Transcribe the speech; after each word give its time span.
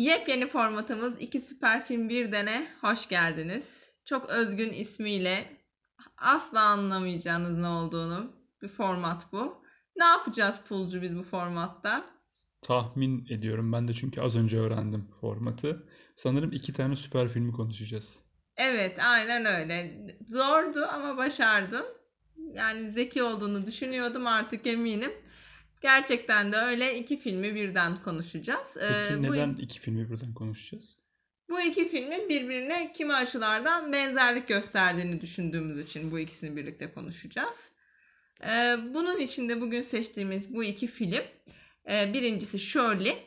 Yepyeni 0.00 0.48
formatımız 0.48 1.20
iki 1.20 1.40
süper 1.40 1.84
film 1.84 2.08
bir 2.08 2.32
dene 2.32 2.66
hoş 2.80 3.08
geldiniz. 3.08 3.94
Çok 4.04 4.30
özgün 4.30 4.72
ismiyle 4.72 5.56
asla 6.16 6.60
anlamayacağınız 6.60 7.58
ne 7.58 7.66
olduğunu 7.66 8.32
bir 8.62 8.68
format 8.68 9.32
bu. 9.32 9.64
Ne 9.96 10.04
yapacağız 10.04 10.60
Pulcu 10.68 11.02
biz 11.02 11.18
bu 11.18 11.22
formatta? 11.22 12.04
Tahmin 12.62 13.26
ediyorum 13.30 13.72
ben 13.72 13.88
de 13.88 13.92
çünkü 13.92 14.20
az 14.20 14.36
önce 14.36 14.58
öğrendim 14.58 15.10
formatı. 15.20 15.88
Sanırım 16.16 16.52
iki 16.52 16.72
tane 16.72 16.96
süper 16.96 17.28
filmi 17.28 17.52
konuşacağız. 17.52 18.22
Evet 18.56 18.98
aynen 18.98 19.44
öyle. 19.44 20.06
Zordu 20.28 20.86
ama 20.92 21.16
başardın. 21.16 21.84
Yani 22.36 22.90
zeki 22.90 23.22
olduğunu 23.22 23.66
düşünüyordum 23.66 24.26
artık 24.26 24.66
eminim. 24.66 25.12
Gerçekten 25.80 26.52
de 26.52 26.56
öyle 26.56 26.98
iki 26.98 27.16
filmi 27.16 27.54
birden 27.54 28.02
konuşacağız. 28.02 28.76
Peki 28.80 29.14
Ee, 29.14 29.18
bu- 29.18 29.22
neden 29.32 29.54
iki 29.54 29.80
filmi 29.80 30.10
birden 30.10 30.34
konuşacağız? 30.34 30.96
Bu 31.50 31.60
iki 31.60 31.88
filmin 31.88 32.28
birbirine 32.28 32.92
kimi 32.92 33.14
açılardan 33.14 33.92
benzerlik 33.92 34.48
gösterdiğini 34.48 35.20
düşündüğümüz 35.20 35.88
için 35.88 36.10
bu 36.10 36.18
ikisini 36.18 36.56
birlikte 36.56 36.92
konuşacağız. 36.92 37.72
Ee, 38.44 38.76
bunun 38.94 39.18
için 39.18 39.48
de 39.48 39.60
bugün 39.60 39.82
seçtiğimiz 39.82 40.54
bu 40.54 40.64
iki 40.64 40.86
film 40.86 41.22
e, 41.90 42.12
birincisi 42.12 42.58
Shirley, 42.58 43.18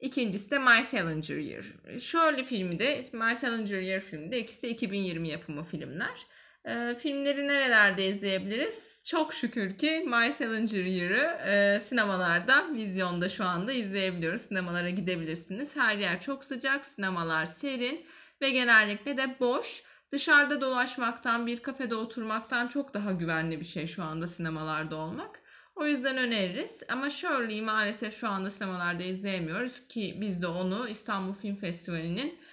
ikincisi 0.00 0.50
de 0.50 0.58
My 0.58 0.84
Salinger 0.84 1.36
Year. 1.38 1.64
Shirley 2.00 2.44
filmi 2.44 2.78
de 2.78 3.04
My 3.12 3.36
Salinger 3.36 3.80
Year 3.80 4.00
filmi 4.00 4.32
de 4.32 4.38
ikisi 4.40 4.62
de 4.62 4.68
2020 4.68 5.28
yapımı 5.28 5.64
filmler. 5.64 6.26
Ee, 6.64 6.94
filmleri 6.94 7.48
nerelerde 7.48 8.06
izleyebiliriz? 8.06 9.02
Çok 9.04 9.34
şükür 9.34 9.78
ki 9.78 10.04
My 10.06 10.32
Salinger 10.32 10.84
Year'ı 10.84 11.50
e, 11.50 11.80
sinemalarda, 11.80 12.74
vizyonda 12.74 13.28
şu 13.28 13.44
anda 13.44 13.72
izleyebiliyoruz. 13.72 14.40
Sinemalara 14.42 14.90
gidebilirsiniz. 14.90 15.76
Her 15.76 15.96
yer 15.96 16.20
çok 16.20 16.44
sıcak, 16.44 16.86
sinemalar 16.86 17.46
serin 17.46 18.06
ve 18.42 18.50
genellikle 18.50 19.16
de 19.16 19.36
boş. 19.40 19.82
Dışarıda 20.10 20.60
dolaşmaktan, 20.60 21.46
bir 21.46 21.60
kafede 21.60 21.94
oturmaktan 21.94 22.68
çok 22.68 22.94
daha 22.94 23.12
güvenli 23.12 23.60
bir 23.60 23.64
şey 23.64 23.86
şu 23.86 24.02
anda 24.02 24.26
sinemalarda 24.26 24.96
olmak. 24.96 25.40
O 25.76 25.86
yüzden 25.86 26.16
öneririz. 26.16 26.82
Ama 26.88 27.10
Shirley'i 27.10 27.62
maalesef 27.62 28.16
şu 28.16 28.28
anda 28.28 28.50
sinemalarda 28.50 29.02
izleyemiyoruz 29.02 29.88
ki 29.88 30.18
biz 30.20 30.42
de 30.42 30.46
onu 30.46 30.88
İstanbul 30.88 31.34
Film 31.34 31.56
Festivali'nin 31.56 32.28
e, 32.28 32.43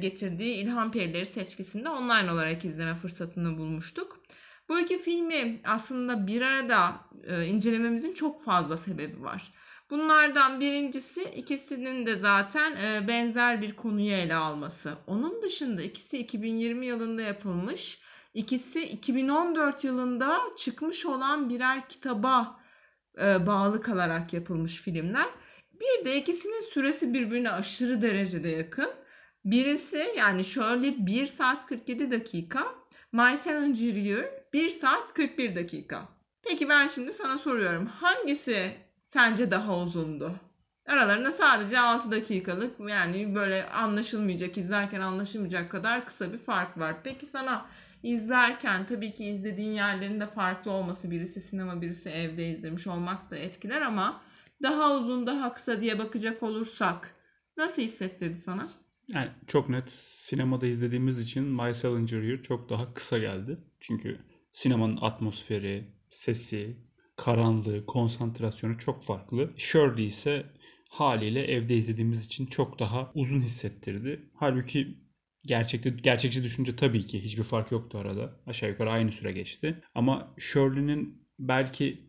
getirdiği 0.00 0.54
İlham 0.54 0.92
Perileri 0.92 1.26
seçkisinde 1.26 1.88
online 1.88 2.32
olarak 2.32 2.64
izleme 2.64 2.94
fırsatını 2.94 3.58
bulmuştuk. 3.58 4.20
Bu 4.68 4.80
iki 4.80 4.98
filmi 4.98 5.60
aslında 5.64 6.26
bir 6.26 6.42
arada 6.42 7.00
e, 7.24 7.46
incelememizin 7.46 8.12
çok 8.14 8.44
fazla 8.44 8.76
sebebi 8.76 9.22
var. 9.22 9.52
Bunlardan 9.90 10.60
birincisi 10.60 11.24
ikisinin 11.24 12.06
de 12.06 12.16
zaten 12.16 12.76
e, 12.76 13.08
benzer 13.08 13.62
bir 13.62 13.76
konuyu 13.76 14.12
ele 14.12 14.34
alması. 14.34 14.98
Onun 15.06 15.42
dışında 15.42 15.82
ikisi 15.82 16.18
2020 16.18 16.86
yılında 16.86 17.22
yapılmış. 17.22 17.98
İkisi 18.34 18.82
2014 18.84 19.84
yılında 19.84 20.40
çıkmış 20.58 21.06
olan 21.06 21.48
birer 21.48 21.88
kitaba 21.88 22.60
e, 23.22 23.46
bağlı 23.46 23.80
kalarak 23.80 24.32
yapılmış 24.32 24.82
filmler. 24.82 25.26
Bir 25.72 26.04
de 26.04 26.16
ikisinin 26.16 26.70
süresi 26.70 27.14
birbirine 27.14 27.50
aşırı 27.50 28.02
derecede 28.02 28.48
yakın. 28.48 28.90
Birisi 29.46 30.14
yani 30.16 30.44
şöyle 30.44 31.06
1 31.06 31.26
saat 31.26 31.66
47 31.66 32.10
dakika. 32.10 32.66
Salinger 33.16 33.94
Year 33.94 34.24
1 34.52 34.70
saat 34.70 35.14
41 35.14 35.56
dakika. 35.56 36.08
Peki 36.42 36.68
ben 36.68 36.86
şimdi 36.86 37.12
sana 37.12 37.38
soruyorum. 37.38 37.86
Hangisi 37.86 38.72
sence 39.02 39.50
daha 39.50 39.78
uzundu? 39.78 40.40
Aralarında 40.86 41.30
sadece 41.30 41.78
6 41.78 42.10
dakikalık 42.10 42.90
yani 42.90 43.34
böyle 43.34 43.68
anlaşılmayacak, 43.70 44.58
izlerken 44.58 45.00
anlaşılmayacak 45.00 45.70
kadar 45.70 46.06
kısa 46.06 46.32
bir 46.32 46.38
fark 46.38 46.78
var. 46.78 46.96
Peki 47.04 47.26
sana 47.26 47.66
izlerken 48.02 48.86
tabii 48.86 49.12
ki 49.12 49.24
izlediğin 49.24 49.72
yerlerin 49.72 50.20
de 50.20 50.26
farklı 50.26 50.70
olması 50.70 51.10
birisi 51.10 51.40
sinema 51.40 51.82
birisi 51.82 52.10
evde 52.10 52.48
izlemiş 52.48 52.86
olmak 52.86 53.30
da 53.30 53.36
etkiler 53.36 53.82
ama 53.82 54.22
daha 54.62 54.96
uzun 54.96 55.26
daha 55.26 55.54
kısa 55.54 55.80
diye 55.80 55.98
bakacak 55.98 56.42
olursak 56.42 57.14
nasıl 57.56 57.82
hissettirdi 57.82 58.38
sana? 58.38 58.68
Yani 59.14 59.30
çok 59.46 59.68
net 59.68 59.90
sinemada 59.92 60.66
izlediğimiz 60.66 61.18
için 61.18 61.44
My 61.44 61.74
Salinger 61.74 62.22
Year 62.22 62.42
çok 62.42 62.70
daha 62.70 62.94
kısa 62.94 63.18
geldi. 63.18 63.58
Çünkü 63.80 64.18
sinemanın 64.52 64.98
atmosferi, 65.00 65.84
sesi, 66.10 66.76
karanlığı, 67.16 67.86
konsantrasyonu 67.86 68.78
çok 68.78 69.04
farklı. 69.04 69.50
Shirley 69.56 70.06
ise 70.06 70.46
haliyle 70.88 71.44
evde 71.44 71.76
izlediğimiz 71.76 72.26
için 72.26 72.46
çok 72.46 72.78
daha 72.78 73.10
uzun 73.14 73.40
hissettirdi. 73.40 74.30
Halbuki 74.34 74.98
gerçekte 75.44 75.90
gerçekçi 75.90 76.42
düşünce 76.44 76.76
tabii 76.76 77.06
ki 77.06 77.24
hiçbir 77.24 77.42
fark 77.42 77.72
yoktu 77.72 77.98
arada. 77.98 78.40
Aşağı 78.46 78.70
yukarı 78.70 78.90
aynı 78.90 79.12
süre 79.12 79.32
geçti. 79.32 79.82
Ama 79.94 80.34
Shirley'nin 80.38 81.26
belki 81.38 82.05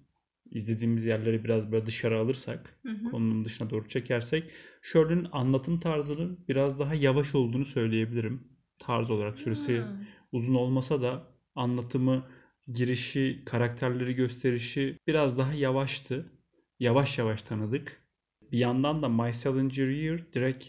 izlediğimiz 0.52 1.06
yerleri 1.06 1.44
biraz 1.44 1.72
böyle 1.72 1.86
dışarı 1.86 2.20
alırsak, 2.20 2.80
Hı 2.86 2.92
hı. 2.92 3.12
konunun 3.12 3.46
dışına 3.46 3.70
doğru 3.70 3.88
çekersek 3.88 4.52
Shirley'nin 4.82 5.28
anlatım 5.32 5.80
tarzının 5.80 6.40
biraz 6.50 6.80
daha 6.80 6.96
yavaş 6.96 7.36
olduğunu 7.36 7.66
söyleyebilirim. 7.66 8.44
Tarz 8.80 9.10
olarak 9.10 9.40
süresi 9.40 9.78
Hmm. 9.78 10.06
uzun 10.32 10.56
olmasa 10.56 11.02
da 11.02 11.28
anlatımı, 11.56 12.24
girişi, 12.68 13.44
karakterleri 13.46 14.16
gösterişi 14.16 14.98
biraz 15.08 15.38
daha 15.38 15.54
yavaştı. 15.54 16.32
Yavaş 16.80 17.18
yavaş 17.18 17.42
tanıdık. 17.42 18.04
Bir 18.52 18.58
yandan 18.58 19.02
da 19.04 19.10
My 19.10 19.34
Salinger 19.34 19.88
Year 19.88 20.22
direkt 20.34 20.66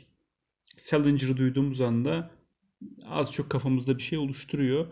Salinger'ı 0.77 1.37
duyduğumuz 1.37 1.81
anda 1.81 2.31
az 3.07 3.33
çok 3.33 3.51
kafamızda 3.51 3.99
bir 3.99 4.03
şey 4.03 4.19
oluşturuyor. 4.19 4.87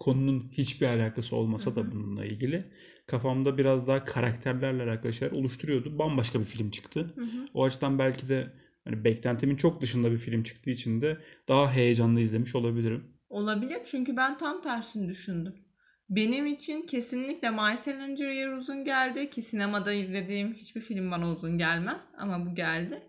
Konunun 0.00 0.48
hiçbir 0.52 0.86
alakası 0.86 1.36
olmasa 1.36 1.76
da 1.76 1.92
bununla 1.92 2.24
ilgili. 2.24 2.64
Kafamda 3.06 3.58
biraz 3.58 3.86
daha 3.86 4.04
karakterlerle 4.04 4.82
alakalı 4.82 5.12
şeyler 5.12 5.32
oluşturuyordu. 5.32 5.98
Bambaşka 5.98 6.40
bir 6.40 6.44
film 6.44 6.70
çıktı. 6.70 7.12
Hı 7.14 7.20
hı. 7.20 7.46
O 7.54 7.64
açıdan 7.64 7.98
belki 7.98 8.28
de 8.28 8.52
hani 8.84 9.04
beklentimin 9.04 9.56
çok 9.56 9.80
dışında 9.80 10.12
bir 10.12 10.18
film 10.18 10.42
çıktığı 10.42 10.70
için 10.70 11.02
de 11.02 11.18
daha 11.48 11.72
heyecanlı 11.72 12.20
izlemiş 12.20 12.54
olabilirim. 12.54 13.16
Olabilir 13.28 13.78
çünkü 13.84 14.16
ben 14.16 14.38
tam 14.38 14.62
tersini 14.62 15.08
düşündüm. 15.08 15.54
Benim 16.08 16.46
için 16.46 16.86
kesinlikle 16.86 17.50
My 17.50 17.76
Salinger 17.76 18.30
Year 18.30 18.52
uzun 18.52 18.84
geldi 18.84 19.30
ki 19.30 19.42
sinemada 19.42 19.92
izlediğim 19.92 20.54
hiçbir 20.54 20.80
film 20.80 21.10
bana 21.10 21.30
uzun 21.30 21.58
gelmez 21.58 22.08
ama 22.18 22.46
bu 22.46 22.54
geldi. 22.54 23.02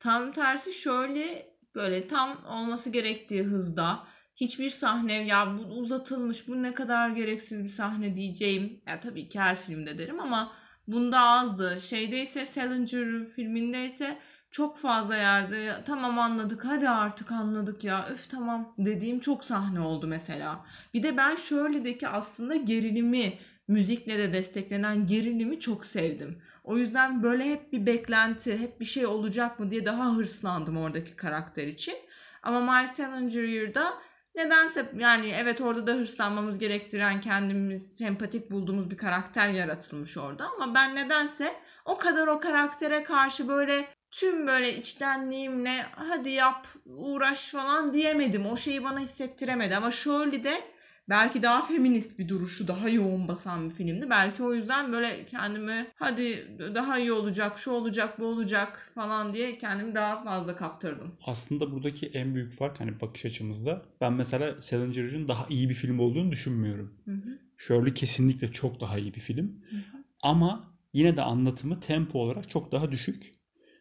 Tam 0.00 0.32
tersi 0.32 0.72
şöyle 0.72 1.46
böyle 1.74 2.08
tam 2.08 2.44
olması 2.44 2.90
gerektiği 2.90 3.42
hızda 3.42 4.06
hiçbir 4.40 4.70
sahne 4.70 5.12
ya 5.12 5.58
bu 5.58 5.74
uzatılmış 5.74 6.48
bu 6.48 6.62
ne 6.62 6.74
kadar 6.74 7.10
gereksiz 7.10 7.64
bir 7.64 7.68
sahne 7.68 8.16
diyeceğim. 8.16 8.80
Ya 8.86 9.00
tabii 9.00 9.28
ki 9.28 9.40
her 9.40 9.56
filmde 9.56 9.98
derim 9.98 10.20
ama 10.20 10.52
bunda 10.88 11.20
azdı. 11.20 11.80
Şeydeyse 11.80 12.46
Salinger 12.46 13.26
filmindeyse 13.26 14.18
çok 14.50 14.78
fazla 14.78 15.16
yerde 15.16 15.56
"Ya 15.56 15.84
tamam 15.84 16.18
anladık 16.18 16.64
hadi 16.64 16.88
artık 16.88 17.32
anladık 17.32 17.84
ya 17.84 18.06
öf 18.12 18.30
tamam 18.30 18.74
dediğim 18.78 19.20
çok 19.20 19.44
sahne 19.44 19.80
oldu 19.80 20.06
mesela. 20.06 20.64
Bir 20.94 21.02
de 21.02 21.16
ben 21.16 21.36
Shirley'deki 21.36 22.08
aslında 22.08 22.56
gerilimi 22.56 23.38
müzikle 23.68 24.18
de 24.18 24.32
desteklenen 24.32 25.06
gerilimi 25.06 25.60
çok 25.60 25.84
sevdim. 25.86 26.42
O 26.64 26.78
yüzden 26.78 27.22
böyle 27.22 27.44
hep 27.50 27.72
bir 27.72 27.86
beklenti, 27.86 28.58
hep 28.58 28.80
bir 28.80 28.84
şey 28.84 29.06
olacak 29.06 29.58
mı 29.60 29.70
diye 29.70 29.86
daha 29.86 30.16
hırslandım 30.16 30.76
oradaki 30.76 31.16
karakter 31.16 31.66
için. 31.66 31.94
Ama 32.42 32.60
My 32.82 32.88
Salinger 32.88 33.42
Year'da 33.42 33.94
nedense 34.38 34.92
yani 34.96 35.32
evet 35.36 35.60
orada 35.60 35.86
da 35.86 35.92
hırslanmamız 35.92 36.58
gerektiren 36.58 37.20
kendimiz 37.20 37.96
sempatik 37.96 38.50
bulduğumuz 38.50 38.90
bir 38.90 38.96
karakter 38.96 39.48
yaratılmış 39.48 40.16
orada. 40.16 40.46
Ama 40.56 40.74
ben 40.74 40.94
nedense 40.94 41.54
o 41.84 41.98
kadar 41.98 42.26
o 42.26 42.40
karaktere 42.40 43.02
karşı 43.02 43.48
böyle 43.48 43.88
tüm 44.10 44.46
böyle 44.46 44.76
içtenliğimle 44.76 45.86
hadi 45.90 46.30
yap 46.30 46.66
uğraş 46.84 47.50
falan 47.50 47.92
diyemedim. 47.92 48.46
O 48.46 48.56
şeyi 48.56 48.84
bana 48.84 48.98
hissettiremedi 48.98 49.76
ama 49.76 49.90
şöyle 49.90 50.44
de 50.44 50.77
belki 51.08 51.42
daha 51.42 51.66
feminist 51.66 52.18
bir 52.18 52.28
duruşu 52.28 52.68
daha 52.68 52.88
yoğun 52.88 53.28
basan 53.28 53.70
bir 53.70 53.74
filmdi. 53.74 54.10
Belki 54.10 54.42
o 54.42 54.54
yüzden 54.54 54.92
böyle 54.92 55.26
kendimi 55.26 55.86
hadi 55.94 56.48
daha 56.74 56.98
iyi 56.98 57.12
olacak, 57.12 57.58
şu 57.58 57.70
olacak, 57.70 58.18
bu 58.18 58.26
olacak 58.26 58.90
falan 58.94 59.34
diye 59.34 59.58
kendimi 59.58 59.94
daha 59.94 60.24
fazla 60.24 60.56
kaptırdım. 60.56 61.14
Aslında 61.26 61.72
buradaki 61.72 62.06
en 62.06 62.34
büyük 62.34 62.52
fark 62.52 62.80
hani 62.80 63.00
bakış 63.00 63.24
açımızda 63.24 63.82
ben 64.00 64.12
mesela 64.12 64.60
Salinger 64.60 65.04
Year'ın 65.04 65.28
daha 65.28 65.46
iyi 65.50 65.68
bir 65.68 65.74
film 65.74 65.98
olduğunu 65.98 66.32
düşünmüyorum. 66.32 66.94
Hı 67.04 67.10
hı. 67.10 67.38
Shirley 67.56 67.94
kesinlikle 67.94 68.48
çok 68.48 68.80
daha 68.80 68.98
iyi 68.98 69.14
bir 69.14 69.20
film. 69.20 69.46
Hı 69.70 69.76
hı. 69.76 70.04
Ama 70.22 70.74
yine 70.92 71.16
de 71.16 71.22
anlatımı 71.22 71.80
tempo 71.80 72.18
olarak 72.18 72.50
çok 72.50 72.72
daha 72.72 72.92
düşük. 72.92 73.34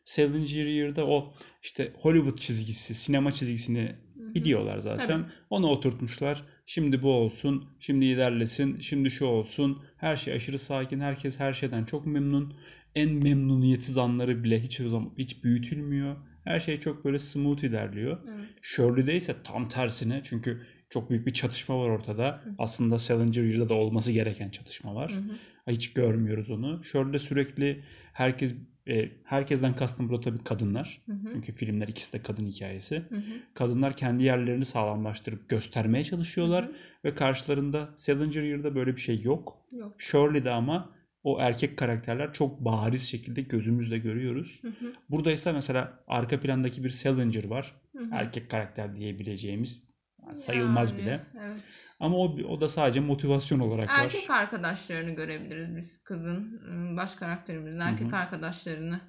Salinger 0.06 0.66
Year'da 0.66 1.08
o 1.08 1.34
işte 1.64 1.94
Hollywood 2.02 2.38
çizgisi, 2.38 2.94
sinema 2.94 3.32
çizgisini 3.32 3.96
Hı 4.18 4.24
hı. 4.24 4.34
biliyorlar 4.34 4.80
zaten. 4.80 5.08
Tabii. 5.08 5.32
Onu 5.50 5.68
oturtmuşlar. 5.68 6.46
Şimdi 6.69 7.02
bu 7.02 7.12
olsun, 7.12 7.66
şimdi 7.80 8.06
ilerlesin, 8.06 8.80
şimdi 8.80 9.12
şu 9.12 9.25
olsun. 9.25 9.81
Her 9.98 10.18
şey 10.18 10.34
aşırı 10.34 10.60
sakin, 10.60 11.00
herkes 11.00 11.40
her 11.40 11.54
şeyden 11.54 11.86
çok 11.86 12.06
memnun. 12.06 12.54
En 12.96 13.14
memnuniyetsiz 13.14 13.98
anları 13.98 14.44
bile 14.44 14.64
hiç 14.64 14.78
zaman 14.78 15.12
hiç 15.18 15.44
büyütülmüyor. 15.44 16.16
Her 16.44 16.60
şey 16.60 16.80
çok 16.80 17.06
böyle 17.06 17.19
smooth 17.19 17.64
ilerliyor. 17.64 18.18
Evet. 18.30 18.46
Shirley'de 18.62 19.16
ise 19.16 19.36
tam 19.44 19.69
tersine 19.69 20.22
çünkü 20.24 20.62
çok 20.90 21.10
büyük 21.10 21.28
bir 21.28 21.34
çatışma 21.34 21.80
var 21.80 21.90
ortada. 21.90 22.44
Aslında 22.58 23.00
Salinger 23.00 23.44
Year'da 23.44 23.69
da 23.69 23.74
olması 23.74 24.12
gereken 24.12 24.50
çatışma 24.50 24.96
var. 24.96 25.12
Hı 25.12 25.18
hı. 25.18 25.72
Hiç 25.72 25.94
görmüyoruz 25.94 26.50
onu. 26.52 26.84
Shirley'de 26.84 27.19
sürekli 27.19 27.84
herkes 28.14 28.56
e, 28.88 29.12
herkesten 29.24 29.75
kastım 29.75 30.10
burada 30.10 30.22
tabii 30.22 30.44
kadınlar. 30.44 31.01
Hı 31.06 31.12
hı. 31.12 31.30
Çünkü 31.31 31.51
filmler 31.51 31.88
ikisi 31.88 32.13
de 32.13 32.22
kadın 32.22 32.45
hikayesi. 32.45 32.95
Hı 33.10 33.16
hı. 33.16 33.22
Kadınlar 33.54 33.94
kendi 33.94 34.24
yerlerini 34.24 34.66
sağlamlaştırıp 34.66 35.50
göstermeye 35.50 36.04
çalışıyorlar 36.04 36.66
Hı 36.66 36.69
hı. 36.69 36.74
ve 37.06 37.16
karşılarında 37.16 37.89
Salinger 37.95 38.44
Year'da 38.44 38.75
böyle 38.75 38.95
bir 38.95 39.01
şey 39.01 39.22
yok. 39.22 39.57
Yok. 39.72 40.01
Shirley'de 40.01 40.51
ama 40.51 40.98
o 41.24 41.39
erkek 41.42 41.78
karakterler 41.78 42.34
çok 42.34 42.60
bariz 42.60 43.10
şekilde 43.10 43.42
gözümüzle 43.42 43.98
görüyoruz. 43.98 44.60
Hı 44.62 44.68
hı. 44.68 44.94
Burada 45.10 45.31
ise 45.31 45.51
mesela 45.51 46.04
arka 46.07 46.40
plandaki 46.40 46.83
bir 46.83 46.90
Salinger 46.90 47.45
var. 47.45 47.75
Hı 47.98 48.04
hı. 48.04 48.10
Erkek 48.12 48.50
karakter 48.50 48.95
diyebileceğimiz 48.95 49.87
yani 50.28 50.38
sayılmaz 50.38 50.92
Yani, 50.92 51.02
bile. 51.02 51.20
Evet. 51.46 51.64
Ama 52.00 52.18
o 52.18 52.38
o 52.50 52.62
da 52.62 52.70
sadece 52.70 53.00
motivasyon 53.00 53.60
olarak 53.60 53.90
var. 53.90 54.04
Erkek 54.04 54.30
arkadaşlarını 54.30 55.12
görebiliriz 55.12 55.78
biz 55.78 56.04
kızın 56.04 56.62
ım, 56.68 56.98
baş 56.98 57.16
karakterimizin 57.16 57.80
erkek 57.80 58.12
hı. 58.12 58.16
arkadaşlarını 58.16 59.00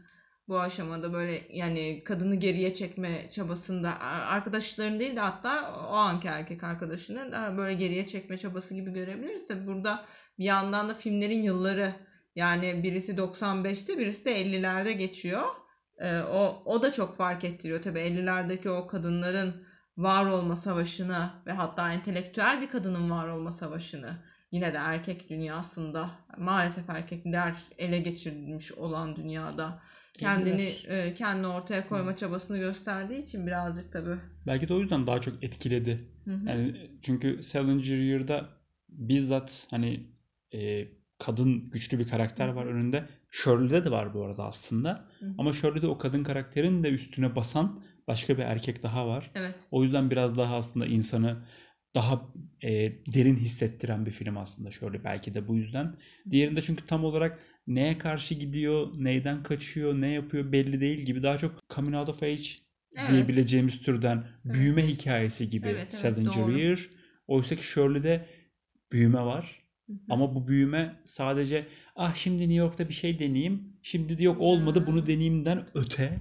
bu 0.49 0.61
aşamada 0.61 1.13
böyle 1.13 1.43
yani 1.51 2.05
kadını 2.05 2.35
geriye 2.35 2.75
çekme 2.75 3.31
çabasında 3.31 3.91
a- 3.91 4.27
arkadaşlarını 4.27 5.01
değil 5.01 5.17
de 5.17 5.21
hatta 5.21 5.75
o 5.91 5.95
anki 5.95 6.29
erkek 6.29 6.65
arkadaşını 6.65 7.33
daha 7.33 7.57
böyle 7.57 7.75
geriye 7.75 8.07
çekme 8.07 8.39
çabası 8.39 8.75
gibi 8.75 8.93
görebiliriz. 8.93 9.47
Tabii 9.47 9.67
burada 9.67 10.05
bir 10.39 10.45
yandan 10.45 10.89
da 10.89 10.95
filmlerin 10.95 11.43
yılları 11.43 11.95
yani 12.35 12.83
birisi 12.83 13.13
95'te 13.13 13.99
birisi 13.99 14.25
de 14.25 14.43
50'lerde 14.43 14.93
geçiyor. 14.93 15.43
Ee, 15.99 16.19
o 16.19 16.63
o 16.65 16.83
da 16.83 16.93
çok 16.93 17.17
fark 17.17 17.45
ettiriyor 17.45 17.83
tabii 17.83 17.99
50'lerdeki 17.99 18.69
o 18.69 18.87
kadınların 18.87 19.68
var 19.99 20.27
olma 20.27 20.57
savaşını 20.57 21.31
ve 21.47 21.53
hatta 21.53 21.93
entelektüel 21.93 22.61
bir 22.61 22.71
kadının 22.71 23.11
var 23.11 23.29
olma 23.29 23.51
savaşını 23.51 24.17
yine 24.53 24.75
de 24.75 24.77
erkek 24.77 25.31
dünyasında 25.31 26.11
maalesef 26.39 26.91
erkekler 26.91 27.55
ele 27.79 27.99
geçirilmiş 27.99 28.73
olan 28.73 29.17
dünyada 29.17 29.83
kendini 30.19 30.75
e, 30.87 31.15
kendini 31.15 31.47
ortaya 31.47 31.89
koyma 31.89 32.17
çabasını 32.17 32.59
gösterdiği 32.59 33.23
için 33.23 33.47
birazcık 33.47 33.93
tabii. 33.93 34.17
Belki 34.47 34.69
de 34.69 34.75
o 34.75 34.81
yüzden 34.81 35.07
daha 35.07 35.21
çok 35.21 35.45
etkiledi. 35.45 36.09
Hı 36.25 36.35
hı. 36.35 36.49
Yani 36.49 36.91
çünkü 37.03 37.43
Salinger 37.43 37.97
Year'da 37.97 38.49
bizzat 38.89 39.67
hani 39.71 40.07
e, 40.55 40.89
kadın 41.19 41.71
güçlü 41.71 41.99
bir 41.99 42.09
karakter 42.09 42.49
var 42.49 42.67
önünde. 42.67 43.09
Shirley'de 43.31 43.85
de 43.85 43.91
var 43.91 44.15
bu 44.15 44.25
arada 44.25 44.45
aslında. 44.45 45.09
Hı 45.19 45.27
hı. 45.27 45.35
Ama 45.39 45.53
Shirley'de 45.53 45.87
o 45.87 45.99
kadın 45.99 46.25
karakterin 46.25 46.85
de 46.85 46.89
üstüne 46.89 47.37
basan 47.37 47.83
başka 48.09 48.39
bir 48.39 48.43
erkek 48.43 48.83
daha 48.83 49.09
var. 49.09 49.31
Evet. 49.35 49.69
O 49.71 49.85
yüzden 49.85 50.11
biraz 50.11 50.37
daha 50.37 50.57
aslında 50.57 50.87
insanı 50.87 51.37
daha 51.95 52.23
e, 52.63 52.71
derin 53.15 53.37
hissettiren 53.37 54.07
bir 54.07 54.11
film 54.11 54.37
aslında 54.37 54.71
şöyle 54.71 55.05
belki 55.05 55.35
de 55.35 55.49
bu 55.49 55.57
yüzden. 55.57 55.97
Diğerinde 56.31 56.63
çünkü 56.63 56.87
tam 56.87 57.05
olarak 57.05 57.39
neye 57.67 57.99
karşı 57.99 58.35
gidiyor, 58.35 58.89
neyden 58.99 59.43
kaçıyor, 59.43 59.95
ne 59.95 60.09
yapıyor 60.09 60.53
belli 60.53 60.81
değil 60.81 60.99
gibi 60.99 61.23
daha 61.23 61.39
çok 61.39 61.71
coming 61.75 61.97
out 61.97 62.09
of 62.09 62.23
age 62.23 62.43
Evet. 62.97 63.11
diyebileceğimiz 63.11 63.81
türden 63.81 64.27
büyüme 64.45 64.87
hikayesi 64.89 65.51
gibi 65.51 65.69
Evet, 65.69 65.79
evet, 65.81 65.95
Salinger. 65.95 66.49
Year. 66.59 66.89
Oysa 67.27 67.57
ki 67.57 67.67
Shirley'de 67.67 68.27
büyüme 68.93 69.21
var. 69.21 69.63
Hı 69.87 69.93
hı. 69.93 69.97
Ama 70.09 70.35
bu 70.35 70.49
büyüme 70.49 71.03
sadece 71.05 71.67
ah 71.97 72.15
şimdi 72.15 72.39
New 72.43 72.55
York'ta 72.55 72.89
bir 72.89 72.95
şey 72.95 73.19
deneyeyim. 73.19 73.77
Şimdi 73.83 74.19
de 74.19 74.23
yok 74.23 74.41
olmadı 74.41 74.85
bunu 74.87 75.07
deneyimden 75.07 75.67
öte 75.75 76.19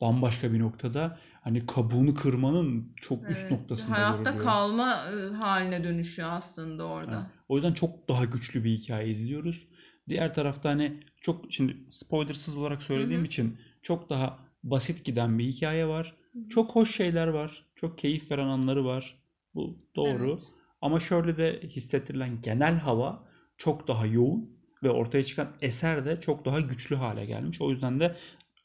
bambaşka 0.00 0.52
bir 0.52 0.58
noktada 0.58 1.18
hani 1.40 1.66
kabuğunu 1.66 2.14
kırmanın 2.14 2.92
çok 2.96 3.30
üst 3.30 3.40
Evet. 3.42 3.50
noktasında 3.52 3.96
Hayatta 3.96 4.22
görülüyor. 4.22 4.44
kalma 4.44 4.96
haline 5.38 5.84
dönüşüyor 5.84 6.28
aslında 6.32 6.84
orada. 6.84 7.16
Ha. 7.16 7.30
O 7.48 7.56
yüzden 7.56 7.72
çok 7.72 8.08
daha 8.08 8.24
güçlü 8.24 8.64
bir 8.64 8.70
hikaye 8.70 9.08
izliyoruz. 9.08 9.68
Diğer 10.08 10.34
tarafta 10.34 10.70
hani 10.70 11.00
çok 11.20 11.44
şimdi 11.52 11.76
spoilersız 11.90 12.56
olarak 12.56 12.82
söylediğim 12.82 13.20
Hı 13.20 13.24
hı. 13.24 13.26
için 13.26 13.58
çok 13.82 14.10
daha 14.10 14.38
basit 14.64 15.04
giden 15.04 15.38
bir 15.38 15.44
hikaye 15.44 15.86
var. 15.86 16.16
Hı 16.32 16.38
hı. 16.38 16.48
Çok 16.48 16.74
hoş 16.74 16.94
şeyler 16.96 17.26
var. 17.26 17.66
Çok 17.76 17.98
keyif 17.98 18.30
veren 18.30 18.46
anları 18.48 18.84
var. 18.84 19.22
Bu 19.54 19.78
doğru. 19.96 20.30
Evet. 20.30 20.42
Ama 20.80 21.00
şöyle 21.00 21.36
de 21.36 21.60
hissettirilen 21.64 22.40
genel 22.40 22.78
hava 22.78 23.24
çok 23.56 23.88
daha 23.88 24.06
yoğun 24.06 24.56
ve 24.82 24.90
ortaya 24.90 25.24
çıkan 25.24 25.48
eser 25.60 26.04
de 26.04 26.20
çok 26.20 26.44
daha 26.44 26.60
güçlü 26.60 26.96
hale 26.96 27.24
gelmiş. 27.26 27.60
O 27.60 27.70
yüzden 27.70 28.00
de 28.00 28.16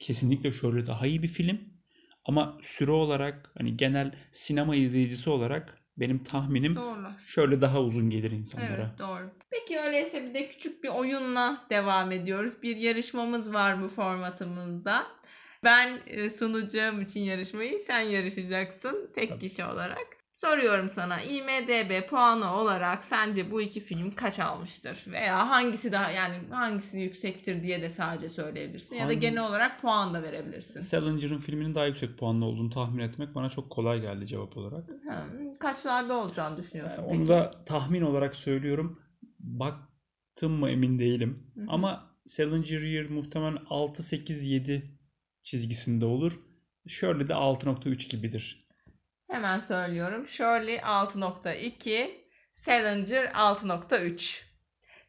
kesinlikle 0.01 0.51
şöyle 0.51 0.87
daha 0.87 1.07
iyi 1.07 1.23
bir 1.23 1.27
film. 1.27 1.59
Ama 2.25 2.57
süre 2.61 2.91
olarak 2.91 3.51
hani 3.57 3.77
genel 3.77 4.15
sinema 4.31 4.75
izleyicisi 4.75 5.29
olarak 5.29 5.77
benim 5.97 6.23
tahminim 6.23 6.73
Zorlar. 6.73 7.13
şöyle 7.25 7.61
daha 7.61 7.81
uzun 7.81 8.09
gelir 8.09 8.31
insanlara. 8.31 8.73
Evet 8.73 8.99
doğru. 8.99 9.31
Peki 9.51 9.79
öyleyse 9.79 10.23
bir 10.29 10.33
de 10.33 10.47
küçük 10.47 10.83
bir 10.83 10.89
oyunla 10.89 11.67
devam 11.69 12.11
ediyoruz. 12.11 12.53
Bir 12.63 12.77
yarışmamız 12.77 13.53
var 13.53 13.83
bu 13.83 13.87
formatımızda. 13.87 15.07
Ben 15.63 15.99
e, 16.07 16.29
sunacağım 16.29 17.01
için 17.01 17.19
yarışmayı 17.21 17.79
sen 17.79 17.99
yarışacaksın 17.99 19.11
tek 19.15 19.29
Tabii. 19.29 19.39
kişi 19.39 19.65
olarak. 19.65 20.20
Soruyorum 20.33 20.89
sana 20.89 21.21
IMDB 21.21 22.07
puanı 22.09 22.55
olarak 22.55 23.03
sence 23.03 23.51
bu 23.51 23.61
iki 23.61 23.79
film 23.79 24.11
kaç 24.11 24.39
almıştır? 24.39 25.03
Veya 25.07 25.49
hangisi 25.49 25.91
daha 25.91 26.11
yani 26.11 26.35
hangisi 26.49 26.99
yüksektir 26.99 27.63
diye 27.63 27.81
de 27.81 27.89
sadece 27.89 28.29
söyleyebilirsin. 28.29 28.95
Ya 28.95 29.01
da 29.07 29.07
Hangi- 29.13 29.19
genel 29.19 29.47
olarak 29.47 29.81
puan 29.81 30.13
da 30.13 30.23
verebilirsin. 30.23 30.81
Salinger'ın 30.81 31.39
filminin 31.39 31.73
daha 31.73 31.85
yüksek 31.85 32.17
puanlı 32.17 32.45
olduğunu 32.45 32.69
tahmin 32.69 33.03
etmek 33.03 33.35
bana 33.35 33.49
çok 33.49 33.69
kolay 33.69 34.01
geldi 34.01 34.27
cevap 34.27 34.57
olarak. 34.57 34.89
Ha, 35.09 35.25
kaçlarda 35.59 36.13
olacağını 36.13 36.57
düşünüyorsun 36.57 37.03
Ee, 37.03 37.05
peki? 37.07 37.17
Onu 37.19 37.27
da 37.27 37.63
tahmin 37.65 38.01
olarak 38.01 38.35
söylüyorum. 38.35 38.99
Baktım 39.39 40.59
mı 40.59 40.69
emin 40.69 40.99
değilim. 40.99 41.51
Hı 41.55 41.61
hı. 41.61 41.65
Ama 41.69 42.11
Salinger 42.27 42.81
Year 42.81 43.05
muhtemelen 43.09 43.57
6-8-7 43.69 44.81
çizgisinde 45.43 46.05
olur. 46.05 46.39
Shirley 46.87 47.27
de 47.27 47.33
6.3 47.33 48.09
gibidir. 48.09 48.60
Hemen 49.31 49.59
söylüyorum. 49.59 50.27
Shirley 50.27 50.75
6.2, 50.77 52.09
Salinger 52.53 53.25
6.3. 53.25 54.41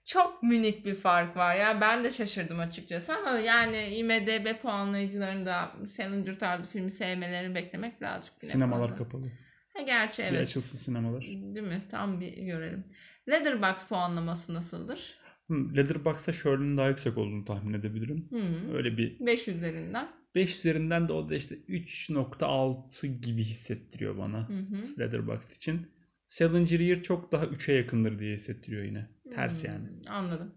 Çok 0.04 0.42
minik 0.42 0.86
bir 0.86 0.94
fark 0.94 1.36
var 1.36 1.56
ya. 1.56 1.80
Ben 1.80 2.04
de 2.04 2.10
şaşırdım 2.10 2.60
açıkçası 2.60 3.12
ama 3.16 3.30
yani 3.38 3.76
IMDB 3.86 4.60
puanlayıcılarında 4.62 5.72
Salinger 5.88 6.38
tarzı 6.38 6.68
filmi 6.68 6.90
sevmelerini 6.90 7.54
beklemek 7.54 8.00
birazcık 8.00 8.32
yine 8.42 8.52
Sinemalar 8.52 8.82
fazla. 8.88 8.96
kapalı. 8.96 9.26
Ha, 9.76 9.82
gerçi 9.82 10.22
Bir 10.22 10.26
evet. 10.28 10.42
açılsın 10.42 10.78
sinemalar. 10.78 11.22
Değil 11.22 11.66
mi? 11.66 11.82
Tam 11.90 12.20
bir 12.20 12.32
görelim. 12.36 12.84
Letterboxd 13.28 13.88
puanlaması 13.88 14.54
nasıldır? 14.54 15.14
Hmm, 15.46 15.76
Letterboxd'da 15.76 16.32
Shirley'nin 16.32 16.76
daha 16.76 16.88
yüksek 16.88 17.18
olduğunu 17.18 17.44
tahmin 17.44 17.74
edebilirim. 17.74 18.26
Hmm. 18.30 18.74
Öyle 18.74 18.96
bir 18.96 19.26
5 19.26 19.48
üzerinden. 19.48 20.08
5 20.34 20.58
üzerinden 20.58 21.08
de 21.08 21.12
o 21.12 21.28
da 21.28 21.34
işte 21.34 21.54
3.6 21.54 23.06
gibi 23.06 23.44
hissettiriyor 23.44 24.18
bana. 24.18 24.48
Hı 24.48 24.52
hı. 24.52 25.00
Letterboxd 25.00 25.56
için. 25.56 25.92
Salinger 26.26 26.80
Year 26.80 27.02
çok 27.02 27.32
daha 27.32 27.44
3'e 27.44 27.74
yakındır 27.74 28.18
diye 28.18 28.34
hissettiriyor 28.34 28.82
yine. 28.84 29.08
Ters 29.34 29.64
Hmm, 29.64 29.70
yani. 29.70 29.88
Anladım. 30.08 30.54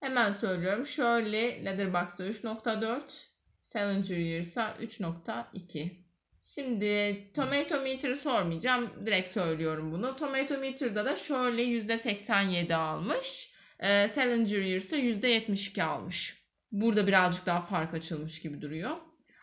Hemen 0.00 0.32
söylüyorum. 0.32 0.86
Shirley 0.86 1.64
Letterboxd'da 1.64 2.26
3.4, 2.26 3.02
Salinger 3.64 4.16
Year 4.16 4.40
ise 4.40 4.60
3.2. 4.60 5.90
Şimdi 6.42 7.16
Tomato 7.34 7.80
Meter'ı 7.80 8.16
sormayacağım. 8.16 9.06
Direkt 9.06 9.28
söylüyorum 9.28 9.92
bunu. 9.92 10.16
Tomato 10.16 10.58
Meter'da 10.58 11.04
da 11.04 11.16
Shirley 11.16 11.78
%87 11.78 12.74
almış. 12.74 13.52
Ee, 13.80 14.08
Salinger 14.08 14.62
Year 14.62 14.76
ise 14.76 14.96
%72 14.98 15.82
almış. 15.82 16.41
Burada 16.72 17.06
birazcık 17.06 17.46
daha 17.46 17.60
fark 17.60 17.94
açılmış 17.94 18.40
gibi 18.40 18.62
duruyor. 18.62 18.96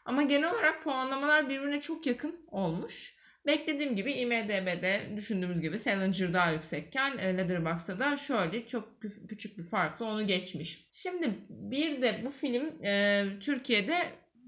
Ama 0.06 0.24
genel 0.24 0.52
olarak 0.52 0.84
puanlamalar 0.84 1.50
birbirine 1.50 1.82
çok 1.82 2.06
yakın 2.06 2.46
olmuş. 2.48 3.20
Beklediğim 3.48 3.96
gibi 3.96 4.14
IMDB'de 4.14 5.14
düşündüğümüz 5.16 5.62
gibi 5.62 5.80
Salinger 5.80 6.34
daha 6.34 6.52
yüksekken 6.52 7.18
e, 7.18 7.38
Letterboxd'da 7.38 8.00
da 8.00 8.18
şöyle 8.18 8.66
çok 8.66 9.04
kü- 9.04 9.28
küçük 9.28 9.58
bir 9.58 9.64
farkla 9.64 10.06
onu 10.06 10.28
geçmiş. 10.28 10.88
Şimdi 10.92 11.30
bir 11.50 12.02
de 12.02 12.22
bu 12.26 12.32
film 12.32 12.84
e, 12.84 13.26
Türkiye'de 13.42 13.98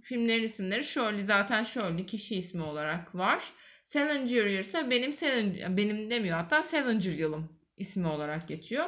filmlerin 0.04 0.44
isimleri 0.44 0.84
Shirley 0.84 1.22
zaten 1.22 1.64
Shirley 1.64 2.06
kişi 2.06 2.36
ismi 2.36 2.62
olarak 2.62 3.16
var. 3.16 3.44
Salinger 3.86 4.46
ise 4.46 4.90
benim 4.90 5.14
Salinger, 5.14 5.78
benim 5.78 6.10
demiyor 6.10 6.38
hatta 6.38 6.64
Salinger 6.64 7.12
yılım 7.12 7.60
ismi 7.78 8.08
olarak 8.08 8.48
geçiyor. 8.48 8.86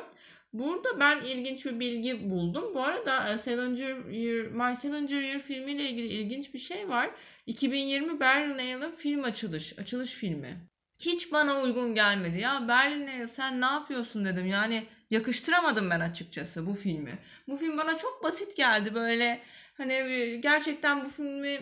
Burada 0.53 0.99
ben 0.99 1.21
ilginç 1.21 1.65
bir 1.65 1.79
bilgi 1.79 2.29
buldum. 2.29 2.75
Bu 2.75 2.83
arada 2.83 3.33
e, 3.33 3.37
Salinger 3.37 4.09
Year, 4.11 4.45
My 4.45 4.75
Salinger 4.75 5.21
Year 5.21 5.39
filmiyle 5.39 5.89
ilgili 5.89 6.07
ilginç 6.07 6.53
bir 6.53 6.59
şey 6.59 6.89
var. 6.89 7.09
2020 7.45 8.19
Berlinale'ın 8.19 8.91
film 8.91 9.23
açılış, 9.23 9.79
açılış 9.79 10.13
filmi. 10.13 10.57
Hiç 10.99 11.31
bana 11.31 11.61
uygun 11.61 11.95
gelmedi 11.95 12.39
ya. 12.39 12.67
Berlinale 12.67 13.27
sen 13.27 13.61
ne 13.61 13.65
yapıyorsun 13.65 14.25
dedim. 14.25 14.45
Yani 14.45 14.83
yakıştıramadım 15.09 15.89
ben 15.89 15.99
açıkçası 15.99 16.67
bu 16.67 16.73
filmi. 16.73 17.19
Bu 17.47 17.57
film 17.57 17.77
bana 17.77 17.97
çok 17.97 18.23
basit 18.23 18.57
geldi 18.57 18.95
böyle 18.95 19.39
hani 19.73 19.93
e, 19.93 20.35
gerçekten 20.35 21.05
bu 21.05 21.09
filmi 21.09 21.59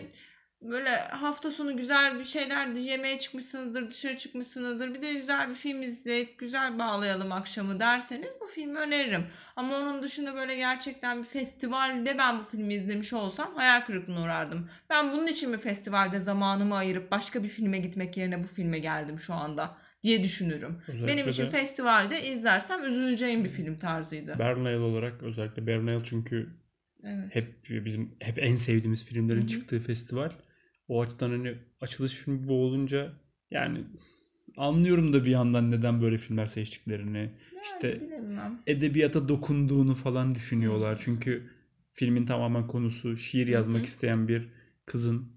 böyle 0.70 0.90
hafta 0.96 1.50
sonu 1.50 1.76
güzel 1.76 2.18
bir 2.18 2.24
şeyler 2.24 2.66
yemeğe 2.66 3.18
çıkmışsınızdır, 3.18 3.90
dışarı 3.90 4.16
çıkmışsınızdır. 4.16 4.94
Bir 4.94 5.02
de 5.02 5.12
güzel 5.12 5.48
bir 5.50 5.54
film 5.54 5.82
izleyip 5.82 6.38
güzel 6.38 6.78
bağlayalım 6.78 7.32
akşamı 7.32 7.80
derseniz 7.80 8.30
bu 8.40 8.46
filmi 8.46 8.78
öneririm. 8.78 9.26
Ama 9.56 9.76
onun 9.76 10.02
dışında 10.02 10.34
böyle 10.34 10.56
gerçekten 10.56 11.22
bir 11.22 11.28
festivalde 11.28 12.18
ben 12.18 12.38
bu 12.38 12.44
filmi 12.44 12.74
izlemiş 12.74 13.12
olsam 13.12 13.54
hayal 13.54 13.80
kırıklığına 13.86 14.22
uğrardım. 14.22 14.68
Ben 14.90 15.12
bunun 15.12 15.26
için 15.26 15.50
mi 15.50 15.58
festivalde 15.58 16.18
zamanımı 16.18 16.74
ayırıp 16.74 17.10
başka 17.10 17.42
bir 17.42 17.48
filme 17.48 17.78
gitmek 17.78 18.16
yerine 18.16 18.42
bu 18.44 18.46
filme 18.48 18.78
geldim 18.78 19.18
şu 19.18 19.34
anda 19.34 19.76
diye 20.02 20.24
düşünürüm. 20.24 20.82
Özellikle 20.88 21.06
Benim 21.16 21.28
için 21.28 21.46
de 21.46 21.50
festivalde 21.50 22.22
izlersem 22.22 22.84
üzüleceğim 22.84 23.44
bir 23.44 23.48
film 23.48 23.78
tarzıydı. 23.78 24.36
Bernal 24.38 24.80
olarak 24.80 25.22
özellikle 25.22 25.66
Bernal 25.66 26.00
çünkü 26.04 26.48
Evet. 27.04 27.34
hep 27.34 27.68
bizim 27.84 28.14
hep 28.20 28.38
en 28.38 28.56
sevdiğimiz 28.56 29.04
filmlerin 29.04 29.40
Hı 29.40 29.44
hı. 29.44 29.48
çıktığı 29.48 29.80
festival. 29.80 30.30
O 30.92 31.02
açıdan 31.02 31.30
hani 31.30 31.54
açılış 31.80 32.12
filmi 32.12 32.48
bu 32.48 32.64
olunca 32.64 33.12
yani 33.50 33.84
anlıyorum 34.56 35.12
da 35.12 35.24
bir 35.24 35.30
yandan 35.30 35.70
neden 35.70 36.02
böyle 36.02 36.18
filmler 36.18 36.46
seçtiklerini. 36.46 37.30
işte 37.64 38.00
Bilemem. 38.00 38.58
edebiyata 38.66 39.28
dokunduğunu 39.28 39.94
falan 39.94 40.34
düşünüyorlar. 40.34 40.98
Çünkü 41.04 41.50
filmin 41.92 42.26
tamamen 42.26 42.66
konusu 42.66 43.16
şiir 43.16 43.46
yazmak 43.46 43.80
hı. 43.80 43.84
isteyen 43.84 44.28
bir 44.28 44.48
kızın 44.86 45.32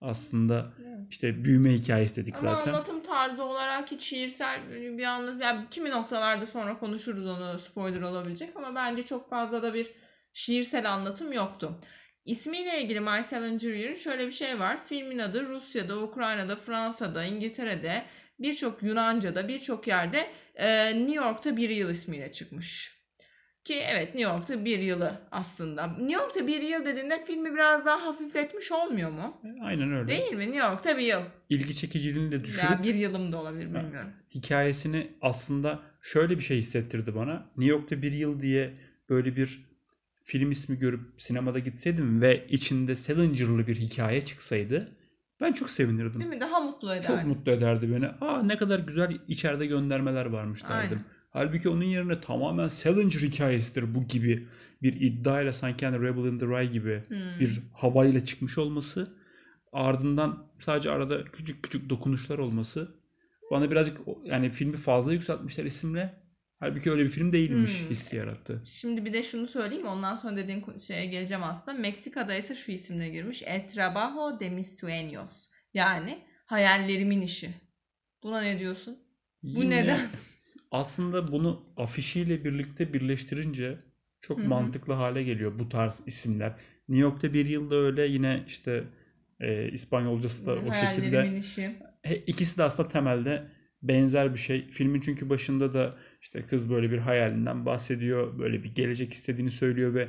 aslında 0.00 0.72
Evet. 0.86 0.98
işte 1.10 1.44
büyüme 1.44 1.72
hikayesi 1.72 2.16
dedik 2.16 2.34
Ama 2.36 2.54
zaten. 2.54 2.72
anlatım 2.72 3.02
tarzı 3.02 3.44
olarak 3.44 3.90
hiç 3.90 4.02
şiirsel 4.02 4.70
bir 4.70 5.04
anlatım. 5.04 5.40
Yani 5.40 5.66
kimi 5.70 5.90
noktalarda 5.90 6.46
sonra 6.46 6.78
konuşuruz 6.78 7.26
onu 7.26 7.58
spoiler 7.58 8.00
olabilecek 8.00 8.56
ama 8.56 8.74
bence 8.74 9.02
çok 9.02 9.28
fazla 9.28 9.62
da 9.62 9.74
bir 9.74 9.90
şiirsel 10.32 10.92
anlatım 10.92 11.32
yoktu. 11.32 11.80
İsmiyle 12.26 12.82
ilgili 12.82 13.00
My 13.00 13.22
Salinger 13.22 13.72
Year'ın 13.74 13.94
şöyle 13.94 14.26
bir 14.26 14.32
şey 14.32 14.58
var. 14.58 14.78
Filmin 14.86 15.18
adı 15.18 15.46
Rusya'da, 15.46 16.02
Ukrayna'da, 16.02 16.56
Fransa'da, 16.56 17.24
İngiltere'de, 17.24 18.02
birçok 18.38 18.82
Yunanca'da, 18.82 19.48
birçok 19.48 19.86
yerde 19.86 20.26
e, 20.54 20.94
New 20.98 21.14
York'ta 21.14 21.56
bir 21.56 21.70
yıl 21.70 21.90
ismiyle 21.90 22.32
çıkmış. 22.32 22.96
Ki 23.64 23.74
evet 23.74 24.14
New 24.14 24.32
York'ta 24.32 24.64
bir 24.64 24.78
yılı 24.78 25.20
aslında. 25.30 25.86
New 25.86 26.12
York'ta 26.12 26.46
bir 26.46 26.62
yıl 26.62 26.84
dediğinde 26.84 27.24
filmi 27.24 27.54
biraz 27.54 27.86
daha 27.86 28.06
hafifletmiş 28.06 28.72
olmuyor 28.72 29.10
mu? 29.10 29.40
Aynen 29.62 29.92
öyle. 29.92 30.08
Değil 30.08 30.32
mi? 30.32 30.38
New 30.46 30.58
York'ta 30.58 30.98
bir 30.98 31.02
yıl. 31.02 31.20
İlgi 31.48 31.74
çekiciliğini 31.74 32.32
de 32.32 32.44
düşürüp 32.44 32.70
Ya 32.70 32.82
bir 32.82 32.94
yılım 32.94 33.32
da 33.32 33.40
olabilir 33.40 33.66
bilmiyorum. 33.66 34.12
hikayesini 34.34 35.10
aslında 35.22 35.80
şöyle 36.02 36.36
bir 36.38 36.42
şey 36.42 36.56
hissettirdi 36.58 37.14
bana. 37.14 37.46
New 37.56 37.70
York'ta 37.76 38.02
bir 38.02 38.12
yıl 38.12 38.40
diye 38.40 38.74
böyle 39.08 39.36
bir 39.36 39.65
film 40.26 40.50
ismi 40.50 40.78
görüp 40.78 41.00
sinemada 41.16 41.58
gitseydim 41.58 42.20
ve 42.20 42.46
içinde 42.48 42.94
Salinger'lı 42.94 43.66
bir 43.66 43.76
hikaye 43.76 44.24
çıksaydı 44.24 44.96
ben 45.40 45.52
çok 45.52 45.70
sevinirdim. 45.70 46.20
Değil 46.20 46.30
mi? 46.30 46.40
Daha 46.40 46.60
mutlu 46.60 46.94
eder. 46.94 47.02
Çok 47.02 47.24
mutlu 47.24 47.52
ederdi 47.52 47.92
beni. 47.92 48.06
Aa 48.06 48.42
ne 48.42 48.56
kadar 48.56 48.78
güzel 48.78 49.18
içeride 49.28 49.66
göndermeler 49.66 50.26
varmış 50.26 50.62
derdim. 50.64 50.98
Aynen. 50.98 51.04
Halbuki 51.30 51.68
onun 51.68 51.84
yerine 51.84 52.20
tamamen 52.20 52.68
Salinger 52.68 53.20
hikayesidir 53.20 53.94
bu 53.94 54.04
gibi 54.08 54.48
bir 54.82 55.00
iddiayla 55.00 55.52
sanki 55.52 55.86
hani 55.86 56.00
Rebel 56.02 56.24
in 56.24 56.38
the 56.38 56.46
Rye 56.46 56.66
gibi 56.66 57.02
Hmm. 57.08 57.40
bir 57.40 57.62
havayla 57.72 58.24
çıkmış 58.24 58.58
olması 58.58 59.14
ardından 59.72 60.46
sadece 60.58 60.90
arada 60.90 61.24
küçük 61.24 61.62
küçük 61.62 61.90
dokunuşlar 61.90 62.38
olması 62.38 62.94
bana 63.50 63.70
birazcık 63.70 63.98
yani 64.24 64.50
filmi 64.50 64.76
fazla 64.76 65.12
yükseltmişler 65.12 65.64
isimle. 65.64 66.25
Halbuki 66.60 66.90
öyle 66.90 67.04
bir 67.04 67.08
film 67.08 67.32
değilmiş 67.32 67.82
Hmm. 67.82 67.90
hissi 67.90 68.16
yarattı. 68.16 68.62
Şimdi 68.64 69.04
bir 69.04 69.12
de 69.12 69.22
şunu 69.22 69.46
söyleyeyim 69.46 69.86
ondan 69.86 70.14
sonra 70.16 70.36
dediğin 70.36 70.78
şeye 70.78 71.06
geleceğim 71.06 71.42
aslında. 71.44 71.78
Meksika'da 71.78 72.34
ise 72.34 72.54
şu 72.54 72.72
isimle 72.72 73.08
girmiş. 73.08 73.42
El 73.42 73.68
trabajo 73.68 74.40
de 74.40 74.50
mis 74.50 74.82
sueños. 74.82 75.46
Yani 75.74 76.18
hayallerimin 76.46 77.20
işi. 77.20 77.50
Buna 78.22 78.40
ne 78.40 78.58
diyorsun? 78.58 78.98
Bu 79.42 79.60
Yine 79.62 79.76
neden? 79.82 80.00
Aslında 80.70 81.32
bunu 81.32 81.64
afişiyle 81.76 82.44
birlikte 82.44 82.92
birleştirince 82.92 83.78
çok 84.20 84.38
Hı 84.38 84.42
hı. 84.42 84.48
mantıklı 84.48 84.92
hale 84.92 85.22
geliyor 85.22 85.58
bu 85.58 85.68
tarz 85.68 86.02
isimler. 86.06 86.56
New 86.88 87.02
York'ta 87.02 87.32
bir 87.32 87.46
yılda 87.46 87.74
öyle 87.76 88.06
yine 88.06 88.44
işte 88.46 88.84
e, 89.40 89.68
İspanyolcası 89.72 90.46
da 90.46 90.60
o 90.60 90.72
şekilde. 90.72 90.74
hayallerimin 90.74 91.40
işi. 91.40 91.76
He, 92.02 92.16
ikisi 92.16 92.58
de 92.58 92.62
aslında 92.62 92.88
temelde 92.88 93.48
benzer 93.82 94.34
bir 94.34 94.38
şey. 94.38 94.70
Filmin 94.70 95.00
çünkü 95.00 95.30
başında 95.30 95.74
da 95.74 95.96
işte 96.26 96.42
kız 96.42 96.70
böyle 96.70 96.90
bir 96.90 96.98
hayalinden 96.98 97.66
bahsediyor. 97.66 98.38
Böyle 98.38 98.62
bir 98.64 98.74
gelecek 98.74 99.12
istediğini 99.12 99.50
söylüyor 99.50 99.94
ve 99.94 100.08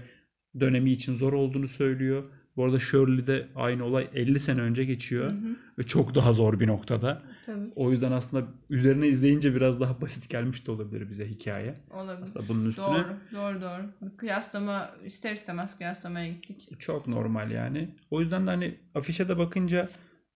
dönemi 0.60 0.92
için 0.92 1.14
zor 1.14 1.34
olduğunu 1.34 1.68
söylüyor. 1.68 2.24
Bu 2.56 2.66
arada 2.66 2.80
Shirley'de 2.80 3.48
aynı 3.56 3.86
olay 3.86 4.10
50 4.14 4.40
sene 4.40 4.62
önce 4.62 4.86
geçiyor 4.86 5.26
Hı 5.26 5.30
hı, 5.36 5.56
ve 5.80 5.84
çok 5.84 6.16
daha 6.16 6.34
zor 6.34 6.60
bir 6.60 6.68
noktada. 6.68 7.22
Tabii 7.46 7.72
O 7.76 7.92
yüzden 7.92 8.12
aslında 8.12 8.48
üzerine 8.70 9.08
izleyince 9.08 9.56
biraz 9.56 9.80
daha 9.80 10.02
basit 10.02 10.30
gelmiş 10.30 10.68
de 10.68 10.72
olabilir 10.72 11.10
bize 11.10 11.28
hikaye. 11.30 11.74
olabilir. 11.92 12.24
Aslında 12.24 12.48
bunun 12.50 12.66
üstüne 12.66 12.86
Doğru, 12.86 13.06
doğru, 13.36 13.62
doğru. 13.62 14.18
Kıyaslama 14.18 14.92
ister 15.06 15.34
istemez 15.34 15.78
kıyaslamaya 15.78 16.28
gittik. 16.28 16.80
çok 16.80 17.08
normal 17.08 17.52
yani. 17.52 17.90
O 18.12 18.22
yüzden 18.22 18.48
de 18.48 18.50
hani 18.50 18.76
afişe 18.96 19.30
de 19.30 19.38
bakınca 19.38 19.90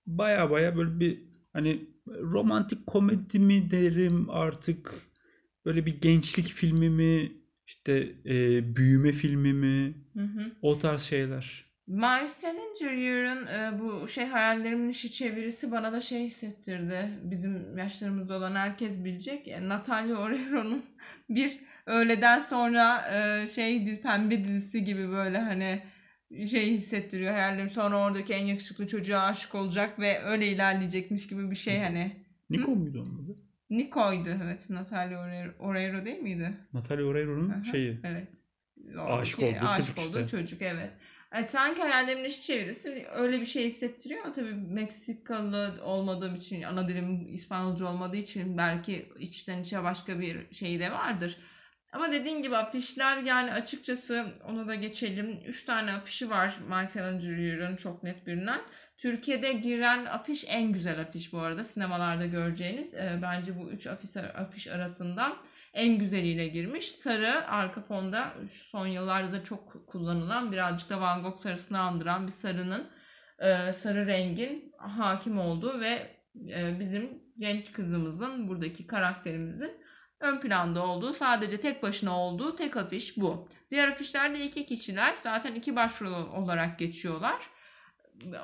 baya 0.07 0.51
baya 0.51 0.77
böyle 0.77 0.99
bir 0.99 1.19
hani 1.53 1.85
romantik 2.07 2.87
komedi 2.87 3.39
mi 3.39 3.71
derim 3.71 4.29
artık 4.29 4.91
böyle 5.65 5.85
bir 5.85 6.01
gençlik 6.01 6.47
filmi 6.47 6.89
mi 6.89 7.31
işte 7.67 8.15
e, 8.25 8.75
büyüme 8.75 9.11
filmi 9.11 9.53
mi 9.53 9.93
Hı 10.13 10.23
hı. 10.23 10.51
o 10.61 10.79
tarz 10.79 11.01
şeyler. 11.01 11.71
My 11.87 12.27
Salinger 12.27 12.91
Year'ın 12.91 13.47
e, 13.47 13.79
bu 13.79 14.07
şey 14.07 14.25
hayallerimin 14.25 14.89
işi 14.89 15.11
çevirisi 15.11 15.71
bana 15.71 15.91
da 15.93 16.01
şey 16.01 16.25
hissettirdi. 16.25 17.09
Bizim 17.23 17.77
yaşlarımızda 17.77 18.37
olan 18.37 18.55
herkes 18.55 19.03
bilecek. 19.03 19.47
E, 19.47 19.69
Natalia 19.69 20.17
Oreiro'nun 20.17 20.85
bir 21.29 21.59
öğleden 21.85 22.39
sonra 22.39 23.11
e, 23.13 23.47
şey 23.47 24.01
pembe 24.01 24.45
dizisi 24.45 24.83
gibi 24.83 25.09
böyle 25.09 25.37
hani 25.37 25.81
şey 26.51 26.71
hissettiriyor 26.71 27.33
hayallerim. 27.33 27.69
Sonra 27.69 27.97
oradaki 27.97 28.33
en 28.33 28.45
yakışıklı 28.45 28.87
çocuğa 28.87 29.21
aşık 29.21 29.55
olacak 29.55 29.99
ve 29.99 30.23
öyle 30.23 30.47
ilerleyecekmiş 30.47 31.27
gibi 31.27 31.51
bir 31.51 31.55
şey 31.55 31.79
hani. 31.79 32.25
Nico 32.49 32.71
muydu 32.75 33.01
onun 33.01 33.25
adı? 33.25 33.50
Nico'ydu 33.71 34.29
evet. 34.43 34.69
Natalia 34.69 35.19
Oreiro, 35.59 36.05
değil 36.05 36.19
miydi? 36.19 36.57
Natalia 36.73 37.05
Oreiro'nun 37.05 37.63
şeyi. 37.63 37.99
Evet. 38.03 38.27
Aşık 38.99 39.39
Oradaki 39.39 39.57
olduğu 39.57 39.67
aşık 39.67 39.95
çocuk 39.95 40.09
olduğu 40.09 40.25
işte. 40.25 40.37
çocuk 40.37 40.61
evet. 40.61 40.91
Yani 41.33 41.49
sanki 41.49 41.81
hayallerimin 41.81 42.23
iş 42.23 42.43
çevirisi 42.43 43.07
öyle 43.11 43.39
bir 43.39 43.45
şey 43.45 43.65
hissettiriyor 43.65 44.23
ama 44.23 44.33
tabii 44.33 44.53
Meksikalı 44.53 45.75
olmadığım 45.83 46.35
için, 46.35 46.61
ana 46.61 46.87
dilim 46.87 47.27
İspanyolca 47.27 47.85
olmadığı 47.85 48.17
için 48.17 48.57
belki 48.57 49.09
içten 49.19 49.61
içe 49.61 49.83
başka 49.83 50.19
bir 50.19 50.53
şey 50.53 50.79
de 50.79 50.91
vardır. 50.91 51.37
Ama 51.91 52.11
dediğin 52.11 52.41
gibi 52.41 52.57
afişler 52.57 53.17
yani 53.17 53.51
açıkçası 53.51 54.25
onu 54.49 54.67
da 54.67 54.75
geçelim. 54.75 55.39
3 55.47 55.63
tane 55.63 55.91
afişi 55.91 56.29
var 56.29 56.57
My 56.69 56.87
Salinger 56.87 57.37
Year'ın 57.37 57.75
çok 57.75 58.03
net 58.03 58.27
bilinen. 58.27 58.61
Türkiye'de 59.01 59.53
giren 59.53 60.05
afiş 60.05 60.45
en 60.47 60.71
güzel 60.71 61.01
afiş 61.01 61.33
bu 61.33 61.39
arada 61.39 61.63
sinemalarda 61.63 62.25
göreceğiniz. 62.25 62.93
Ee, 62.93 63.19
bence 63.21 63.59
bu 63.59 63.71
3 63.71 63.87
afiş, 63.87 64.17
afiş 64.17 64.67
arasından 64.67 65.37
en 65.73 65.97
güzeliyle 65.97 66.47
girmiş. 66.47 66.91
Sarı 66.91 67.47
arka 67.47 67.81
fonda 67.81 68.33
şu 68.51 68.69
son 68.69 68.87
yıllarda 68.87 69.31
da 69.31 69.43
çok 69.43 69.87
kullanılan 69.87 70.51
birazcık 70.51 70.89
da 70.89 71.01
Van 71.01 71.23
Gogh 71.23 71.37
sarısını 71.37 71.79
andıran 71.79 72.27
bir 72.27 72.31
sarının 72.31 72.89
e, 73.39 73.73
sarı 73.73 74.07
rengin 74.07 74.73
hakim 74.77 75.39
olduğu 75.39 75.79
ve 75.79 76.17
e, 76.49 76.79
bizim 76.79 77.23
genç 77.37 77.71
kızımızın 77.71 78.47
buradaki 78.47 78.87
karakterimizin 78.87 79.71
ön 80.19 80.39
planda 80.39 80.85
olduğu 80.85 81.13
sadece 81.13 81.59
tek 81.59 81.83
başına 81.83 82.19
olduğu 82.19 82.55
tek 82.55 82.77
afiş 82.77 83.17
bu. 83.17 83.49
Diğer 83.69 83.87
afişlerde 83.87 84.45
iki 84.45 84.65
kişiler 84.65 85.15
zaten 85.23 85.55
iki 85.55 85.75
başrol 85.75 86.11
olarak 86.11 86.79
geçiyorlar. 86.79 87.49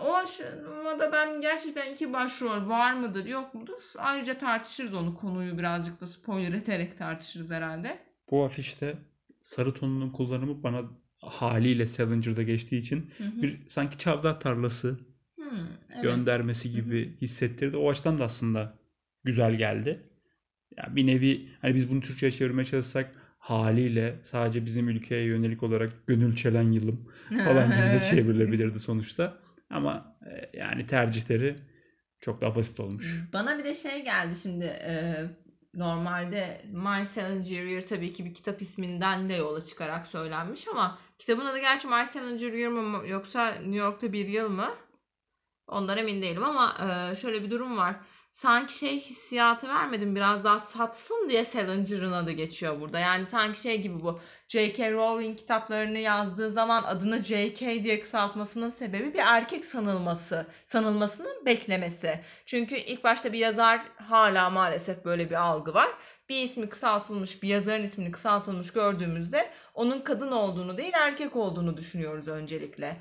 O 0.06 0.16
aşamada 0.16 1.12
ben 1.12 1.42
gerçekten 1.42 1.94
iki 1.94 2.14
başrol 2.14 2.70
var 2.70 2.94
mıdır 2.94 3.26
yok 3.26 3.54
mudur? 3.54 3.74
Ayrıca 3.98 4.38
tartışırız 4.38 4.94
onu 4.94 5.16
konuyu 5.16 5.58
birazcık 5.58 6.02
da 6.02 6.08
spoiler 6.08 6.54
ederek 6.54 6.98
tartışırız 6.98 7.52
herhalde. 7.52 8.00
Bu 8.32 8.46
afişte 8.46 8.98
sarı 9.42 9.74
tonunun 9.74 10.10
kullanımı 10.10 10.64
bana 10.64 10.82
haliyle 11.22 11.88
Salinger'da 11.88 12.44
geçtiği 12.44 12.78
için 12.78 13.12
Hı 13.18 13.24
hı. 13.24 13.42
bir 13.42 13.58
sanki 13.68 13.98
çavdar 13.98 14.40
tarlası 14.40 15.00
Hmm, 15.36 15.60
evet. 15.94 16.04
göndermesi 16.04 16.72
gibi 16.72 17.18
hissettirdi. 17.22 17.78
O 17.78 17.90
açıdan 17.90 18.20
da 18.20 18.24
aslında 18.24 18.80
güzel 19.24 19.56
geldi. 19.56 20.10
Ya 20.78 20.96
bir 20.96 21.08
nevi 21.08 21.50
hani 21.62 21.76
biz 21.76 21.90
bunu 21.92 22.02
Türkçe'ye 22.02 22.32
çevirmeye 22.32 22.66
çalışsak 22.66 23.12
haliyle 23.40 24.16
sadece 24.24 24.66
bizim 24.66 24.90
ülkeye 24.90 25.24
yönelik 25.26 25.64
olarak 25.64 26.08
gönül 26.08 26.36
çelen 26.36 26.72
yılım 26.72 27.12
falan 27.46 27.68
gibi 27.68 27.78
de 27.78 28.02
çevrilebilirdi 28.10 28.80
sonuçta. 28.80 29.38
Ama 29.70 30.18
e, 30.26 30.58
yani 30.58 30.88
tercihleri 30.88 31.56
çok 32.20 32.42
daha 32.42 32.56
basit 32.56 32.80
olmuş. 32.80 33.24
Bana 33.34 33.60
bir 33.60 33.64
de 33.64 33.76
şey 33.76 34.04
geldi 34.04 34.36
şimdi 34.36 34.66
e, 34.66 35.24
normalde 35.76 36.62
Salinger 37.10 37.64
Year 37.64 37.82
tabii 37.82 38.14
ki 38.14 38.26
bir 38.26 38.34
kitap 38.34 38.62
isminden 38.62 39.30
de 39.30 39.34
yola 39.34 39.64
çıkarak 39.64 40.08
söylenmiş 40.08 40.68
ama 40.68 41.00
kitabın 41.20 41.46
adı 41.46 41.60
gerçi 41.60 41.88
Salinger 41.88 42.54
Year 42.54 42.72
mı 42.72 43.08
yoksa 43.08 43.52
New 43.52 43.78
York'ta 43.78 44.14
bir 44.14 44.28
yıl 44.28 44.50
mı? 44.50 44.68
Ondan 45.68 45.98
emin 45.98 46.22
değilim 46.22 46.44
ama 46.44 46.78
e, 46.82 47.16
şöyle 47.16 47.44
bir 47.44 47.50
durum 47.50 47.78
var. 47.78 47.96
Sanki 48.38 48.78
şey 48.78 49.00
hissiyatı 49.00 49.68
vermedim 49.68 50.16
biraz 50.16 50.44
daha 50.44 50.60
satsın 50.60 51.30
diye 51.30 51.46
Salinger'ın 51.46 52.12
adı 52.12 52.32
geçiyor 52.32 52.82
burada. 52.82 53.00
Yani 53.00 53.26
sanki 53.26 53.62
şey 53.62 53.82
gibi 53.82 54.02
bu 54.02 54.20
J.K. 54.48 54.92
Rowling 54.92 55.38
kitaplarını 55.38 55.98
yazdığı 55.98 56.50
zaman 56.52 56.84
adını 56.84 57.24
J.K. 57.24 57.84
diye 57.84 58.00
kısaltmasının 58.00 58.70
sebebi 58.70 59.14
bir 59.14 59.20
erkek 59.20 59.66
sanılması, 59.66 60.48
sanılmasını 60.66 61.46
beklemesi. 61.46 62.20
Çünkü 62.46 62.76
ilk 62.76 63.04
başta 63.04 63.34
bir 63.34 63.40
yazar 63.40 63.82
hala 63.96 64.50
maalesef 64.50 65.06
böyle 65.06 65.30
bir 65.30 65.42
algı 65.42 65.74
var. 65.74 65.90
Bir 66.30 66.44
ismi 66.44 66.70
kısaltılmış, 66.70 67.44
bir 67.44 67.48
yazarın 67.48 67.84
ismini 67.84 68.12
kısaltılmış 68.12 68.74
gördüğümüzde 68.74 69.50
onun 69.74 70.02
kadın 70.02 70.32
olduğunu 70.32 70.78
değil 70.78 70.94
erkek 70.94 71.36
olduğunu 71.36 71.78
düşünüyoruz 71.78 72.28
öncelikle. 72.28 72.98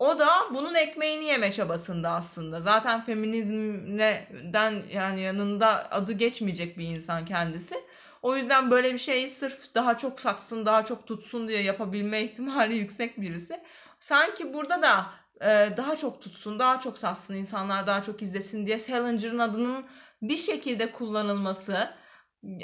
O 0.00 0.18
da 0.18 0.28
bunun 0.54 0.74
ekmeğini 0.74 1.24
yeme 1.24 1.52
çabasında 1.52 2.10
aslında. 2.10 2.60
Zaten 2.60 3.00
feminizmden 3.00 4.82
yani 4.92 5.20
yanında 5.20 5.90
adı 5.90 6.12
geçmeyecek 6.12 6.78
bir 6.78 6.84
insan 6.84 7.24
kendisi. 7.24 7.74
O 8.22 8.36
yüzden 8.36 8.70
böyle 8.70 8.92
bir 8.92 8.98
şeyi 8.98 9.28
sırf 9.28 9.74
daha 9.74 9.96
çok 9.96 10.20
satsın, 10.20 10.66
daha 10.66 10.84
çok 10.84 11.06
tutsun 11.06 11.48
diye 11.48 11.62
yapabilme 11.62 12.22
ihtimali 12.22 12.74
yüksek 12.76 13.20
birisi. 13.20 13.60
Sanki 13.98 14.54
burada 14.54 14.82
da 14.82 15.06
e, 15.40 15.76
daha 15.76 15.96
çok 15.96 16.22
tutsun, 16.22 16.58
daha 16.58 16.80
çok 16.80 16.98
satsın, 16.98 17.34
insanlar 17.34 17.86
daha 17.86 18.02
çok 18.02 18.22
izlesin 18.22 18.66
diye 18.66 18.78
Salinger'ın 18.78 19.38
adının 19.38 19.86
bir 20.22 20.36
şekilde 20.36 20.92
kullanılması. 20.92 21.90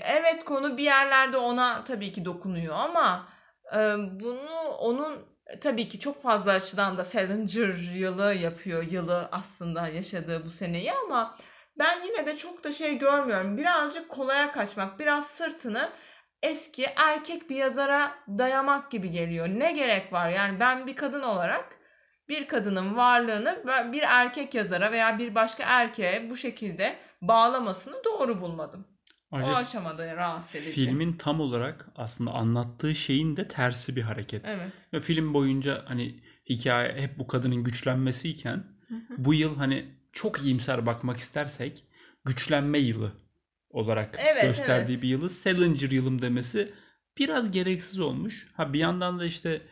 Evet 0.04 0.44
konu 0.44 0.76
bir 0.76 0.84
yerlerde 0.84 1.36
ona 1.36 1.84
tabii 1.84 2.12
ki 2.12 2.24
dokunuyor 2.24 2.74
ama 2.74 3.28
e, 3.76 3.78
bunu 4.20 4.58
onun 4.78 5.35
tabii 5.60 5.88
ki 5.88 5.98
çok 5.98 6.22
fazla 6.22 6.52
açıdan 6.52 6.98
da 6.98 7.04
Salinger 7.04 7.94
yılı 7.94 8.34
yapıyor 8.34 8.82
yılı 8.82 9.28
aslında 9.32 9.88
yaşadığı 9.88 10.44
bu 10.44 10.50
seneyi 10.50 10.92
ama 10.92 11.38
ben 11.78 12.04
yine 12.06 12.26
de 12.26 12.36
çok 12.36 12.64
da 12.64 12.72
şey 12.72 12.98
görmüyorum. 12.98 13.56
Birazcık 13.56 14.08
kolaya 14.08 14.52
kaçmak, 14.52 14.98
biraz 14.98 15.26
sırtını 15.26 15.90
eski 16.42 16.86
erkek 16.96 17.50
bir 17.50 17.56
yazara 17.56 18.18
dayamak 18.28 18.90
gibi 18.90 19.10
geliyor. 19.10 19.48
Ne 19.48 19.72
gerek 19.72 20.12
var? 20.12 20.30
Yani 20.30 20.60
ben 20.60 20.86
bir 20.86 20.96
kadın 20.96 21.22
olarak 21.22 21.76
bir 22.28 22.48
kadının 22.48 22.96
varlığını 22.96 23.62
bir 23.92 24.02
erkek 24.02 24.54
yazara 24.54 24.92
veya 24.92 25.18
bir 25.18 25.34
başka 25.34 25.64
erkeğe 25.66 26.30
bu 26.30 26.36
şekilde 26.36 26.96
bağlamasını 27.22 28.04
doğru 28.04 28.40
bulmadım. 28.40 28.95
Ayrıca 29.30 29.52
o 29.52 29.54
aşamada 29.54 30.16
rahatsız 30.16 30.54
edici. 30.54 30.72
Filmin 30.72 31.12
tam 31.12 31.40
olarak 31.40 31.88
aslında 31.96 32.30
anlattığı 32.30 32.94
şeyin 32.94 33.36
de 33.36 33.48
tersi 33.48 33.96
bir 33.96 34.02
hareket. 34.02 34.42
Evet. 34.46 34.88
Ve 34.92 35.00
film 35.00 35.34
boyunca 35.34 35.84
hani 35.86 36.20
hikaye 36.48 36.92
hep 36.92 37.18
bu 37.18 37.26
kadının 37.26 37.64
güçlenmesiyken 37.64 38.64
bu 39.18 39.34
yıl 39.34 39.56
hani 39.56 39.86
çok 40.12 40.42
iyimser 40.42 40.86
bakmak 40.86 41.18
istersek 41.18 41.84
güçlenme 42.24 42.78
yılı 42.78 43.12
olarak 43.70 44.16
Evet, 44.18 44.42
gösterdiği 44.42 44.92
evet. 44.92 45.02
bir 45.02 45.08
yılı 45.08 45.30
Salinger 45.30 45.90
yılım 45.90 46.22
demesi 46.22 46.72
biraz 47.18 47.50
gereksiz 47.50 48.00
olmuş. 48.00 48.48
Ha 48.54 48.72
bir 48.72 48.78
yandan 48.78 49.18
da 49.18 49.24
işte 49.24 49.62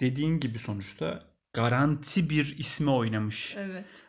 dediğin 0.00 0.40
gibi 0.40 0.58
sonuçta 0.58 1.24
garanti 1.52 2.30
bir 2.30 2.58
isme 2.58 2.90
oynamış. 2.90 3.54
Evet. 3.58 4.06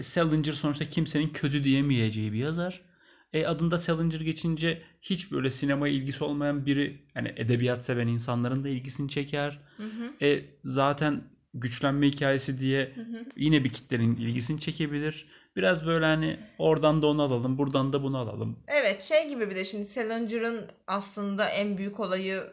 Salinger 0.00 0.52
sonuçta 0.52 0.84
kimsenin 0.84 1.28
kötü 1.28 1.64
diyemeyeceği 1.64 2.32
bir 2.32 2.38
yazar. 2.38 2.89
E 3.32 3.46
adında 3.46 3.78
Salinger 3.78 4.20
geçince 4.20 4.82
hiç 5.02 5.32
böyle 5.32 5.50
sinemaya 5.50 5.94
ilgisi 5.94 6.24
olmayan 6.24 6.66
biri 6.66 7.02
hani 7.14 7.32
edebiyat 7.36 7.84
seven 7.84 8.06
insanların 8.06 8.64
da 8.64 8.68
ilgisini 8.68 9.10
çeker. 9.10 9.60
Hı 9.76 9.82
hı. 9.82 10.24
E 10.26 10.44
zaten 10.64 11.22
güçlenme 11.54 12.06
hikayesi 12.06 12.58
diye 12.58 12.92
Hı 12.94 13.00
hı. 13.00 13.24
yine 13.36 13.64
bir 13.64 13.72
kitlenin 13.72 14.16
ilgisini 14.16 14.60
çekebilir. 14.60 15.26
Biraz 15.56 15.86
böyle 15.86 16.04
hani 16.04 16.38
oradan 16.58 17.02
da 17.02 17.06
onu 17.06 17.22
alalım, 17.22 17.58
buradan 17.58 17.92
da 17.92 18.02
bunu 18.02 18.18
alalım. 18.18 18.58
Evet 18.66 19.02
şey 19.02 19.28
gibi 19.28 19.50
bir 19.50 19.54
de 19.56 19.64
şimdi 19.64 19.84
Salinger'ın 19.84 20.66
aslında 20.86 21.48
en 21.48 21.78
büyük 21.78 22.00
olayı 22.00 22.44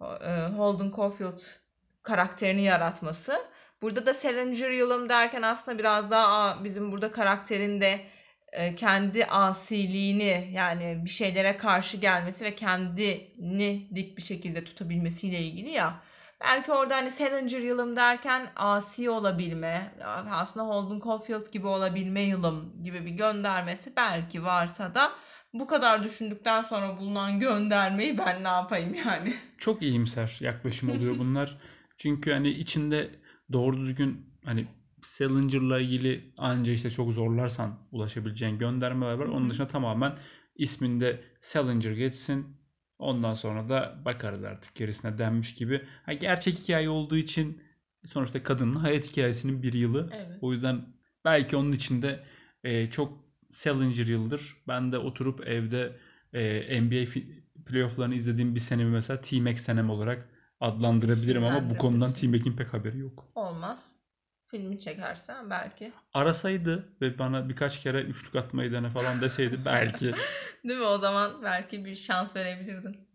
e, 0.00 0.46
Holden 0.56 0.92
Caulfield 0.96 1.38
karakterini 2.02 2.62
yaratması. 2.62 3.32
Burada 3.82 4.06
da 4.06 4.14
Salinger 4.14 4.70
yılım 4.70 5.08
derken 5.08 5.42
aslında 5.42 5.78
biraz 5.78 6.10
daha 6.10 6.64
bizim 6.64 6.92
burada 6.92 7.12
karakterin 7.12 7.80
de 7.80 7.86
e, 7.90 8.06
kendi 8.76 9.24
asiliğini 9.24 10.50
yani 10.52 11.00
bir 11.04 11.10
şeylere 11.10 11.56
karşı 11.56 11.96
gelmesi 11.96 12.44
ve 12.44 12.54
kendini 12.54 13.88
dik 13.94 14.16
bir 14.16 14.22
şekilde 14.22 14.64
tutabilmesiyle 14.64 15.40
ilgili 15.40 15.70
ya. 15.70 16.02
Belki 16.40 16.72
orada 16.72 16.96
hani 16.96 17.10
Salinger 17.10 17.60
yılım 17.60 17.96
derken 17.96 18.52
asi 18.56 19.10
olabilme, 19.10 19.94
aslında 20.30 20.66
Holden 20.66 21.00
Caulfield 21.00 21.52
gibi 21.52 21.66
olabilme 21.66 22.22
yılım 22.22 22.76
gibi 22.84 23.06
bir 23.06 23.10
göndermesi 23.10 23.92
belki 23.96 24.44
varsa 24.44 24.94
da 24.94 25.12
bu 25.54 25.66
kadar 25.66 26.04
düşündükten 26.04 26.62
sonra 26.62 26.98
bulunan 26.98 27.40
göndermeyi 27.40 28.18
ben 28.18 28.44
ne 28.44 28.48
yapayım 28.48 28.94
yani? 28.94 29.34
Çok 29.58 29.82
iyimser 29.82 30.38
yaklaşım 30.40 30.90
oluyor 30.90 31.18
bunlar. 31.18 31.58
Çünkü 31.98 32.32
hani 32.32 32.48
içinde 32.48 33.10
doğru 33.52 33.76
düzgün 33.76 34.26
hani 34.44 34.66
Salinger'la 35.06 35.80
ilgili 35.80 36.34
anca 36.38 36.72
işte 36.72 36.90
çok 36.90 37.12
zorlarsan 37.12 37.78
ulaşabileceğin 37.92 38.58
göndermeler 38.58 39.12
var. 39.12 39.26
Onun 39.26 39.50
dışında 39.50 39.68
tamamen 39.68 40.12
isminde 40.56 41.20
Salinger 41.40 41.92
geçsin. 41.92 42.56
Ondan 42.98 43.34
sonra 43.34 43.68
da 43.68 44.02
bakarız 44.04 44.44
artık 44.44 44.74
gerisine 44.74 45.18
denmiş 45.18 45.54
gibi. 45.54 45.82
Ha, 46.06 46.12
gerçek 46.12 46.58
hikaye 46.58 46.88
olduğu 46.88 47.16
için 47.16 47.62
sonuçta 48.06 48.42
kadının 48.42 48.74
hayat 48.74 49.10
hikayesinin 49.10 49.62
bir 49.62 49.72
yılı. 49.72 50.10
Evet. 50.14 50.38
O 50.40 50.52
yüzden 50.52 50.86
belki 51.24 51.56
onun 51.56 51.72
içinde 51.72 52.24
e, 52.64 52.90
çok 52.90 53.24
Salinger 53.50 54.06
yıldır. 54.06 54.56
Ben 54.68 54.92
de 54.92 54.98
oturup 54.98 55.46
evde 55.48 55.96
e, 56.32 56.82
NBA 56.82 57.10
playofflarını 57.66 58.14
izlediğim 58.14 58.54
bir 58.54 58.60
senemi 58.60 58.90
mesela 58.90 59.20
T-Mac 59.20 59.58
senem 59.58 59.90
olarak 59.90 60.28
adlandırabilirim 60.60 61.44
ama 61.44 61.70
bu 61.70 61.78
konudan 61.78 62.12
T-Mac'in 62.12 62.56
pek 62.56 62.74
haberi 62.74 62.98
yok. 62.98 63.28
Olmaz. 63.34 63.96
Filmi 64.56 64.78
çekersen 64.78 65.50
belki. 65.50 65.92
Arasaydı 66.14 66.96
ve 67.00 67.18
bana 67.18 67.48
birkaç 67.48 67.82
kere 67.82 68.00
üçlük 68.00 68.34
atmayı 68.34 68.72
dene 68.72 68.90
falan 68.90 69.20
deseydi 69.20 69.60
belki. 69.64 70.14
Değil 70.64 70.78
mi? 70.78 70.84
O 70.84 70.98
zaman 70.98 71.42
belki 71.42 71.84
bir 71.84 71.94
şans 71.94 72.36
verebilirdin. 72.36 73.08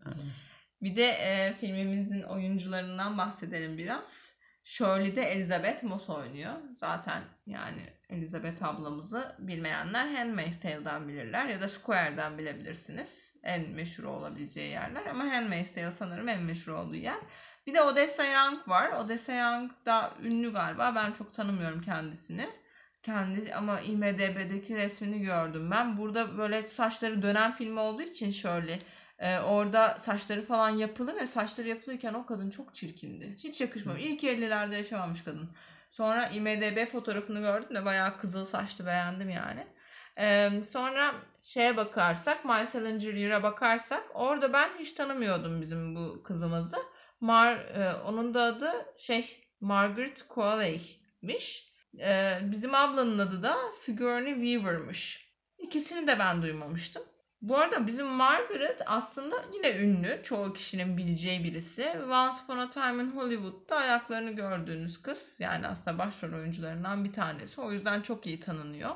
Bir 0.82 0.96
de 0.96 1.06
e, 1.06 1.54
filmimizin 1.54 2.22
oyuncularından 2.22 3.18
bahsedelim 3.18 3.78
biraz. 3.78 4.32
Shirley'de 4.64 5.22
Elizabeth 5.22 5.84
Moss 5.84 6.10
oynuyor. 6.10 6.52
Zaten 6.74 7.22
yani 7.46 7.92
Elizabeth 8.08 8.62
ablamızı 8.62 9.36
bilmeyenler 9.38 10.06
Handmaid's 10.06 10.60
Tale'dan 10.60 11.08
bilirler 11.08 11.46
ya 11.46 11.60
da 11.60 11.68
Square'dan 11.68 12.38
bilebilirsiniz. 12.38 13.34
En 13.42 13.70
meşhur 13.70 14.04
olabileceği 14.04 14.70
yerler 14.70 15.06
ama 15.06 15.24
Handmaid's 15.24 15.74
Tale 15.74 15.90
sanırım 15.90 16.28
en 16.28 16.42
meşhur 16.42 16.72
olduğu 16.72 16.96
yer. 16.96 17.18
Bir 17.66 17.74
de 17.74 17.82
Odessa 17.82 18.24
Young 18.24 18.68
var. 18.68 18.92
Odessa 18.92 19.32
Young 19.32 19.70
da 19.86 20.10
ünlü 20.22 20.52
galiba. 20.52 20.92
Ben 20.94 21.12
çok 21.12 21.34
tanımıyorum 21.34 21.82
kendisini. 21.82 22.50
Kendi 23.02 23.54
ama 23.54 23.80
IMDB'deki 23.80 24.76
resmini 24.76 25.20
gördüm 25.20 25.70
ben. 25.70 25.96
Burada 25.96 26.38
böyle 26.38 26.62
saçları 26.62 27.22
dönen 27.22 27.52
filmi 27.52 27.80
olduğu 27.80 28.02
için 28.02 28.30
şöyle 28.30 28.78
e, 29.18 29.38
orada 29.38 29.96
saçları 30.00 30.42
falan 30.42 30.70
yapılı 30.70 31.16
ve 31.16 31.26
saçları 31.26 31.68
yapılırken 31.68 32.14
o 32.14 32.26
kadın 32.26 32.50
çok 32.50 32.74
çirkindi. 32.74 33.36
Hiç 33.38 33.60
yakışmamış. 33.60 34.02
İlk 34.02 34.22
50'lerde 34.22 34.74
yaşamamış 34.74 35.24
kadın. 35.24 35.50
Sonra 35.90 36.26
IMDB 36.26 36.86
fotoğrafını 36.86 37.40
gördüm 37.40 37.76
de 37.76 37.84
bayağı 37.84 38.18
kızıl 38.18 38.44
saçlı 38.44 38.86
beğendim 38.86 39.30
yani. 39.30 39.66
E, 40.18 40.50
sonra 40.62 41.14
şeye 41.42 41.76
bakarsak 41.76 42.44
My 42.44 42.66
Salinger 42.66 43.14
Year'a 43.14 43.42
bakarsak 43.42 44.02
orada 44.14 44.52
ben 44.52 44.68
hiç 44.78 44.92
tanımıyordum 44.92 45.60
bizim 45.60 45.96
bu 45.96 46.22
kızımızı. 46.22 46.76
Mar, 47.22 47.56
e, 47.56 47.94
onun 47.94 48.34
da 48.34 48.42
adı 48.42 48.72
şey 48.96 49.48
Margaret 49.60 50.28
Qualley'miş. 50.28 51.72
E, 51.98 52.38
bizim 52.42 52.74
ablanın 52.74 53.18
adı 53.18 53.42
da 53.42 53.56
Sigourney 53.72 54.34
Weaver'mış. 54.34 55.32
İkisini 55.58 56.06
de 56.06 56.18
ben 56.18 56.42
duymamıştım. 56.42 57.02
Bu 57.42 57.58
arada 57.58 57.86
bizim 57.86 58.06
Margaret 58.06 58.80
aslında 58.86 59.44
yine 59.54 59.78
ünlü. 59.78 60.20
Çoğu 60.22 60.52
kişinin 60.52 60.96
bileceği 60.96 61.44
birisi. 61.44 61.90
Once 61.90 62.36
Upon 62.44 62.58
a 62.58 62.70
Time 62.70 63.02
in 63.02 63.16
Hollywood'da 63.16 63.76
ayaklarını 63.76 64.30
gördüğünüz 64.30 65.02
kız. 65.02 65.36
Yani 65.38 65.66
aslında 65.66 65.98
başrol 65.98 66.32
oyuncularından 66.32 67.04
bir 67.04 67.12
tanesi. 67.12 67.60
O 67.60 67.72
yüzden 67.72 68.02
çok 68.02 68.26
iyi 68.26 68.40
tanınıyor. 68.40 68.90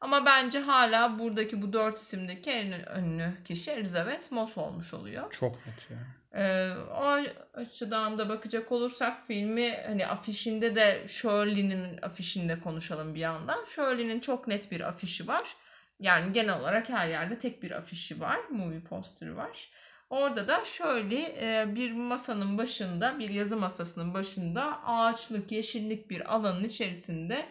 Ama 0.00 0.26
bence 0.26 0.60
hala 0.60 1.18
buradaki 1.18 1.62
bu 1.62 1.72
dört 1.72 1.98
isimdeki 1.98 2.50
en 2.50 2.72
ünlü 2.98 3.44
kişi 3.44 3.70
Elizabeth 3.70 4.32
Moss 4.32 4.58
olmuş 4.58 4.94
oluyor. 4.94 5.32
Çok 5.32 5.66
net 5.66 5.90
yani. 5.90 6.06
Ee, 6.36 6.70
o 6.96 7.18
açıdan 7.54 8.18
da 8.18 8.28
bakacak 8.28 8.72
olursak 8.72 9.26
filmi 9.26 9.76
hani 9.86 10.06
afişinde 10.06 10.76
de 10.76 11.04
Shirley'nin 11.08 12.02
afişinde 12.02 12.60
konuşalım 12.60 13.14
bir 13.14 13.20
yandan. 13.20 13.64
Shirley'nin 13.64 14.20
çok 14.20 14.46
net 14.46 14.70
bir 14.70 14.80
afişi 14.80 15.26
var. 15.28 15.56
Yani 16.00 16.32
genel 16.32 16.60
olarak 16.60 16.88
her 16.88 17.08
yerde 17.08 17.38
tek 17.38 17.62
bir 17.62 17.70
afişi 17.70 18.20
var. 18.20 18.38
Movie 18.50 18.80
poster'ı 18.80 19.36
var. 19.36 19.70
Orada 20.10 20.48
da 20.48 20.64
şöyle 20.64 21.20
e, 21.20 21.74
bir 21.74 21.92
masanın 21.92 22.58
başında, 22.58 23.18
bir 23.18 23.30
yazı 23.30 23.56
masasının 23.56 24.14
başında 24.14 24.84
ağaçlık, 24.84 25.52
yeşillik 25.52 26.10
bir 26.10 26.34
alanın 26.34 26.64
içerisinde 26.64 27.46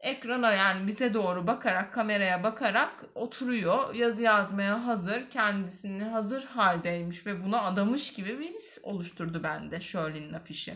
ekrana 0.00 0.52
yani 0.52 0.86
bize 0.86 1.14
doğru 1.14 1.46
bakarak 1.46 1.92
kameraya 1.92 2.42
bakarak 2.42 3.04
oturuyor. 3.14 3.94
Yazı 3.94 4.22
yazmaya 4.22 4.86
hazır. 4.86 5.30
Kendisini 5.30 6.04
hazır 6.04 6.44
haldeymiş 6.44 7.26
ve 7.26 7.44
buna 7.44 7.62
adamış 7.62 8.12
gibi 8.12 8.38
bir 8.38 8.54
his 8.54 8.78
oluşturdu 8.82 9.42
bende 9.42 9.80
Shirley'nin 9.80 10.32
afişi. 10.32 10.74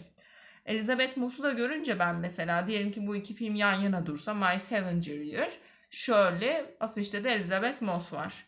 Elizabeth 0.66 1.16
Moss'u 1.16 1.42
da 1.42 1.50
görünce 1.52 1.98
ben 1.98 2.16
mesela 2.16 2.66
diyelim 2.66 2.92
ki 2.92 3.06
bu 3.06 3.16
iki 3.16 3.34
film 3.34 3.54
yan 3.54 3.72
yana 3.72 4.06
dursa 4.06 4.34
My 4.34 4.58
Salinger 4.58 5.20
Year, 5.20 5.50
Shirley, 5.90 6.64
afişte 6.80 7.24
de 7.24 7.30
Elizabeth 7.32 7.82
Moss 7.82 8.12
var. 8.12 8.44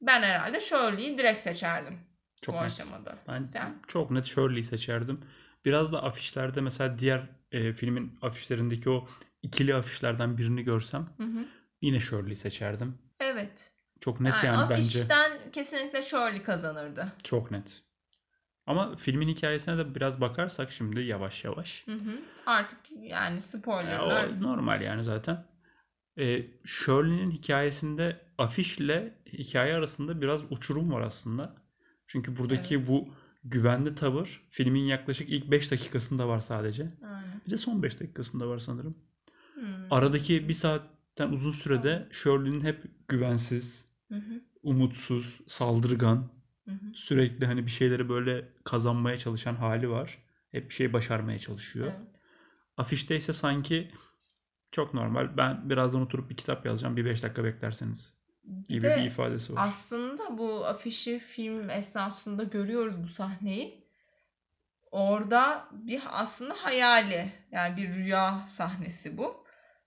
Ben 0.00 0.22
herhalde 0.22 0.60
Shirley'i 0.60 1.18
direkt 1.18 1.40
seçerdim 1.40 1.98
Çok 2.42 2.54
bu 2.54 2.58
net. 2.58 2.64
aşamada. 2.66 3.14
Ben 3.28 3.42
Sen? 3.42 3.74
çok 3.88 4.10
net 4.10 4.24
Shirley'i 4.24 4.64
seçerdim. 4.64 5.20
Biraz 5.64 5.92
da 5.92 6.02
afişlerde 6.02 6.60
mesela 6.60 6.98
diğer 6.98 7.22
e, 7.52 7.72
filmin 7.72 8.18
afişlerindeki 8.22 8.90
o 8.90 9.08
ikili 9.44 9.74
afişlerden 9.74 10.38
birini 10.38 10.64
görsem 10.64 11.08
Hı 11.16 11.22
hı. 11.24 11.44
yine 11.82 12.00
Shirley'i 12.00 12.36
seçerdim. 12.36 12.98
Evet. 13.20 13.72
Çok 14.00 14.20
net 14.20 14.34
Yani, 14.34 14.46
yani, 14.46 14.70
bence. 14.70 14.98
afişten 14.98 15.32
kesinlikle 15.52 16.02
Shirley 16.02 16.42
kazanırdı. 16.42 17.12
Çok 17.24 17.50
net. 17.50 17.82
Ama 18.66 18.96
filmin 18.96 19.28
hikayesine 19.28 19.78
de 19.78 19.94
biraz 19.94 20.20
bakarsak 20.20 20.72
şimdi 20.72 21.00
yavaş 21.00 21.44
yavaş. 21.44 21.86
Hı 21.86 21.92
hı. 21.94 22.18
Artık 22.46 22.78
yani 23.02 23.34
Ya 23.34 23.40
spoilerlar. 23.40 24.28
o 24.28 24.42
normal 24.42 24.82
yani 24.82 25.04
zaten. 25.04 25.44
Ee, 26.18 26.46
Shirley'nin 26.64 27.30
hikayesinde 27.30 28.20
afişle 28.38 29.18
hikaye 29.32 29.74
arasında 29.74 30.20
biraz 30.20 30.52
uçurum 30.52 30.92
var 30.92 31.00
aslında. 31.00 31.56
Çünkü 32.06 32.38
buradaki 32.38 32.88
bu 32.88 33.08
güvenli 33.44 33.94
tavır 33.94 34.46
filmin 34.50 34.82
yaklaşık 34.84 35.28
ilk 35.28 35.50
5 35.50 35.70
dakikasında 35.70 36.28
var 36.28 36.40
sadece. 36.40 36.88
Aynen. 37.02 37.40
Bir 37.46 37.50
de 37.50 37.56
son 37.56 37.82
5 37.82 38.00
dakikasında 38.00 38.48
var 38.48 38.58
sanırım. 38.58 38.98
Hmm. 39.64 39.86
Aradaki 39.92 40.48
bir 40.48 40.54
saatten 40.54 41.28
uzun 41.28 41.50
sürede 41.50 42.08
Shirley'nin 42.12 42.60
hep 42.60 43.08
güvensiz, 43.08 43.84
Hı 44.08 44.14
hı. 44.14 44.40
umutsuz, 44.62 45.40
saldırgan, 45.46 46.30
Hı 46.64 46.70
hı. 46.70 46.94
sürekli 46.94 47.46
hani 47.46 47.66
bir 47.66 47.70
şeyleri 47.70 48.08
böyle 48.08 48.48
kazanmaya 48.64 49.18
çalışan 49.18 49.54
hali 49.54 49.90
var. 49.90 50.18
Hep 50.50 50.68
bir 50.68 50.74
şey 50.74 50.92
başarmaya 50.92 51.38
çalışıyor. 51.38 51.86
Evet. 51.86 52.08
Afişte 52.76 53.16
ise 53.16 53.32
sanki 53.32 53.90
çok 54.72 54.94
normal. 54.94 55.36
Ben 55.36 55.70
birazdan 55.70 56.02
oturup 56.02 56.30
bir 56.30 56.36
kitap 56.36 56.66
yazacağım. 56.66 56.96
Bir 56.96 57.04
5 57.04 57.22
dakika 57.22 57.44
beklerseniz 57.44 58.14
gibi 58.68 58.86
de 58.86 58.96
bir 58.96 59.04
ifadesi 59.04 59.54
var. 59.54 59.68
Aslında 59.68 60.38
bu 60.38 60.66
afişi 60.66 61.18
film 61.18 61.70
esnasında 61.70 62.44
görüyoruz 62.44 63.02
bu 63.02 63.08
sahneyi. 63.08 63.84
Orada 64.90 65.68
bir 65.72 66.02
aslında 66.08 66.54
hayali 66.54 67.32
yani 67.52 67.76
bir 67.76 67.92
rüya 67.92 68.46
sahnesi 68.48 69.18
bu. 69.18 69.43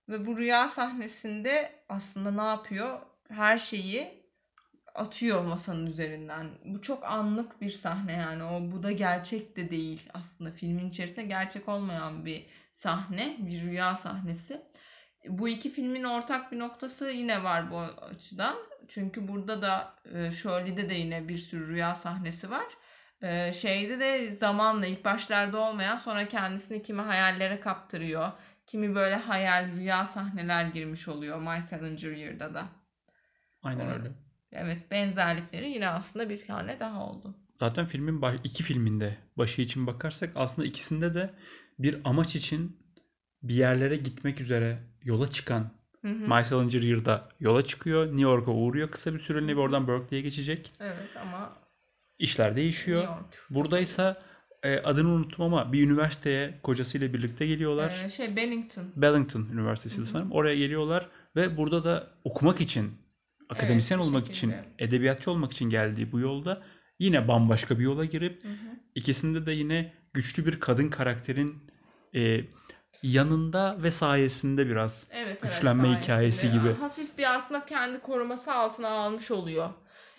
Ve 0.10 0.26
bu 0.26 0.38
rüya 0.38 0.68
sahnesinde 0.68 1.72
aslında 1.90 2.32
ne 2.32 2.50
yapıyor? 2.50 3.00
Her 3.30 3.58
şeyi 3.58 4.24
atıyor 4.96 5.44
masanın 5.44 5.86
üzerinden. 5.86 6.48
Bu 6.66 6.82
çok 6.82 7.04
anlık 7.06 7.62
bir 7.62 7.70
sahne 7.70 8.14
yani. 8.14 8.44
O 8.44 8.72
bu 8.72 8.84
da 8.84 8.92
gerçek 8.92 9.58
de 9.58 9.72
değil 9.72 10.10
aslında 10.14 10.52
filmin 10.52 10.90
içerisinde 10.90 11.26
gerçek 11.26 11.70
olmayan 11.70 12.26
bir 12.26 12.46
sahne, 12.74 13.38
bir 13.40 13.62
rüya 13.62 13.96
sahnesi. 13.96 14.62
Bu 15.28 15.50
iki 15.50 15.70
filmin 15.70 16.04
ortak 16.04 16.52
bir 16.52 16.60
noktası 16.60 17.10
yine 17.10 17.44
var 17.44 17.72
bu 17.72 17.80
açıdan. 17.80 18.56
Çünkü 18.88 19.28
burada 19.28 19.62
da 19.62 19.94
e, 20.14 20.32
Shirley'de 20.32 20.90
de 20.90 20.94
yine 20.94 21.28
bir 21.28 21.38
sürü 21.38 21.68
rüya 21.68 21.96
sahnesi 21.96 22.52
var. 22.52 22.66
E, 23.22 23.54
şeyde 23.54 24.00
de 24.00 24.32
zamanla 24.32 24.86
ilk 24.86 25.06
başlarda 25.06 25.58
olmayan 25.60 25.98
sonra 25.98 26.28
kendisini 26.28 26.82
kimi 26.82 27.02
hayallere 27.02 27.60
kaptırıyor. 27.60 28.32
Kimi 28.68 28.96
böyle 28.96 29.16
hayal 29.16 29.72
rüya 29.72 30.06
sahneler 30.06 30.66
girmiş 30.66 31.08
oluyor 31.08 31.40
My 31.40 31.62
Salinger 31.62 32.12
Year'da 32.12 32.54
da. 32.54 32.68
Aynen 33.64 33.92
öyle. 33.92 34.12
Evet 34.52 34.92
benzerlikleri 34.92 35.70
yine 35.70 35.90
aslında 35.90 36.30
bir 36.30 36.46
tane 36.48 36.80
daha 36.80 37.10
oldu. 37.10 37.36
Zaten 37.56 37.86
filmin 37.86 38.22
baş, 38.22 38.36
iki 38.44 38.64
filminde 38.64 39.18
başı 39.38 39.62
için 39.62 39.88
bakarsak 39.88 40.32
aslında 40.36 40.68
ikisinde 40.68 41.14
de 41.14 41.34
bir 41.80 42.02
amaç 42.04 42.36
için 42.36 42.78
bir 43.44 43.54
yerlere 43.54 43.96
gitmek 43.96 44.42
üzere 44.42 44.80
yola 45.04 45.32
çıkan 45.32 45.72
Hı 46.02 46.08
hı. 46.08 46.36
My 46.36 46.46
Salinger 46.46 46.82
Year'da 46.82 47.30
yola 47.40 47.62
çıkıyor. 47.62 48.06
New 48.06 48.22
York'a 48.22 48.52
uğruyor 48.52 48.92
kısa 48.92 49.14
bir 49.14 49.20
süreliğine 49.20 49.56
ve 49.56 49.60
oradan 49.60 49.88
Berkeley'e 49.88 50.22
geçecek. 50.22 50.74
Evet 50.80 51.18
ama 51.22 51.58
İşler 52.20 52.56
değişiyor. 52.56 53.08
Buradaysa 53.50 54.22
e, 54.64 54.78
adını 54.80 55.10
unuttum 55.10 55.46
ama 55.46 55.74
bir 55.74 55.84
üniversiteye 55.86 56.60
kocasıyla 56.64 57.14
birlikte 57.14 57.48
geliyorlar. 57.48 58.04
Ee, 58.06 58.10
şey 58.10 58.36
Bennington. 58.36 58.86
Bellington 58.96 59.48
Üniversitesi 59.54 60.06
sanırım. 60.06 60.32
Oraya 60.32 60.56
geliyorlar 60.56 61.08
ve 61.36 61.58
burada 61.58 61.84
da 61.84 62.08
okumak 62.24 62.62
için, 62.62 62.92
akademisyen 63.50 64.00
bu 64.00 64.04
olmak 64.04 64.26
şekilde. 64.28 64.38
için, 64.38 64.54
edebiyatçı 64.80 65.32
olmak 65.32 65.52
için 65.52 65.70
geldiği 65.70 66.12
bu 66.12 66.20
yolda 66.20 66.62
yine 67.00 67.28
bambaşka 67.28 67.80
bir 67.80 67.84
yola 67.84 68.06
girip 68.06 68.44
Hı 68.44 68.48
hı. 68.48 68.54
ikisinde 68.96 69.46
de 69.46 69.52
yine 69.52 69.94
güçlü 70.14 70.46
bir 70.46 70.60
kadın 70.60 70.90
karakterin 70.90 71.56
e, 72.16 72.42
yanında 73.04 73.78
ve 73.84 73.92
sayesinde 73.92 74.68
biraz 74.68 75.08
Evet, 75.12 75.42
Güçlenme 75.42 75.88
evet, 75.88 76.04
hikayesi 76.04 76.38
sayesinde. 76.40 76.70
gibi. 76.70 76.80
Hafif 76.80 77.18
bir 77.18 77.36
aslında 77.36 77.66
kendi 77.66 78.00
koruması 78.00 78.54
altına 78.54 78.90
almış 78.90 79.32
oluyor. 79.32 79.70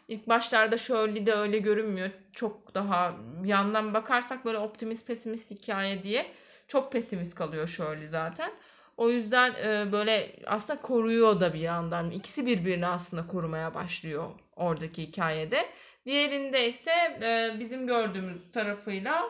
İlk 0.09 0.29
başlarda 0.29 0.77
Shirley 0.77 1.27
de 1.27 1.33
öyle 1.33 1.59
görünmüyor. 1.59 2.11
Çok 2.33 2.75
daha 2.75 3.17
yandan 3.45 3.95
bakarsak 3.95 4.45
böyle 4.45 4.59
optimist 4.59 5.07
pesimist 5.07 5.51
hikaye 5.51 6.03
diye 6.03 6.27
çok 6.69 6.93
pesimist 6.93 7.35
kalıyor 7.35 7.67
Shirley 7.67 8.07
zaten. 8.07 8.53
O 8.97 9.11
yüzden 9.11 9.55
e, 9.55 9.93
böyle 9.93 10.37
aslında 10.47 10.81
koruyor 10.81 11.41
da 11.41 11.55
bir 11.55 11.61
yandan. 11.61 12.11
İkisi 12.11 12.47
birbirini 12.47 12.87
aslında 12.87 13.27
korumaya 13.27 13.75
başlıyor 13.75 14.31
oradaki 14.57 15.03
hikayede. 15.03 15.67
Diğerinde 16.07 16.69
ise 16.69 16.93
e, 17.23 17.57
bizim 17.61 17.87
gördüğümüz 17.87 18.51
tarafıyla 18.51 19.25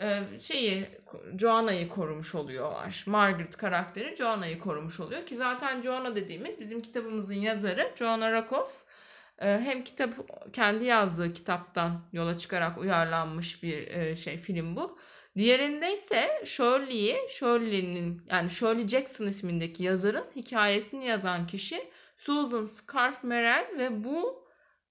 e, 0.00 0.22
şeyi 0.40 0.88
Joanna'yı 1.38 1.88
korumuş 1.88 2.34
oluyorlar. 2.34 3.04
Margaret 3.06 3.56
karakteri 3.56 4.16
Joanna'yı 4.16 4.58
korumuş 4.58 5.00
oluyor 5.00 5.26
ki 5.26 5.36
zaten 5.36 5.82
Joanna 5.82 6.16
dediğimiz 6.16 6.60
bizim 6.60 6.82
kitabımızın 6.82 7.34
yazarı 7.34 7.92
Joanna 7.96 8.32
Rakoff 8.32 8.87
hem 9.38 9.84
kitap 9.84 10.14
kendi 10.52 10.84
yazdığı 10.84 11.32
kitaptan 11.32 12.00
yola 12.12 12.36
çıkarak 12.36 12.78
uyarlanmış 12.78 13.62
bir 13.62 13.88
e, 13.88 14.16
şey 14.16 14.36
film 14.36 14.76
bu. 14.76 14.98
Diğerinde 15.36 15.94
ise 15.94 16.42
Shirley'i, 16.44 17.16
Shirley'nin 17.30 18.22
yani 18.30 18.50
Shirley 18.50 18.88
Jackson 18.88 19.26
ismindeki 19.26 19.84
yazarın 19.84 20.24
hikayesini 20.36 21.04
yazan 21.06 21.46
kişi 21.46 21.90
Susan 22.16 22.64
Scarf 22.64 23.24
Merrill 23.24 23.78
ve 23.78 24.04
bu 24.04 24.48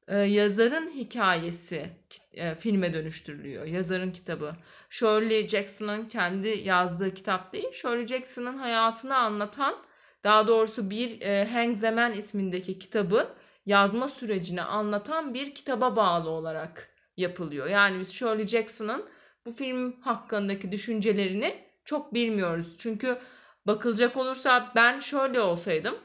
e, 0.07 0.17
yazarın 0.17 0.89
hikayesi 0.89 1.89
e, 2.33 2.55
filme 2.55 2.93
dönüştürülüyor. 2.93 3.65
Yazarın 3.65 4.11
kitabı. 4.11 4.55
Shirley 4.89 5.47
Jackson'ın 5.47 6.05
kendi 6.05 6.47
yazdığı 6.47 7.13
kitap 7.13 7.53
değil. 7.53 7.71
Shirley 7.71 8.07
Jackson'ın 8.07 8.57
hayatını 8.57 9.15
anlatan 9.15 9.75
daha 10.23 10.47
doğrusu 10.47 10.89
bir 10.89 11.21
e, 11.21 11.45
Hang 11.45 11.75
Zemen 11.75 12.11
ismindeki 12.11 12.79
kitabı 12.79 13.35
yazma 13.67 14.07
sürecini 14.07 14.61
anlatan 14.61 15.33
bir 15.33 15.55
kitaba 15.55 15.95
bağlı 15.95 16.29
olarak 16.29 16.89
yapılıyor. 17.17 17.67
Yani 17.67 17.99
biz 17.99 18.13
Shirley 18.13 18.47
Jackson'ın 18.47 19.05
bu 19.45 19.51
film 19.51 20.01
hakkındaki 20.01 20.71
düşüncelerini 20.71 21.55
çok 21.85 22.13
bilmiyoruz. 22.13 22.75
Çünkü 22.77 23.17
bakılacak 23.65 24.17
olursa 24.17 24.71
ben 24.75 24.99
şöyle 24.99 25.41
olsaydım 25.41 25.95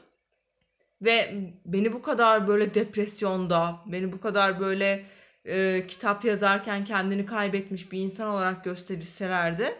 ve 1.01 1.33
beni 1.65 1.93
bu 1.93 2.01
kadar 2.01 2.47
böyle 2.47 2.73
depresyonda, 2.73 3.79
beni 3.85 4.13
bu 4.13 4.21
kadar 4.21 4.59
böyle 4.59 5.05
e, 5.45 5.87
kitap 5.87 6.25
yazarken 6.25 6.85
kendini 6.85 7.25
kaybetmiş 7.25 7.91
bir 7.91 7.99
insan 7.99 8.29
olarak 8.29 8.63
gösterilselerdi 8.63 9.75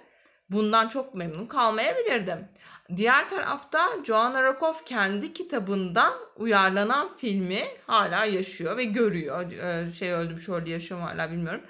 bundan 0.50 0.88
çok 0.88 1.16
memnun 1.16 1.46
kalmayabilirdim. 1.46 2.48
Diğer 2.96 3.30
tarafta 3.30 3.90
Joanna 4.04 4.44
Rakoff 4.44 4.86
kendi 4.86 5.34
kitabından 5.34 6.14
uyarlanan 6.36 7.16
filmi 7.16 7.64
hala 7.88 8.26
yaşıyor 8.26 8.78
ve 8.78 8.84
görüyor. 8.84 9.52
Şey 9.92 10.12
öldüm 10.12 10.40
şöyle 10.40 10.72
yaşıyor 10.72 11.00
mu 11.00 11.08
hala 11.08 11.32
bilmiyorum. 11.32 11.62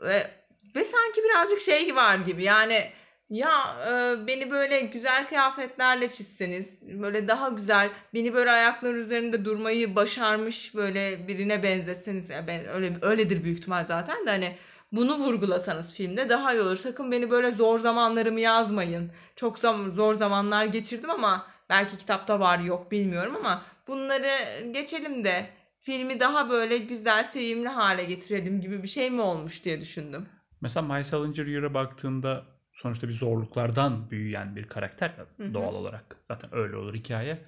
Ve, 0.00 0.30
ve 0.76 0.84
sanki 0.84 1.22
birazcık 1.24 1.60
şey 1.60 1.96
var 1.96 2.18
gibi 2.18 2.42
yani 2.42 2.90
ya 3.30 3.76
e, 3.88 4.26
beni 4.26 4.50
böyle 4.50 4.80
güzel 4.80 5.28
kıyafetlerle 5.28 6.10
çizseniz 6.10 6.82
böyle 7.02 7.28
daha 7.28 7.48
güzel 7.48 7.90
beni 8.14 8.34
böyle 8.34 8.50
ayaklar 8.50 8.94
üzerinde 8.94 9.44
durmayı 9.44 9.96
başarmış 9.96 10.74
böyle 10.74 11.28
birine 11.28 11.62
benzetseniz 11.62 12.30
ya 12.30 12.46
ben 12.46 12.66
öyle 12.68 12.92
öyledir 13.02 13.44
büyük 13.44 13.58
ihtimal 13.58 13.84
zaten 13.84 14.26
de 14.26 14.30
hani 14.30 14.56
bunu 14.96 15.14
vurgulasanız 15.18 15.94
filmde 15.94 16.28
daha 16.28 16.52
iyi 16.54 16.60
olur. 16.62 16.76
Sakın 16.76 17.12
beni 17.12 17.30
böyle 17.30 17.50
zor 17.50 17.78
zamanlarımı 17.78 18.40
yazmayın. 18.40 19.10
Çok 19.36 19.58
zam- 19.58 19.94
zor 19.94 20.14
zamanlar 20.14 20.64
geçirdim 20.64 21.10
ama 21.10 21.46
belki 21.70 21.98
kitapta 21.98 22.40
var 22.40 22.58
yok 22.58 22.90
bilmiyorum 22.92 23.36
ama 23.36 23.62
bunları 23.88 24.28
geçelim 24.72 25.24
de 25.24 25.46
filmi 25.80 26.20
daha 26.20 26.50
böyle 26.50 26.78
güzel, 26.78 27.24
sevimli 27.24 27.68
hale 27.68 28.04
getirelim 28.04 28.60
gibi 28.60 28.82
bir 28.82 28.88
şey 28.88 29.10
mi 29.10 29.20
olmuş 29.20 29.64
diye 29.64 29.80
düşündüm. 29.80 30.26
Mesela 30.60 30.94
My 30.94 31.04
Salinger 31.04 31.46
Year'a 31.46 31.74
baktığında 31.74 32.44
sonuçta 32.72 33.08
bir 33.08 33.12
zorluklardan 33.12 34.10
büyüyen 34.10 34.56
bir 34.56 34.64
karakter 34.68 35.10
Hı 35.36 35.44
hı. 35.44 35.54
doğal 35.54 35.74
olarak. 35.74 36.16
Zaten 36.28 36.50
öyle 36.54 36.76
olur 36.76 36.94
hikaye. 36.94 37.38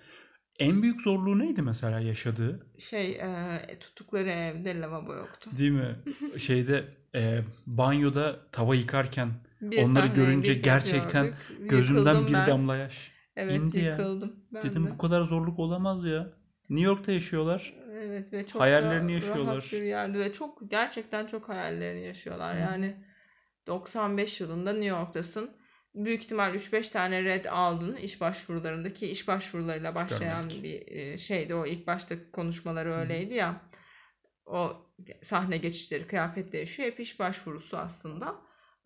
En 0.59 0.83
büyük 0.83 1.01
zorluğu 1.03 1.39
neydi 1.39 1.63
mesela 1.63 2.01
yaşadığı? 2.01 2.67
Şey 2.79 3.11
e, 3.11 3.79
tuttukları 3.81 4.31
evde 4.31 4.81
lavabo 4.81 5.15
yoktu. 5.15 5.51
Değil 5.59 5.71
mi? 5.71 5.97
Şeyde 6.39 6.85
e, 7.15 7.41
banyoda 7.67 8.37
tava 8.53 8.75
yıkarken 8.75 9.31
Bir 9.61 9.83
onları 9.83 10.07
görünce 10.07 10.55
gerçekten 10.55 11.33
gözümden 11.61 12.27
bir 12.27 12.33
ben. 12.33 12.47
damla 12.47 12.77
yaş. 12.77 13.11
Evet 13.37 13.63
indi 13.63 13.79
ya. 13.79 13.91
yıkıldım 13.91 14.37
ben 14.55 14.63
Dedim 14.63 14.87
de. 14.87 14.91
bu 14.91 14.99
kadar 14.99 15.23
zorluk 15.23 15.59
olamaz 15.59 16.05
ya. 16.05 16.29
New 16.71 16.87
York'ta 16.87 17.13
yaşıyorlar. 17.13 17.75
Evet 17.93 18.33
ve 18.33 18.47
çok 18.47 18.63
Hayallerini 18.63 19.09
da 19.09 19.13
yaşıyorlar. 19.13 19.47
rahat 19.57 19.73
bir 19.73 19.83
yerde 19.83 20.19
ve 20.19 20.33
çok 20.33 20.71
gerçekten 20.71 21.27
çok 21.27 21.49
hayallerini 21.49 22.05
yaşıyorlar. 22.07 22.57
Yani 22.59 22.97
95 23.67 24.41
yılında 24.41 24.73
New 24.73 24.87
York'tasın. 24.99 25.51
Büyük 25.95 26.23
ihtimal 26.23 26.55
3-5 26.55 26.91
tane 26.93 27.23
red 27.25 27.45
aldın 27.45 27.97
iş 27.97 28.21
başvurularındaki 28.21 29.07
iş 29.07 29.29
başvurularıyla 29.29 29.95
başlayan 29.95 30.49
Görmedik. 30.49 30.65
bir 30.89 30.97
e, 30.97 31.19
şeydi. 31.19 31.55
O 31.55 31.67
ilk 31.67 31.87
başta 31.87 32.15
konuşmaları 32.33 32.93
öyleydi 32.95 33.35
ya. 33.35 33.61
O 34.47 34.86
sahne 35.23 35.57
geçişleri, 35.59 36.07
kıyafet 36.07 36.53
değişiyor. 36.53 36.91
Hep 36.91 37.01
iş 37.01 37.21
başvurusu 37.21 37.77
aslında. 37.77 38.35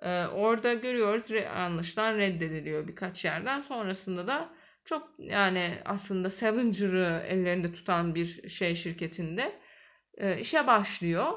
Ee, 0.03 0.27
orada 0.27 0.75
görüyoruz 0.75 1.31
re- 1.31 1.49
anlaşılan 1.49 2.19
reddediliyor 2.19 2.89
birkaç 2.89 3.25
yerden. 3.25 3.61
Sonrasında 3.61 4.27
da 4.27 4.53
çok 4.85 5.11
yani 5.19 5.79
aslında 5.85 6.31
Salinger'ı 6.31 7.23
ellerinde 7.27 7.73
tutan 7.73 8.15
bir 8.15 8.49
şey 8.49 8.75
şirketinde 8.75 9.61
e, 10.19 10.41
işe 10.41 10.67
başlıyor. 10.67 11.33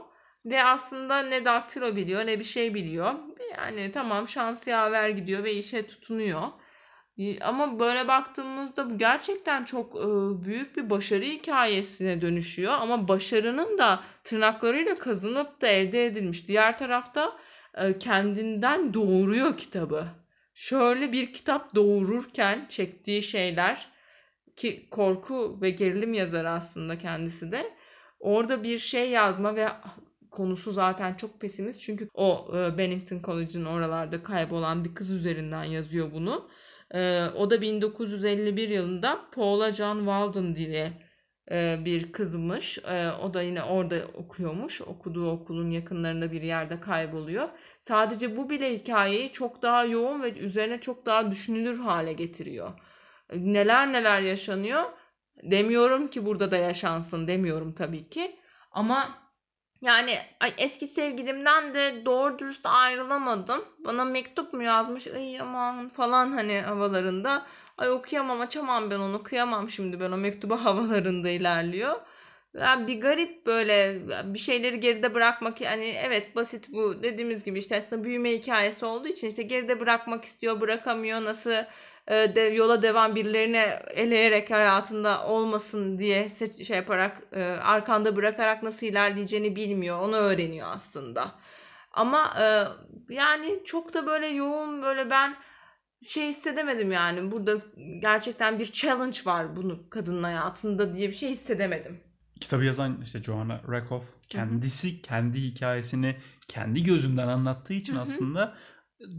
Ve 0.45 0.63
aslında 0.63 1.23
ne 1.23 1.45
daktilo 1.45 1.95
biliyor 1.95 2.25
ne 2.25 2.39
bir 2.39 2.43
şey 2.43 2.73
biliyor. 2.73 3.13
Yani 3.57 3.91
tamam 3.91 4.27
şans 4.27 4.67
yaver 4.67 5.09
gidiyor 5.09 5.43
ve 5.43 5.53
işe 5.53 5.88
tutunuyor. 5.88 6.41
Ama 7.41 7.80
böyle 7.80 8.08
baktığımızda 8.08 8.89
bu 8.89 8.97
gerçekten 8.97 9.63
çok 9.63 9.95
büyük 10.45 10.78
bir 10.78 10.89
başarı 10.89 11.26
hikayesine 11.26 12.21
dönüşüyor. 12.21 12.73
Ama 12.73 13.08
başarının 13.08 13.78
da 13.78 13.99
tırnaklarıyla 14.23 14.97
kazanıp 14.97 15.62
da 15.62 15.67
elde 15.67 16.06
edilmiş. 16.06 16.47
Diğer 16.47 16.78
tarafta 16.78 17.38
kendinden 17.99 18.93
doğuruyor 18.93 19.58
kitabı. 19.58 20.06
Şöyle 20.54 21.12
bir 21.12 21.34
kitap 21.34 21.76
doğururken 21.76 22.65
çektiği 22.69 23.21
şeyler 23.21 23.88
ki 24.56 24.88
korku 24.91 25.62
ve 25.62 25.69
gerilim 25.69 26.13
yazarı 26.13 26.49
aslında 26.49 26.97
kendisi 26.97 27.52
de 27.52 27.73
orada 28.19 28.63
bir 28.63 28.80
şey 28.80 29.10
yazma 29.10 29.56
ve 29.56 29.67
konusu 30.32 30.71
zaten 30.71 31.13
çok 31.13 31.41
pesimist 31.41 31.82
çünkü 31.82 32.10
o 32.13 32.47
Bennington 32.78 33.21
College'ın 33.23 33.65
oralarda 33.65 34.23
kaybolan 34.23 34.86
bir 34.86 34.95
kız 34.95 35.12
üzerinden 35.12 35.63
yazıyor 35.63 36.12
bunu. 36.13 36.49
E, 36.91 37.26
o 37.38 37.50
da 37.50 37.62
1951 37.62 38.69
yılında 38.69 39.19
Paula 39.32 39.72
John 39.72 39.98
Walden 39.98 40.56
diye 40.56 40.93
e, 41.52 41.86
bir 41.86 42.12
kızmış. 42.12 42.78
E, 42.78 43.12
o 43.12 43.34
da 43.34 43.41
yine 43.41 43.63
orada 43.63 44.08
okuyormuş. 44.13 44.82
Okuduğu 44.82 45.32
okulun 45.32 45.69
yakınlarında 45.72 46.32
bir 46.32 46.41
yerde 46.41 46.80
kayboluyor. 46.82 47.50
Sadece 47.80 48.38
bu 48.38 48.50
bile 48.50 48.74
hikayeyi 48.74 49.32
çok 49.32 49.62
daha 49.62 49.86
yoğun 49.86 50.22
ve 50.22 50.34
üzerine 50.34 50.82
çok 50.82 51.06
daha 51.06 51.32
düşünülür 51.32 51.80
hale 51.80 52.13
getiriyor. 52.13 52.72
Neler 53.36 53.93
neler 53.93 54.22
yaşanıyor. 54.22 54.84
Demiyorum 55.43 56.08
ki 56.08 56.26
burada 56.26 56.52
da 56.52 56.58
yaşansın 56.58 57.28
demiyorum 57.28 57.74
tabii 57.74 58.10
ki. 58.10 58.36
Ama 58.72 59.22
yani 59.84 60.17
eski 60.58 60.88
sevgilimden 60.88 61.74
de 61.74 62.06
doğru 62.06 62.39
dürüst 62.39 62.65
ayrılamadım. 62.65 63.65
Bana 63.80 64.06
mektup 64.06 64.54
mu 64.54 64.63
yazmış? 64.63 65.08
Ay 65.08 65.41
aman 65.41 65.89
falan 65.89 66.32
hani 66.32 66.60
havalarında. 66.62 67.46
Ay 67.78 67.91
okuyamam 67.91 68.41
açamam 68.41 68.91
ben 68.91 69.00
onu 69.00 69.24
kıyamam 69.24 69.69
şimdi 69.69 70.00
ben 70.00 70.12
o 70.12 70.17
mektuba 70.17 70.65
havalarında 70.65 71.30
ilerliyor. 71.30 71.96
Yani 72.60 72.88
bir 72.88 73.02
garip 73.02 73.46
böyle 73.46 74.00
bir 74.34 74.39
şeyleri 74.39 74.80
geride 74.80 75.13
bırakmak 75.13 75.62
yani 75.62 75.86
evet 75.86 76.36
basit 76.36 76.69
bu 76.74 77.04
dediğimiz 77.04 77.43
gibi 77.43 77.60
işte 77.60 77.78
aslında 77.78 78.04
büyüme 78.04 78.32
hikayesi 78.32 78.86
olduğu 78.86 79.08
için 79.08 79.28
işte 79.28 79.43
geride 79.43 79.80
bırakmak 79.80 80.26
istiyor 80.26 80.62
bırakamıyor 80.62 81.24
nasıl 81.24 81.54
e, 82.08 82.36
de, 82.36 82.42
yola 82.42 82.82
devam 82.82 83.16
birilerine 83.16 83.80
eleyerek 83.96 84.52
hayatında 84.52 85.26
olmasın 85.26 86.00
diye 86.00 86.30
seç, 86.30 86.68
şey 86.68 86.78
yaparak 86.78 87.22
e, 87.32 87.44
arkanda 87.44 88.16
bırakarak 88.16 88.63
nasıl 88.63 88.88
ilerleyeceğini 88.88 89.56
bilmiyor 89.56 90.00
onu 90.00 90.16
öğreniyor 90.16 90.68
aslında 90.72 91.32
ama 91.92 92.34
e, 92.39 92.46
yani 93.13 93.60
çok 93.66 93.94
da 93.94 94.08
böyle 94.08 94.28
yoğun 94.28 94.82
böyle 94.82 95.10
ben 95.10 95.36
şey 96.06 96.28
hissedemedim 96.28 96.92
yani 96.92 97.32
burada 97.32 97.58
gerçekten 98.00 98.60
bir 98.60 98.72
challenge 98.72 99.18
var 99.26 99.56
bunu 99.56 99.89
kadının 99.89 100.24
hayatında 100.24 100.96
diye 100.96 101.08
bir 101.08 101.13
şey 101.13 101.30
hissedemedim. 101.30 102.00
Kitabı 102.42 102.66
yazan 102.66 103.02
işte 103.04 103.24
Joanna 103.24 103.62
Rakoff 103.72 104.16
kendisi 104.30 105.02
kendi 105.02 105.42
hikayesini 105.42 106.16
kendi 106.48 106.84
gözünden 106.84 107.28
anlattığı 107.28 107.74
için 107.74 107.94
Hı 107.94 107.98
hı. 107.98 108.02
aslında 108.02 108.54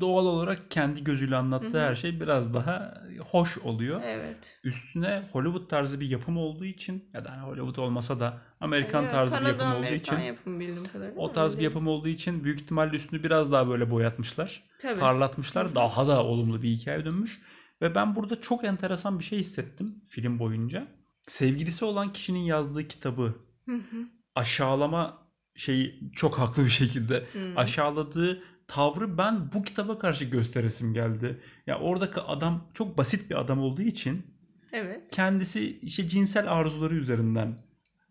doğal 0.01 0.27
olarak 0.27 0.71
kendi 0.71 1.05
gözüyle 1.05 1.37
anlattığı 1.37 1.79
Hı 1.79 1.85
hı. 1.85 1.89
her 1.89 1.97
şey 1.97 2.21
biraz 2.21 2.55
daha 2.55 3.03
hoş 3.31 3.59
oluyor. 3.59 4.01
Evet. 4.05 4.61
Üstüne 4.65 5.23
Hollywood 5.33 5.69
tarzı 5.71 6.01
bir 6.01 6.07
yapım 6.09 6.37
olduğu 6.37 6.65
için 6.65 7.05
ya 7.15 7.25
da 7.25 7.31
hani 7.31 7.41
Hollywood 7.43 7.77
olmasa 7.77 8.21
da 8.21 8.39
Amerikan 8.61 9.03
Evet, 9.03 9.13
tarzı 9.13 9.35
bir 9.35 9.39
Kanada, 9.39 9.53
yapım 9.53 9.69
olduğu 9.69 9.77
Amerikan 9.79 10.17
için 10.17 10.27
yapımı 10.27 10.61
bildiğim 10.61 10.85
kadarıyla. 10.85 11.21
o 11.23 11.33
tarz 11.33 11.53
bir 11.53 11.57
öyle. 11.57 11.65
yapım 11.65 11.89
olduğu 11.89 12.09
için 12.09 12.45
büyük 12.45 12.61
ihtimalle 12.61 12.97
üstünü 12.97 13.23
biraz 13.23 13.53
daha 13.53 13.69
böyle 13.69 13.91
boyatmışlar. 13.91 14.63
Tabii. 14.81 15.01
Parlatmışlar. 15.01 15.71
Hı. 15.71 15.75
Daha 15.75 16.09
da 16.09 16.25
olumlu 16.25 16.63
bir 16.63 16.69
hikaye 16.69 17.05
dönmüş. 17.05 17.43
Ve 17.83 17.95
ben 17.95 18.17
burada 18.17 18.41
çok 18.41 18.65
enteresan 18.65 19.19
bir 19.19 19.25
şey 19.25 19.39
hissettim 19.39 19.95
film 20.09 20.39
boyunca. 20.39 20.87
Sevgilisi 21.27 21.85
olan 21.85 22.13
kişinin 22.13 22.39
yazdığı 22.39 22.89
kitabı 22.89 23.35
Hı 23.69 23.75
hı. 23.77 23.97
aşağılama 24.35 25.19
şeyi 25.57 26.11
çok 26.17 26.39
haklı 26.39 26.65
bir 26.65 26.71
şekilde 26.71 27.25
Hı. 27.33 27.53
aşağıladığı 27.57 28.43
tavrı 28.69 29.19
ben 29.19 29.53
bu 29.53 29.63
kitaba 29.63 29.99
karşı 29.99 30.25
gösteresim 30.25 30.95
geldi. 30.95 31.39
Ya 31.67 31.79
oradaki 31.79 32.21
adam 32.21 32.65
çok 32.75 32.99
basit 32.99 33.31
bir 33.31 33.41
adam 33.41 33.61
olduğu 33.61 33.83
için 33.83 34.27
Evet. 34.73 35.01
kendisi 35.11 35.79
işte 35.83 36.09
cinsel 36.09 36.53
arzuları 36.53 36.95
üzerinden 36.95 37.59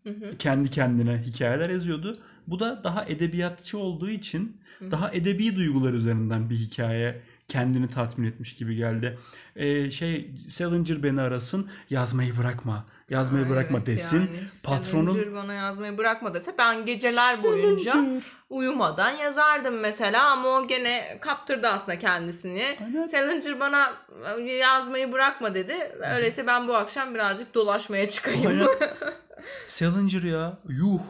Hı 0.02 0.10
hı. 0.10 0.36
kendi 0.38 0.70
kendine 0.70 1.22
hikayeler 1.22 1.70
yazıyordu. 1.70 2.18
Bu 2.46 2.60
da 2.60 2.84
daha 2.84 3.04
edebiyatçı 3.04 3.78
olduğu 3.78 4.10
için 4.10 4.60
Hı. 4.78 4.90
daha 4.90 5.12
edebi 5.12 5.56
duygular 5.56 5.94
üzerinden 5.94 6.50
bir 6.50 6.56
hikaye 6.56 7.22
kendini 7.48 7.90
tatmin 7.90 8.26
etmiş 8.28 8.56
gibi 8.56 8.76
geldi. 8.76 9.18
Ee, 9.56 9.90
şey 9.90 10.30
Salinger 10.48 11.02
beni 11.02 11.20
arasın 11.20 11.70
yazmayı 11.90 12.36
bırakma 12.38 12.86
yazmayı 13.10 13.46
Aa, 13.46 13.48
bırakma 13.50 13.78
evet 13.78 13.86
desin. 13.86 14.16
yani. 14.16 14.28
Patronum- 14.64 15.12
Salinger 15.12 15.34
bana 15.34 15.52
yazmayı 15.54 15.98
bırakma 15.98 16.34
dese 16.34 16.54
ben 16.58 16.86
geceler 16.86 17.42
boyunca 17.42 17.92
Salinger. 17.92 18.22
uyumadan 18.50 19.10
yazardım 19.10 19.80
mesela 19.80 20.30
ama 20.30 20.48
o 20.48 20.66
gene 20.66 21.18
kaptırdı 21.20 21.68
aslında 21.68 21.98
kendisini. 21.98 22.76
Aynen. 22.80 23.06
Salinger 23.06 23.60
bana 23.60 23.92
yazmayı 24.60 25.12
bırakma 25.12 25.54
dedi. 25.54 25.74
Öyleyse 26.14 26.46
ben 26.46 26.68
bu 26.68 26.76
akşam 26.76 27.14
birazcık 27.14 27.54
dolaşmaya 27.54 28.08
çıkayım. 28.08 28.68
Salinger 29.68 30.22
ya 30.22 30.58
yuh. 30.68 31.00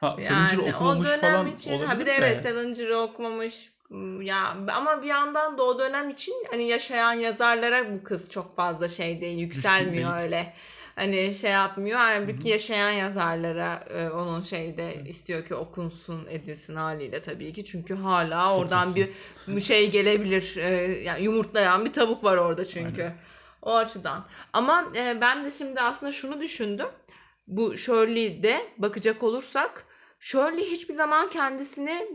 Ha, 0.00 0.16
Salinger 0.22 0.50
Yani 0.50 0.62
o 0.62 0.68
okumamış 0.76 1.08
dönem 1.08 1.20
falan 1.20 1.46
için 1.46 1.70
olabilir 1.72 1.86
ha 1.88 1.98
bir 2.00 2.06
de 2.06 2.12
evet 2.12 2.42
Salinger'ı 2.42 2.96
okumamış 2.98 3.72
ya 4.20 4.56
ama 4.76 5.02
bir 5.02 5.08
yandan 5.08 5.58
da 5.58 5.62
o 5.62 5.78
dönem 5.78 6.10
için 6.10 6.34
hani 6.50 6.68
yaşayan 6.68 7.12
yazarlara 7.12 7.94
bu 7.94 8.04
kız 8.04 8.30
çok 8.30 8.56
fazla 8.56 8.88
şey 8.88 9.20
değil 9.20 9.38
yükselmiyor 9.38 10.14
değil. 10.14 10.22
öyle. 10.22 10.54
Hani 10.94 11.34
şey 11.34 11.50
yapmıyor. 11.50 11.98
Halbuki 11.98 12.42
Hı 12.42 12.44
hı. 12.44 12.48
yaşayan 12.48 12.90
yazarlara 12.90 13.84
e, 13.90 14.08
onun 14.08 14.40
şeyde 14.40 14.94
istiyor 15.06 15.44
ki 15.44 15.54
okunsun 15.54 16.26
edilsin 16.28 16.76
haliyle 16.76 17.22
tabii 17.22 17.52
ki. 17.52 17.64
Çünkü 17.64 17.94
hala 17.94 18.56
oradan 18.56 18.94
bir, 18.94 19.60
şey 19.60 19.90
gelebilir. 19.90 20.56
E, 20.56 20.68
yani 21.02 21.24
yumurtlayan 21.24 21.84
bir 21.84 21.92
tavuk 21.92 22.24
var 22.24 22.36
orada 22.36 22.64
çünkü. 22.64 23.02
Aynen. 23.02 23.16
O 23.62 23.76
açıdan. 23.76 24.26
Ama 24.52 24.92
e, 24.96 25.20
ben 25.20 25.44
de 25.44 25.50
şimdi 25.50 25.80
aslında 25.80 26.12
şunu 26.12 26.40
düşündüm. 26.40 26.88
Bu 27.46 27.76
Shirley'de 27.76 28.66
bakacak 28.78 29.22
olursak 29.22 29.84
Shirley 30.20 30.70
hiçbir 30.70 30.94
zaman 30.94 31.30
kendisini 31.30 32.08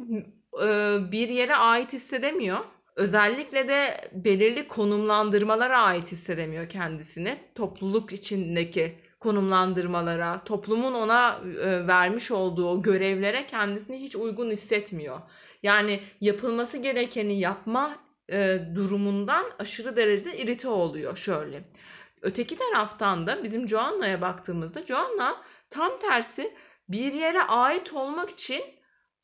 bir 1.12 1.30
yere 1.30 1.56
ait 1.56 1.94
hissedemiyor. 1.94 2.60
Özellikle 2.96 3.68
de 3.68 4.02
belirli 4.12 4.68
konumlandırmalara 4.68 5.82
ait 5.82 6.12
hissedemiyor 6.12 6.70
kendisini. 6.70 7.38
Topluluk 7.56 8.14
içindeki 8.14 8.96
konumlandırmalara, 9.20 10.44
toplumun 10.44 10.94
ona 10.94 11.40
e, 11.62 11.88
vermiş 11.88 12.32
olduğu 12.32 12.82
görevlere 12.82 13.48
kendisini 13.48 14.02
hiç 14.02 14.16
uygun 14.16 14.52
hissetmiyor. 14.52 15.20
Yani 15.64 16.00
yapılması 16.22 16.78
gerekeni 16.78 17.40
yapma 17.40 17.96
e, 18.32 18.60
durumundan 18.76 19.46
aşırı 19.60 19.96
derecede 19.96 20.38
irite 20.38 20.68
oluyor 20.68 21.18
şöyle. 21.18 21.64
Öteki 22.22 22.58
taraftan 22.58 23.28
da 23.28 23.44
bizim 23.44 23.68
Joanna'ya 23.68 24.22
baktığımızda 24.22 24.86
Joanna 24.86 25.36
tam 25.70 26.00
tersi 26.00 26.54
bir 26.90 27.14
yere 27.14 27.42
ait 27.44 27.94
olmak 27.94 28.30
için 28.30 28.64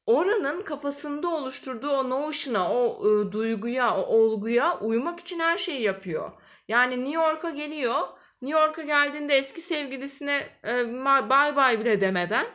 oranın 0.06 0.62
kafasında 0.62 1.28
oluşturduğu 1.28 1.90
o 1.90 2.10
notion'a, 2.10 2.74
o 2.74 3.00
e, 3.08 3.32
duyguya, 3.32 3.98
o 3.98 4.02
olguya 4.02 4.80
uymak 4.80 5.20
için 5.20 5.40
her 5.40 5.58
şeyi 5.58 5.82
yapıyor. 5.82 6.32
Yani 6.68 7.04
New 7.04 7.24
York'a 7.24 7.50
geliyor. 7.50 8.08
New 8.42 8.60
York'a 8.60 8.82
geldiğinde 8.82 9.38
eski 9.38 9.62
sevgilisine 9.62 10.44
e, 10.68 10.88
bye 11.30 11.56
bye 11.56 11.80
bile 11.80 12.02
demeden 12.02 12.46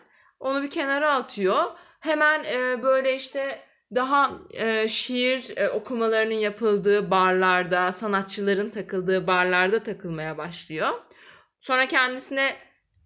onu 0.40 0.62
bir 0.62 0.70
kenara 0.70 1.14
atıyor. 1.14 1.64
Hemen 2.00 2.44
e, 2.44 2.82
böyle 2.82 3.14
işte 3.14 3.60
daha 3.94 4.32
e, 4.50 4.88
şiir 4.88 5.56
e, 5.56 5.68
okumalarının 5.68 6.34
yapıldığı 6.34 7.10
barlarda, 7.10 7.92
sanatçıların 7.92 8.70
takıldığı 8.70 9.26
barlarda 9.26 9.82
takılmaya 9.82 10.38
başlıyor. 10.38 10.88
Sonra 11.60 11.88
kendisine 11.88 12.56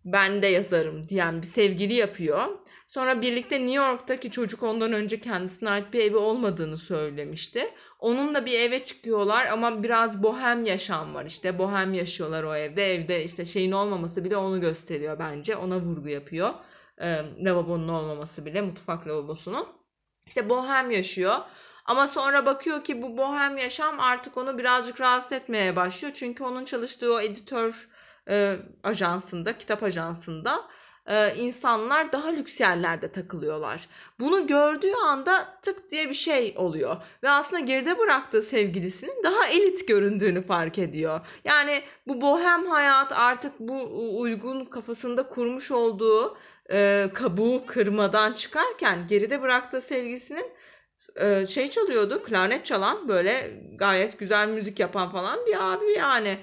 ben 0.05 0.42
de 0.42 0.46
yazarım 0.46 1.09
diyen 1.09 1.42
bir 1.42 1.46
sevgili 1.46 1.94
yapıyor. 1.94 2.46
Sonra 2.90 3.22
birlikte 3.22 3.61
New 3.61 3.76
York'taki 3.76 4.31
çocuk 4.31 4.62
ondan 4.62 4.92
önce 4.92 5.20
kendisine 5.20 5.70
ait 5.70 5.92
bir 5.92 6.00
evi 6.00 6.16
olmadığını 6.16 6.76
söylemişti. 6.76 7.74
Onunla 7.98 8.46
bir 8.46 8.61
eve 8.61 8.83
çıkıyorlar 8.83 9.46
ama 9.46 9.83
biraz 9.83 10.22
bohem 10.22 10.64
yaşam 10.64 11.14
var 11.14 11.24
işte. 11.24 11.59
Bohem 11.59 11.94
yaşıyorlar 11.94 12.42
o 12.42 12.55
evde. 12.55 12.94
Evde 12.94 13.24
işte 13.24 13.44
şeyin 13.44 13.72
olmaması 13.72 14.24
bile 14.24 14.37
onu 14.37 14.61
gösteriyor 14.61 15.18
bence. 15.18 15.57
Ona 15.57 15.81
vurgu 15.81 16.09
yapıyor. 16.09 16.55
Ee, 17.00 17.20
lavabonun 17.44 17.88
olmaması 17.88 18.46
bile 18.46 18.61
mutfak 18.61 19.09
lavabosunun. 19.09 19.66
İşte 20.26 20.48
bohem 20.48 20.90
yaşıyor. 20.90 21.37
Ama 21.85 22.09
sonra 22.09 22.46
bakıyor 22.46 22.85
ki 22.85 23.03
bu 23.03 23.18
bohem 23.18 23.57
yaşam 23.59 24.00
artık 24.00 24.37
onu 24.37 24.59
birazcık 24.59 25.00
rahatsız 25.00 25.33
etmeye 25.33 25.76
başlıyor. 25.76 26.14
Çünkü 26.14 26.44
onun 26.44 26.64
çalıştığı 26.64 27.14
o 27.14 27.20
editör 27.20 27.88
e, 28.29 28.57
ajansında, 28.83 29.59
kitap 29.59 29.83
ajansında 29.83 30.64
e, 31.07 31.35
insanlar 31.37 32.13
daha 32.13 32.29
lüks 32.29 32.61
yerlerde 32.61 33.13
takılıyorlar. 33.13 33.89
Bunu 34.21 34.47
gördüğü 34.47 34.93
anda 35.07 35.59
tık 35.63 35.91
diye 35.91 36.09
bir 36.09 36.15
şey 36.15 36.55
oluyor. 36.57 36.97
Ve 37.23 37.31
aslında 37.31 37.61
geride 37.61 37.99
bıraktığı 37.99 38.43
sevgilisinin 38.43 39.25
daha 39.25 39.47
elit 39.47 39.89
göründüğünü 39.89 40.43
fark 40.43 40.79
ediyor. 40.79 41.21
Yani 41.45 41.83
bu 42.07 42.21
bohem 42.21 42.67
hayat 42.67 43.13
artık 43.13 43.53
bu 43.61 43.89
uygun 44.21 44.65
kafasında 44.65 45.29
kurmuş 45.29 45.71
olduğu 45.71 46.37
e, 46.73 47.07
kabuğu 47.15 47.67
kırmadan 47.67 48.33
çıkarken 48.33 49.07
geride 49.07 49.43
bıraktığı 49.43 49.81
sevgilisinin 49.81 50.47
e, 51.17 51.47
şey 51.47 51.71
çalıyordu 51.71 52.23
klarnet 52.23 52.65
çalan 52.65 53.09
böyle 53.09 53.61
gayet 53.75 54.19
güzel 54.19 54.49
müzik 54.49 54.81
yapan 54.81 55.13
falan 55.13 55.39
bir 55.47 55.73
abi 55.73 55.93
yani. 55.99 56.39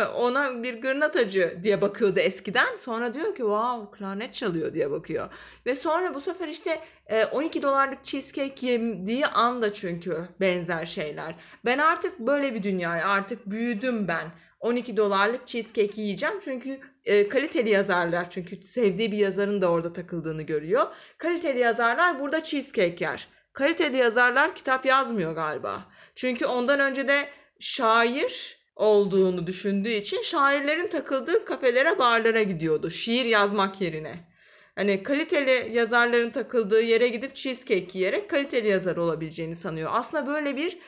E, 0.00 0.04
ona 0.04 0.62
bir 0.62 0.80
gırnatacı 0.80 1.58
diye 1.62 1.80
bakıyordu 1.80 2.20
eskiden. 2.20 2.76
Sonra 2.76 3.14
diyor 3.14 3.34
ki 3.34 3.42
wow 3.42 3.98
klarnet 3.98 4.34
çalıyor 4.34 4.74
diye 4.74 4.90
bakıyor. 4.90 5.28
Ve 5.66 5.74
sonra 5.74 6.14
bu 6.14 6.20
sefer 6.20 6.48
işte 6.48 6.80
e, 7.06 7.24
12 7.24 7.62
dolarlık 7.62 8.04
cheesecake 8.04 8.66
yediği 8.66 9.26
anda 9.26 9.72
çünkü 9.72 10.28
benzer 10.40 10.86
şeyler. 10.86 11.34
Ben 11.64 11.78
artık 11.78 12.18
böyle 12.18 12.54
bir 12.54 12.62
dünyaya 12.62 13.08
artık 13.08 13.46
büyüdüm 13.46 14.08
ben. 14.08 14.26
12 14.60 14.96
dolarlık 14.96 15.46
cheesecake 15.46 16.02
yiyeceğim 16.02 16.34
çünkü 16.44 16.80
e, 17.04 17.28
kaliteli 17.28 17.70
yazarlar 17.70 18.30
çünkü 18.30 18.62
sevdiği 18.62 19.12
bir 19.12 19.18
yazarın 19.18 19.62
da 19.62 19.70
orada 19.70 19.92
takıldığını 19.92 20.42
görüyor. 20.42 20.86
Kaliteli 21.18 21.58
yazarlar 21.58 22.20
burada 22.20 22.42
cheesecake 22.42 23.04
yer. 23.04 23.28
Kaliteli 23.56 23.96
yazarlar 23.96 24.54
kitap 24.54 24.86
yazmıyor 24.86 25.32
galiba. 25.32 25.84
Çünkü 26.14 26.46
ondan 26.46 26.80
önce 26.80 27.08
de 27.08 27.28
şair 27.60 28.58
olduğunu 28.76 29.46
düşündüğü 29.46 29.88
için 29.88 30.22
şairlerin 30.22 30.88
takıldığı 30.88 31.44
kafelere, 31.44 31.98
barlara 31.98 32.42
gidiyordu. 32.42 32.90
Şiir 32.90 33.24
yazmak 33.24 33.80
yerine. 33.80 34.14
Hani 34.74 35.02
kaliteli 35.02 35.76
yazarların 35.76 36.30
takıldığı 36.30 36.80
yere 36.80 37.08
gidip 37.08 37.34
cheesecake 37.34 37.98
yiyerek 37.98 38.30
kaliteli 38.30 38.68
yazar 38.68 38.96
olabileceğini 38.96 39.56
sanıyor. 39.56 39.90
Aslında 39.94 40.26
böyle 40.26 40.56
bir 40.56 40.78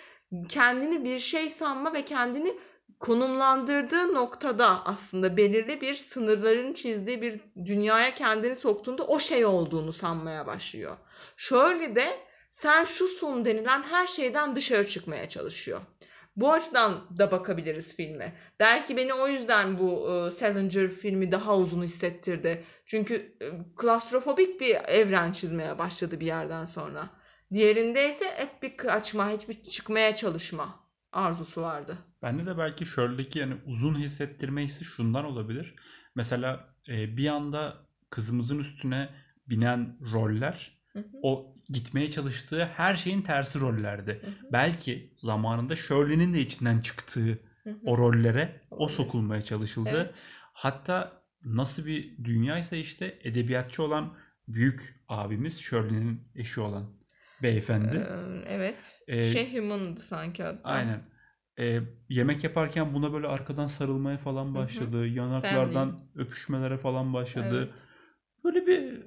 kendini 0.49 1.05
bir 1.05 1.19
şey 1.19 1.51
sanma 1.51 1.93
ve 1.93 2.05
kendini 2.05 2.55
konumlandırdığı 3.01 4.15
noktada 4.15 4.87
aslında 4.87 5.37
belirli 5.37 5.81
bir 5.81 5.95
sınırların 5.95 6.73
çizdiği 6.73 7.23
bir 7.23 7.41
dünyaya 7.67 8.15
kendini 8.15 8.57
soktuğunda 8.57 9.07
o 9.07 9.19
şey 9.19 9.45
olduğunu 9.45 9.93
sanmaya 9.93 10.47
başlıyor. 10.47 10.97
Şöyle 11.37 11.95
de 11.95 12.28
sen 12.59 12.85
şusun 12.85 13.45
denilen 13.45 13.83
her 13.83 14.07
şeyden 14.07 14.57
dışarı 14.57 14.87
çıkmaya 14.87 15.29
çalışıyor. 15.29 15.81
Bu 16.37 16.53
açıdan 16.53 17.19
da 17.19 17.31
bakabiliriz 17.31 17.97
filme. 17.97 18.37
Belki 18.61 18.97
beni 18.97 19.15
o 19.15 19.29
yüzden 19.29 19.79
bu 19.79 20.11
e, 20.11 20.31
Salinger 20.31 20.91
filmi 20.91 21.33
daha 21.33 21.57
uzun 21.57 21.83
hissettirdi. 21.83 22.65
Çünkü 22.87 23.15
e, 23.15 23.47
klastrofobik 23.77 24.61
bir 24.61 24.77
evren 24.89 25.33
çizmeye 25.33 25.79
başladı 25.79 26.21
bir 26.21 26.27
yerden 26.27 26.65
sonra. 26.65 27.11
Diğerinde 27.53 28.09
ise 28.09 28.25
hep 28.37 28.63
bir 28.63 28.77
kaçma, 28.77 29.31
hiçbir 29.31 29.63
çıkmaya 29.63 30.15
çalışma 30.15 30.81
arzusu 31.13 31.63
vardı. 31.63 31.99
Bende 32.23 32.47
de 32.47 32.59
belki 32.59 32.87
şöyleki 32.87 33.39
yani 33.39 33.55
uzun 33.67 33.95
hissettirme 33.95 34.65
hissi 34.65 34.85
şundan 34.85 35.25
olabilir. 35.25 35.75
Mesela 36.15 36.75
e, 36.89 37.17
bir 37.17 37.29
anda 37.29 37.77
kızımızın 38.11 38.59
üstüne 38.59 39.09
binen 39.47 39.99
roller 40.13 40.79
hı 40.93 40.99
hı. 40.99 41.05
o 41.23 41.58
gitmeye 41.71 42.11
çalıştığı 42.11 42.65
her 42.65 42.95
şeyin 42.95 43.23
tersi 43.23 43.61
rollerdi. 43.61 44.21
Hı 44.23 44.27
hı. 44.27 44.53
Belki 44.53 45.15
zamanında 45.17 45.77
Shirley'nin 45.77 46.35
de 46.35 46.41
içinden 46.41 46.81
çıktığı 46.81 47.39
hı 47.65 47.71
hı. 47.71 47.77
o 47.85 47.99
rollere 47.99 48.61
o 48.71 48.89
sokulmaya 48.89 49.43
çalışıldı. 49.43 49.91
Evet. 49.93 50.23
Hatta 50.53 51.23
nasıl 51.45 51.87
bir 51.87 52.25
dünyaysa 52.25 52.77
işte 52.77 53.19
edebiyatçı 53.23 53.83
olan 53.83 54.15
büyük 54.49 55.05
abimiz 55.09 55.61
Shirley'nin 55.61 56.29
eşi 56.35 56.61
olan 56.61 56.99
beyefendi. 57.43 57.97
Ee, 57.97 58.45
evet. 58.49 59.01
Ee, 59.09 59.25
Şehriman'dı 59.25 60.01
sanki 60.01 60.45
adı. 60.45 60.61
Aynen. 60.65 61.03
Ee, 61.59 61.81
yemek 62.09 62.45
yaparken 62.45 62.95
buna 62.95 63.13
böyle 63.13 63.27
arkadan 63.27 63.67
sarılmaya 63.67 64.19
falan 64.19 64.55
başladı. 64.55 64.99
Hı 64.99 65.03
hı. 65.03 65.07
Yanaklardan 65.07 65.89
Stanley. 65.89 66.27
öpüşmelere 66.27 66.79
falan 66.79 67.15
başladı. 67.15 67.69
Evet. 67.69 67.83
Böyle 68.45 68.67
bir 68.67 68.98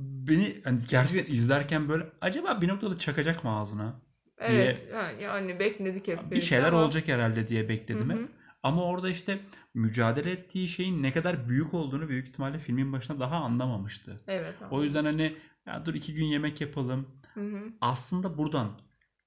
beni 0.00 0.60
hani 0.64 0.80
gerçekten 0.88 1.34
izlerken 1.34 1.88
böyle 1.88 2.06
acaba 2.20 2.60
bir 2.60 2.68
noktada 2.68 2.98
çakacak 2.98 3.44
mı 3.44 3.50
ağzına? 3.50 4.00
Diye, 4.48 4.62
evet 4.62 4.88
yani 5.22 5.58
bekledik 5.58 6.08
hep. 6.08 6.30
Bir 6.30 6.40
şeyler 6.40 6.68
ama... 6.68 6.82
olacak 6.82 7.08
herhalde 7.08 7.48
diye 7.48 7.68
bekledim 7.68 8.10
hep. 8.10 8.28
Ama 8.62 8.84
orada 8.84 9.10
işte 9.10 9.38
mücadele 9.74 10.30
ettiği 10.30 10.68
şeyin 10.68 11.02
ne 11.02 11.12
kadar 11.12 11.48
büyük 11.48 11.74
olduğunu 11.74 12.08
büyük 12.08 12.28
ihtimalle 12.28 12.58
filmin 12.58 12.92
başında 12.92 13.20
daha 13.20 13.36
anlamamıştı. 13.36 14.20
Evet. 14.26 14.54
O 14.70 14.82
yüzden 14.82 15.04
hani 15.04 15.36
ya 15.66 15.86
dur 15.86 15.94
iki 15.94 16.14
gün 16.14 16.24
yemek 16.24 16.60
yapalım. 16.60 17.08
Hı 17.34 17.40
hı. 17.40 17.62
Aslında 17.80 18.38
buradan 18.38 18.80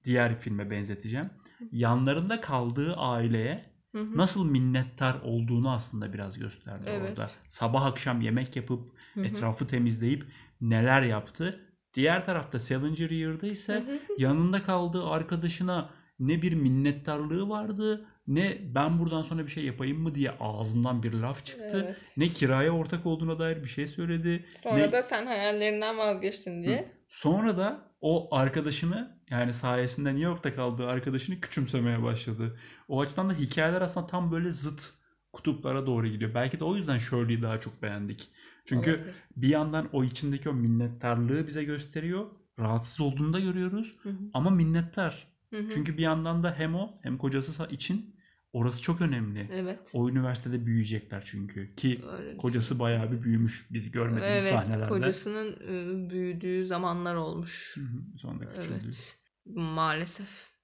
diğer 0.04 0.38
filme 0.38 0.70
benzeteceğim. 0.70 1.30
Yanlarında 1.72 2.40
kaldığı 2.40 2.96
aileye 2.96 3.74
hı 3.92 4.00
hı. 4.00 4.16
nasıl 4.16 4.50
minnettar 4.50 5.20
olduğunu 5.22 5.72
aslında 5.72 6.12
biraz 6.12 6.38
gösterdi 6.38 6.82
evet. 6.86 7.10
orada. 7.10 7.30
Sabah 7.48 7.84
akşam 7.84 8.20
yemek 8.20 8.56
yapıp 8.56 8.92
hı 9.14 9.20
hı. 9.20 9.24
etrafı 9.24 9.66
temizleyip 9.66 10.24
neler 10.70 11.02
yaptı. 11.02 11.60
Diğer 11.94 12.24
tarafta 12.24 12.58
Salinger 12.58 13.10
Year'da 13.10 13.46
ise 13.46 14.00
yanında 14.18 14.62
kaldığı 14.62 15.06
arkadaşına 15.06 15.90
ne 16.18 16.42
bir 16.42 16.52
minnettarlığı 16.52 17.48
vardı 17.48 18.06
ne 18.26 18.58
ben 18.74 18.98
buradan 18.98 19.22
sonra 19.22 19.46
bir 19.46 19.50
şey 19.50 19.64
yapayım 19.64 20.00
mı 20.00 20.14
diye 20.14 20.30
ağzından 20.40 21.02
bir 21.02 21.12
laf 21.12 21.44
çıktı. 21.44 21.82
Evet. 21.86 22.12
Ne 22.16 22.28
kiraya 22.28 22.70
ortak 22.70 23.06
olduğuna 23.06 23.38
dair 23.38 23.62
bir 23.62 23.68
şey 23.68 23.86
söyledi. 23.86 24.44
Sonra 24.58 24.76
ne... 24.76 24.92
da 24.92 25.02
sen 25.02 25.26
hayallerinden 25.26 25.98
vazgeçtin 25.98 26.62
diye. 26.62 26.78
Hı. 26.78 26.84
Sonra 27.08 27.56
da 27.56 27.80
o 28.00 28.36
arkadaşını 28.36 29.18
yani 29.30 29.52
sayesinde 29.52 30.08
New 30.08 30.24
York'ta 30.24 30.54
kaldığı 30.54 30.86
arkadaşını 30.86 31.40
küçümsemeye 31.40 32.02
başladı. 32.02 32.58
O 32.88 33.00
açıdan 33.00 33.30
da 33.30 33.34
hikayeler 33.34 33.80
aslında 33.80 34.06
tam 34.06 34.32
böyle 34.32 34.52
zıt 34.52 34.90
kutuplara 35.32 35.86
doğru 35.86 36.06
gidiyor. 36.06 36.34
Belki 36.34 36.60
de 36.60 36.64
o 36.64 36.76
yüzden 36.76 36.98
Shirley'i 36.98 37.42
daha 37.42 37.60
çok 37.60 37.82
beğendik. 37.82 38.30
Çünkü 38.64 38.90
Olabilir. 38.90 39.14
bir 39.36 39.48
yandan 39.48 39.88
o 39.92 40.04
içindeki 40.04 40.48
o 40.48 40.52
minnettarlığı 40.52 41.46
bize 41.46 41.64
gösteriyor. 41.64 42.26
Rahatsız 42.58 43.00
olduğunu 43.00 43.32
da 43.32 43.40
görüyoruz. 43.40 43.96
Hı 44.02 44.08
hı. 44.08 44.18
Ama 44.34 44.50
minnettar. 44.50 45.28
Hı 45.50 45.56
hı. 45.58 45.70
Çünkü 45.70 45.96
bir 45.98 46.02
yandan 46.02 46.42
da 46.42 46.54
hem 46.58 46.74
o 46.74 46.98
hem 47.02 47.18
kocası 47.18 47.66
için 47.70 48.16
orası 48.52 48.82
çok 48.82 49.00
önemli. 49.00 49.48
Evet. 49.52 49.90
O 49.94 50.08
üniversitede 50.08 50.66
büyüyecekler 50.66 51.22
çünkü. 51.26 51.74
Ki 51.74 52.04
Öyle 52.18 52.36
kocası 52.36 52.78
bayağı 52.78 53.12
bir 53.12 53.22
büyümüş 53.22 53.66
biz 53.70 53.90
görmediğimiz 53.90 54.46
evet, 54.46 54.52
sahnelerde. 54.52 54.88
Kocasının 54.88 55.46
ıı, 55.46 56.10
büyüdüğü 56.10 56.66
zamanlar 56.66 57.14
olmuş. 57.14 57.72
Hı 57.76 57.80
hı. 57.80 58.18
Sonra 58.18 58.50
küçüldü. 58.52 58.80
Evet. 58.84 59.18
Maalesef. 59.46 60.54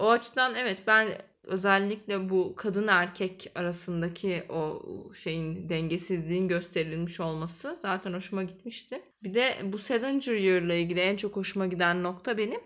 O 0.00 0.10
açıdan 0.10 0.54
evet 0.54 0.82
ben 0.86 1.08
özellikle 1.44 2.30
bu 2.30 2.54
kadın 2.56 2.88
erkek 2.88 3.52
arasındaki 3.54 4.44
o 4.48 4.82
şeyin 5.14 5.68
dengesizliğin 5.68 6.48
gösterilmiş 6.48 7.20
olması 7.20 7.78
zaten 7.82 8.12
hoşuma 8.12 8.42
gitmişti. 8.42 9.02
Bir 9.22 9.34
de 9.34 9.54
bu 9.64 9.78
Salinger 9.78 10.34
Year 10.34 10.62
ilgili 10.62 11.00
en 11.00 11.16
çok 11.16 11.36
hoşuma 11.36 11.66
giden 11.66 12.02
nokta 12.02 12.38
benim 12.38 12.60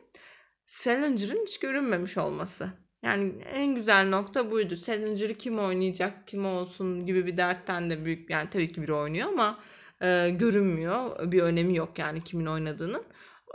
Salinger'ın 0.66 1.42
hiç 1.46 1.58
görünmemiş 1.58 2.18
olması. 2.18 2.68
Yani 3.02 3.32
en 3.54 3.74
güzel 3.74 4.08
nokta 4.08 4.50
buydu. 4.50 4.76
Salinger'ı 4.76 5.34
kim 5.34 5.58
oynayacak, 5.58 6.28
kim 6.28 6.46
olsun 6.46 7.06
gibi 7.06 7.26
bir 7.26 7.36
dertten 7.36 7.90
de 7.90 8.04
büyük 8.04 8.30
yani 8.30 8.50
tabii 8.50 8.72
ki 8.72 8.82
biri 8.82 8.92
oynuyor 8.92 9.28
ama 9.28 9.58
e, 10.02 10.30
görünmüyor. 10.30 11.32
Bir 11.32 11.42
önemi 11.42 11.76
yok 11.76 11.98
yani 11.98 12.20
kimin 12.20 12.46
oynadığının. 12.46 13.04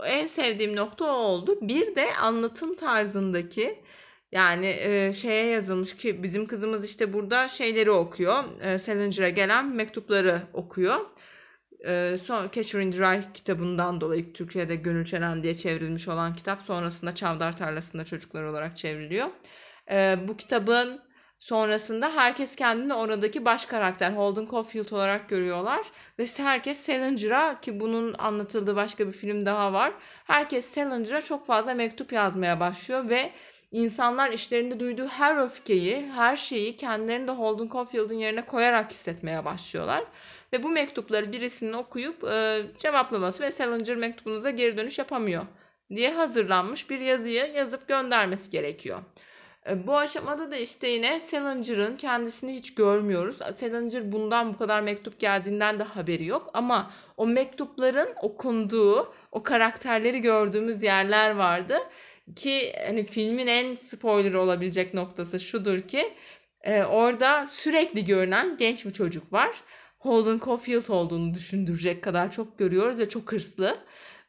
en 0.05 0.27
sevdiğim 0.27 0.75
nokta 0.75 1.05
o 1.05 1.17
oldu. 1.17 1.57
Bir 1.61 1.95
de 1.95 2.15
anlatım 2.15 2.75
tarzındaki 2.75 3.79
yani 4.31 4.75
e, 4.79 5.13
şeye 5.13 5.45
yazılmış 5.45 5.95
ki 5.95 6.23
bizim 6.23 6.47
kızımız 6.47 6.85
işte 6.85 7.13
burada 7.13 7.47
şeyleri 7.47 7.91
okuyor. 7.91 8.43
E, 8.61 8.77
Salinger'a 8.77 9.29
gelen 9.29 9.75
mektupları 9.75 10.41
okuyor. 10.53 10.95
E, 11.85 12.17
son 12.23 12.49
Catcher 12.51 12.81
Rye 12.81 13.23
kitabından 13.33 14.01
dolayı 14.01 14.33
Türkiye'de 14.33 14.75
Gönül 14.75 15.05
Çelen 15.05 15.43
diye 15.43 15.55
çevrilmiş 15.55 16.07
olan 16.07 16.35
kitap 16.35 16.61
sonrasında 16.61 17.15
Çavdar 17.15 17.57
Tarlası'nda 17.57 18.03
çocuklar 18.03 18.43
olarak 18.43 18.77
çevriliyor. 18.77 19.27
E, 19.91 20.17
bu 20.27 20.37
kitabın 20.37 21.01
sonrasında 21.39 22.15
herkes 22.15 22.55
kendini 22.55 22.93
oradaki 22.93 23.45
baş 23.45 23.65
karakter 23.65 24.11
Holden 24.11 24.47
Caulfield 24.51 24.91
olarak 24.91 25.29
görüyorlar 25.29 25.81
ve 26.19 26.25
herkes 26.37 26.79
Salinger'a 26.79 27.61
ki 27.61 27.79
bunun 27.79 28.15
anlatıldığı 28.17 28.75
başka 28.75 29.07
bir 29.07 29.13
film 29.13 29.45
daha 29.45 29.73
var. 29.73 29.93
Herkes 30.25 30.65
Salinger'a 30.65 31.21
çok 31.21 31.45
fazla 31.45 31.73
mektup 31.73 32.13
yazmaya 32.13 32.59
başlıyor 32.59 33.09
ve 33.09 33.31
insanlar 33.71 34.31
işlerinde 34.31 34.79
duyduğu 34.79 35.07
her 35.07 35.43
öfkeyi, 35.43 36.11
her 36.15 36.37
şeyi 36.37 36.77
kendilerinde 36.77 37.31
Holden 37.31 37.69
Caulfield'ın 37.73 38.15
yerine 38.15 38.45
koyarak 38.45 38.91
hissetmeye 38.91 39.45
başlıyorlar. 39.45 40.03
Ve 40.53 40.63
bu 40.63 40.69
mektupları 40.69 41.31
birisinin 41.31 41.73
okuyup 41.73 42.23
e, 42.23 42.61
cevaplaması 42.77 43.43
ve 43.43 43.51
Salinger 43.51 43.95
mektubunuza 43.95 44.49
geri 44.49 44.77
dönüş 44.77 44.99
yapamıyor 44.99 45.45
diye 45.95 46.13
hazırlanmış 46.13 46.89
bir 46.89 46.99
yazıyı 46.99 47.51
yazıp 47.55 47.87
göndermesi 47.87 48.51
gerekiyor. 48.51 48.99
E, 49.69 49.87
bu 49.87 49.97
aşamada 49.97 50.51
da 50.51 50.55
işte 50.57 50.87
yine 50.87 51.19
Salinger'ın 51.19 51.97
kendisini 51.97 52.53
hiç 52.53 52.75
görmüyoruz. 52.75 53.37
Salinger 53.37 54.11
bundan 54.11 54.53
bu 54.53 54.57
kadar 54.57 54.81
mektup 54.81 55.19
geldiğinden 55.19 55.79
de 55.79 55.83
haberi 55.83 56.25
yok. 56.25 56.49
Ama 56.53 56.91
o 57.17 57.27
mektupların 57.27 58.09
okunduğu, 58.21 59.13
o 59.31 59.43
karakterleri 59.43 60.21
gördüğümüz 60.21 60.83
yerler 60.83 61.35
vardı. 61.35 61.77
Ki 62.35 62.73
hani 62.87 63.03
filmin 63.03 63.47
en 63.47 63.73
spoiler 63.73 64.33
olabilecek 64.33 64.93
noktası 64.93 65.39
şudur 65.39 65.79
ki 65.79 66.13
e, 66.61 66.83
orada 66.83 67.47
sürekli 67.47 68.05
görünen 68.05 68.57
genç 68.57 68.85
bir 68.85 68.91
çocuk 68.91 69.33
var. 69.33 69.63
Holden 69.99 70.39
Caulfield 70.45 70.87
olduğunu 70.87 71.33
düşündürecek 71.33 72.03
kadar 72.03 72.31
çok 72.31 72.59
görüyoruz 72.59 72.99
ve 72.99 73.09
çok 73.09 73.31
hırslı. 73.31 73.77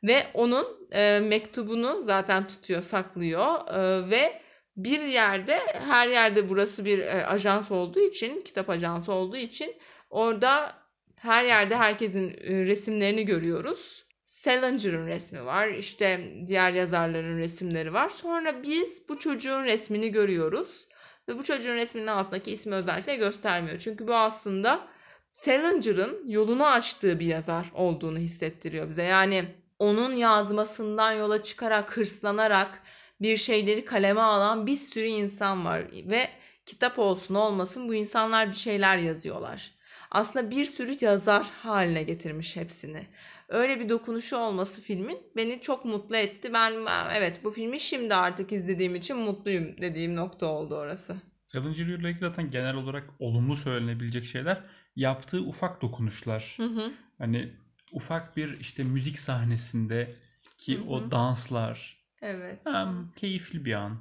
Ve 0.04 0.26
onun 0.34 0.88
e, 0.92 1.20
mektubunu 1.20 2.00
zaten 2.04 2.48
tutuyor, 2.48 2.82
saklıyor 2.82 3.68
e, 3.74 4.10
ve 4.10 4.40
bir 4.76 5.00
yerde 5.00 5.58
her 5.72 6.08
yerde 6.08 6.48
burası 6.48 6.84
bir 6.84 6.98
e, 6.98 7.26
ajans 7.26 7.70
olduğu 7.70 8.00
için, 8.00 8.40
kitap 8.40 8.70
ajansı 8.70 9.12
olduğu 9.12 9.36
için 9.36 9.74
orada 10.10 10.72
her 11.16 11.44
yerde 11.44 11.76
herkesin 11.76 12.30
e, 12.30 12.66
resimlerini 12.66 13.24
görüyoruz. 13.24 14.04
Salinger'ın 14.30 15.06
resmi 15.06 15.44
var. 15.44 15.68
işte 15.68 16.34
diğer 16.46 16.72
yazarların 16.72 17.38
resimleri 17.38 17.92
var. 17.92 18.08
Sonra 18.08 18.62
biz 18.62 19.08
bu 19.08 19.18
çocuğun 19.18 19.64
resmini 19.64 20.10
görüyoruz. 20.10 20.88
Ve 21.28 21.38
bu 21.38 21.42
çocuğun 21.42 21.74
resminin 21.74 22.06
altındaki 22.06 22.50
ismi 22.50 22.74
özellikle 22.74 23.16
göstermiyor. 23.16 23.78
Çünkü 23.78 24.08
bu 24.08 24.14
aslında 24.14 24.88
Salinger'ın 25.32 26.28
yolunu 26.28 26.66
açtığı 26.66 27.20
bir 27.20 27.26
yazar 27.26 27.70
olduğunu 27.74 28.18
hissettiriyor 28.18 28.88
bize. 28.88 29.02
Yani 29.02 29.44
onun 29.78 30.12
yazmasından 30.12 31.12
yola 31.12 31.42
çıkarak, 31.42 31.96
hırslanarak 31.96 32.82
bir 33.20 33.36
şeyleri 33.36 33.84
kaleme 33.84 34.20
alan 34.20 34.66
bir 34.66 34.76
sürü 34.76 35.06
insan 35.06 35.64
var. 35.64 35.82
Ve 35.92 36.28
kitap 36.66 36.98
olsun 36.98 37.34
olmasın 37.34 37.88
bu 37.88 37.94
insanlar 37.94 38.48
bir 38.48 38.56
şeyler 38.56 38.96
yazıyorlar. 38.96 39.72
Aslında 40.10 40.50
bir 40.50 40.64
sürü 40.64 40.96
yazar 41.00 41.46
haline 41.62 42.02
getirmiş 42.02 42.56
hepsini 42.56 43.06
öyle 43.50 43.80
bir 43.80 43.88
dokunuşu 43.88 44.36
olması 44.36 44.82
filmin 44.82 45.18
beni 45.36 45.60
çok 45.60 45.84
mutlu 45.84 46.16
etti. 46.16 46.52
Ben, 46.54 46.72
evet 47.14 47.40
bu 47.44 47.50
filmi 47.50 47.80
şimdi 47.80 48.14
artık 48.14 48.52
izlediğim 48.52 48.94
için 48.94 49.16
mutluyum 49.16 49.76
dediğim 49.80 50.16
nokta 50.16 50.46
oldu 50.46 50.74
orası. 50.76 51.16
Salinger 51.46 51.86
ile 51.86 51.94
ilgili 51.94 52.20
zaten 52.20 52.50
genel 52.50 52.74
olarak 52.74 53.10
olumlu 53.18 53.56
söylenebilecek 53.56 54.24
şeyler 54.24 54.64
yaptığı 54.96 55.40
ufak 55.40 55.82
dokunuşlar. 55.82 56.54
Hı 56.56 56.64
hı. 56.64 56.92
Hani 57.18 57.52
ufak 57.92 58.36
bir 58.36 58.60
işte 58.60 58.82
müzik 58.82 59.18
sahnesinde 59.18 60.14
ki 60.58 60.78
hı 60.78 60.82
hı. 60.82 60.84
o 60.84 61.10
danslar. 61.10 62.00
Evet. 62.22 62.60
Hem 62.66 63.12
keyifli 63.16 63.64
bir 63.64 63.72
an. 63.72 63.98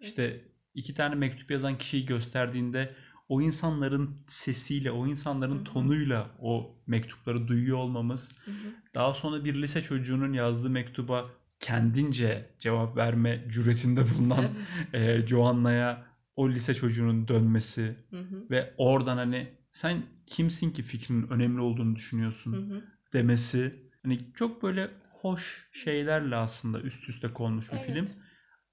İşte 0.00 0.44
iki 0.74 0.94
tane 0.94 1.14
mektup 1.14 1.50
yazan 1.50 1.78
kişiyi 1.78 2.06
gösterdiğinde 2.06 2.94
o 3.32 3.40
insanların 3.40 4.16
sesiyle, 4.26 4.90
o 4.90 5.06
insanların 5.06 5.54
Hı-hı. 5.54 5.64
tonuyla 5.64 6.30
o 6.38 6.76
mektupları 6.86 7.48
duyuyor 7.48 7.78
olmamız, 7.78 8.34
Hı-hı. 8.44 8.74
daha 8.94 9.14
sonra 9.14 9.44
bir 9.44 9.54
lise 9.54 9.82
çocuğunun 9.82 10.32
yazdığı 10.32 10.70
mektuba 10.70 11.26
kendince 11.60 12.50
cevap 12.60 12.96
verme 12.96 13.44
cüretinde 13.48 14.04
bulunan 14.10 14.44
e, 14.92 15.26
Joanna'ya 15.26 16.06
o 16.36 16.50
lise 16.50 16.74
çocuğunun 16.74 17.28
dönmesi 17.28 17.96
Hı-hı. 18.10 18.50
ve 18.50 18.74
oradan 18.76 19.16
hani 19.16 19.48
sen 19.70 20.02
kimsin 20.26 20.70
ki 20.70 20.82
fikrinin 20.82 21.28
önemli 21.28 21.60
olduğunu 21.60 21.96
düşünüyorsun 21.96 22.52
Hı-hı. 22.52 22.84
demesi 23.12 23.90
hani 24.02 24.18
çok 24.34 24.62
böyle 24.62 24.90
hoş 25.10 25.70
şeylerle 25.72 26.36
aslında 26.36 26.80
üst 26.80 27.08
üste 27.08 27.32
konmuş 27.32 27.72
bir 27.72 27.76
evet. 27.76 27.86
film 27.86 28.06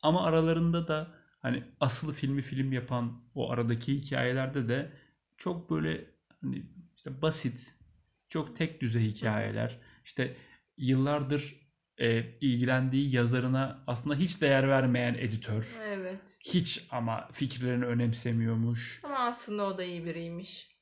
ama 0.04 0.24
aralarında 0.24 0.88
da 0.88 1.19
hani 1.40 1.64
asıl 1.80 2.14
filmi 2.14 2.42
film 2.42 2.74
yapan 2.74 3.24
o 3.36 3.52
aradaki 3.52 3.94
hikayelerde 4.02 4.68
de 4.68 4.92
çok 5.38 5.70
böyle 5.70 6.06
hani 6.42 6.66
işte 6.96 7.22
basit, 7.22 7.76
çok 8.30 8.58
tek 8.58 8.82
düzey 8.82 9.04
hikayeler. 9.04 9.78
İşte 10.06 10.36
yıllardır 10.78 11.56
e, 11.98 12.26
ilgilendiği 12.42 13.16
yazarına 13.16 13.84
aslında 13.88 14.16
hiç 14.16 14.42
değer 14.42 14.70
vermeyen 14.70 15.14
editör. 15.14 15.78
Evet. 15.88 16.38
Hiç 16.46 16.88
ama 16.92 17.28
fikirlerini 17.32 17.86
önemsemiyormuş. 17.86 19.02
Ama 19.04 19.20
aslında 19.20 19.64
o 19.66 19.78
da 19.78 19.84
iyi 19.84 20.06
biriymiş. 20.06 20.80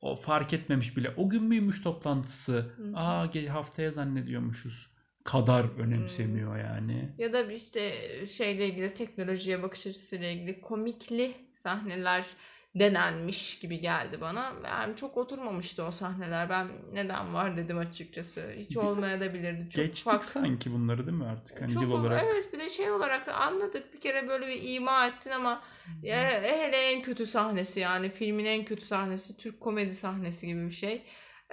O 0.00 0.16
fark 0.16 0.52
etmemiş 0.52 0.96
bile. 0.96 1.14
O 1.16 1.28
gün 1.28 1.42
müymüş 1.42 1.82
toplantısı? 1.82 2.52
Hı-hı. 2.52 2.96
Aa 2.96 3.28
haftaya 3.48 3.90
zannediyormuşuz 3.90 4.91
kadar 5.24 5.78
önemsemiyor 5.78 6.58
yani. 6.58 7.12
Ya 7.18 7.32
da 7.32 7.52
işte 7.52 7.92
şeyle 8.26 8.66
ilgili 8.66 8.94
teknolojiye 8.94 9.62
bakış 9.62 9.86
açısıyla 9.86 10.28
ilgili 10.28 10.60
komikli 10.60 11.34
sahneler 11.54 12.26
denenmiş 12.74 13.58
gibi 13.58 13.80
geldi 13.80 14.20
bana. 14.20 14.52
Yani 14.64 14.96
çok 14.96 15.16
oturmamıştı 15.16 15.84
o 15.84 15.90
sahneler. 15.90 16.50
Ben 16.50 16.68
neden 16.92 17.34
var 17.34 17.56
dedim 17.56 17.78
açıkçası. 17.78 18.52
Hiç 18.56 18.76
olmayabilirdi. 18.76 19.70
Çok 19.70 19.84
geçtik 19.84 20.04
farklı. 20.04 20.26
sanki 20.26 20.72
bunları 20.72 21.06
değil 21.06 21.18
mi 21.18 21.24
artık? 21.24 21.60
Hani 21.60 21.72
çok 21.72 21.82
yıl 21.82 21.90
olarak. 21.90 22.24
Evet 22.24 22.52
bir 22.52 22.58
de 22.58 22.68
şey 22.68 22.90
olarak 22.90 23.28
anladık. 23.28 23.94
Bir 23.94 24.00
kere 24.00 24.28
böyle 24.28 24.46
bir 24.46 24.62
ima 24.62 25.06
ettin 25.06 25.30
ama 25.30 25.62
ya, 26.02 26.16
hele 26.42 26.76
en 26.76 27.02
kötü 27.02 27.26
sahnesi 27.26 27.80
yani 27.80 28.10
filmin 28.10 28.44
en 28.44 28.64
kötü 28.64 28.86
sahnesi 28.86 29.36
Türk 29.36 29.60
komedi 29.60 29.94
sahnesi 29.94 30.46
gibi 30.46 30.64
bir 30.64 30.70
şey 30.70 31.02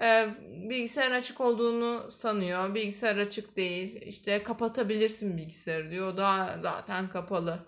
e, 0.01 0.27
bilgisayarın 0.69 1.15
açık 1.15 1.41
olduğunu 1.41 2.11
sanıyor. 2.11 2.75
Bilgisayar 2.75 3.17
açık 3.17 3.57
değil. 3.57 4.01
İşte 4.01 4.43
kapatabilirsin 4.43 5.37
bilgisayarı 5.37 5.91
diyor. 5.91 6.13
O 6.13 6.17
da 6.17 6.59
zaten 6.61 7.09
kapalı 7.09 7.59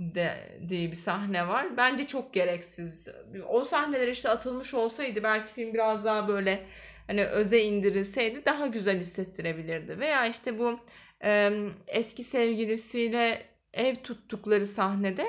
de, 0.00 0.58
diye 0.68 0.90
bir 0.90 0.96
sahne 0.96 1.48
var. 1.48 1.76
Bence 1.76 2.06
çok 2.06 2.34
gereksiz. 2.34 3.08
O 3.48 3.64
sahneler 3.64 4.08
işte 4.08 4.28
atılmış 4.28 4.74
olsaydı 4.74 5.22
belki 5.22 5.52
film 5.52 5.74
biraz 5.74 6.04
daha 6.04 6.28
böyle 6.28 6.66
hani 7.06 7.24
öze 7.26 7.60
indirilseydi 7.62 8.44
daha 8.44 8.66
güzel 8.66 9.00
hissettirebilirdi. 9.00 10.00
Veya 10.00 10.26
işte 10.26 10.58
bu 10.58 10.80
e, 11.24 11.50
eski 11.86 12.24
sevgilisiyle 12.24 13.42
ev 13.72 13.94
tuttukları 13.94 14.66
sahnede 14.66 15.26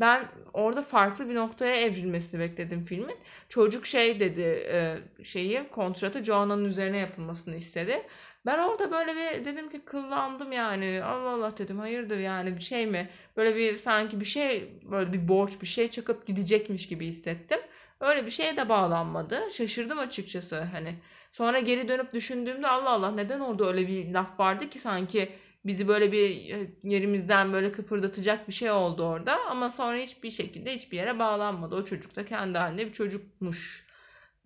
ben 0.00 0.24
orada 0.52 0.82
farklı 0.82 1.28
bir 1.28 1.34
noktaya 1.34 1.76
evrilmesini 1.76 2.40
bekledim 2.40 2.84
filmin. 2.84 3.16
Çocuk 3.48 3.86
şey 3.86 4.20
dedi 4.20 4.66
e, 4.72 4.96
şeyi 5.24 5.68
kontratı 5.68 6.24
Joanna'nın 6.24 6.64
üzerine 6.64 6.98
yapılmasını 6.98 7.56
istedi. 7.56 8.02
Ben 8.46 8.58
orada 8.58 8.90
böyle 8.90 9.16
bir 9.16 9.44
dedim 9.44 9.70
ki 9.70 9.80
kıllandım 9.84 10.52
yani. 10.52 11.02
Allah 11.04 11.30
Allah 11.30 11.58
dedim 11.58 11.78
hayırdır 11.78 12.18
yani 12.18 12.56
bir 12.56 12.62
şey 12.62 12.86
mi? 12.86 13.10
Böyle 13.36 13.56
bir 13.56 13.76
sanki 13.76 14.20
bir 14.20 14.24
şey 14.24 14.80
böyle 14.90 15.12
bir 15.12 15.28
borç 15.28 15.60
bir 15.60 15.66
şey 15.66 15.90
çakıp 15.90 16.26
gidecekmiş 16.26 16.88
gibi 16.88 17.06
hissettim. 17.06 17.58
Öyle 18.00 18.26
bir 18.26 18.30
şeye 18.30 18.56
de 18.56 18.68
bağlanmadı. 18.68 19.48
Şaşırdım 19.52 19.98
açıkçası 19.98 20.60
hani. 20.60 20.94
Sonra 21.32 21.58
geri 21.60 21.88
dönüp 21.88 22.12
düşündüğümde 22.12 22.68
Allah 22.68 22.90
Allah 22.90 23.10
neden 23.10 23.40
orada 23.40 23.66
öyle 23.66 23.88
bir 23.88 24.12
laf 24.14 24.40
vardı 24.40 24.70
ki 24.70 24.78
sanki 24.78 25.32
bizi 25.66 25.88
böyle 25.88 26.12
bir 26.12 26.54
e, 26.54 26.70
yerimizden 26.82 27.52
böyle 27.52 27.72
kıpırdatacak 27.72 28.48
bir 28.48 28.52
şey 28.52 28.70
oldu 28.70 29.04
orada. 29.04 29.46
Ama 29.46 29.70
sonra 29.70 29.96
hiçbir 29.96 30.30
şekilde 30.30 30.74
hiçbir 30.74 30.96
yere 30.96 31.18
bağlanmadı. 31.18 31.76
O 31.76 31.84
çocuk 31.84 32.16
da 32.16 32.24
kendi 32.24 32.58
halinde 32.58 32.86
bir 32.86 32.92
çocukmuş 32.92 33.86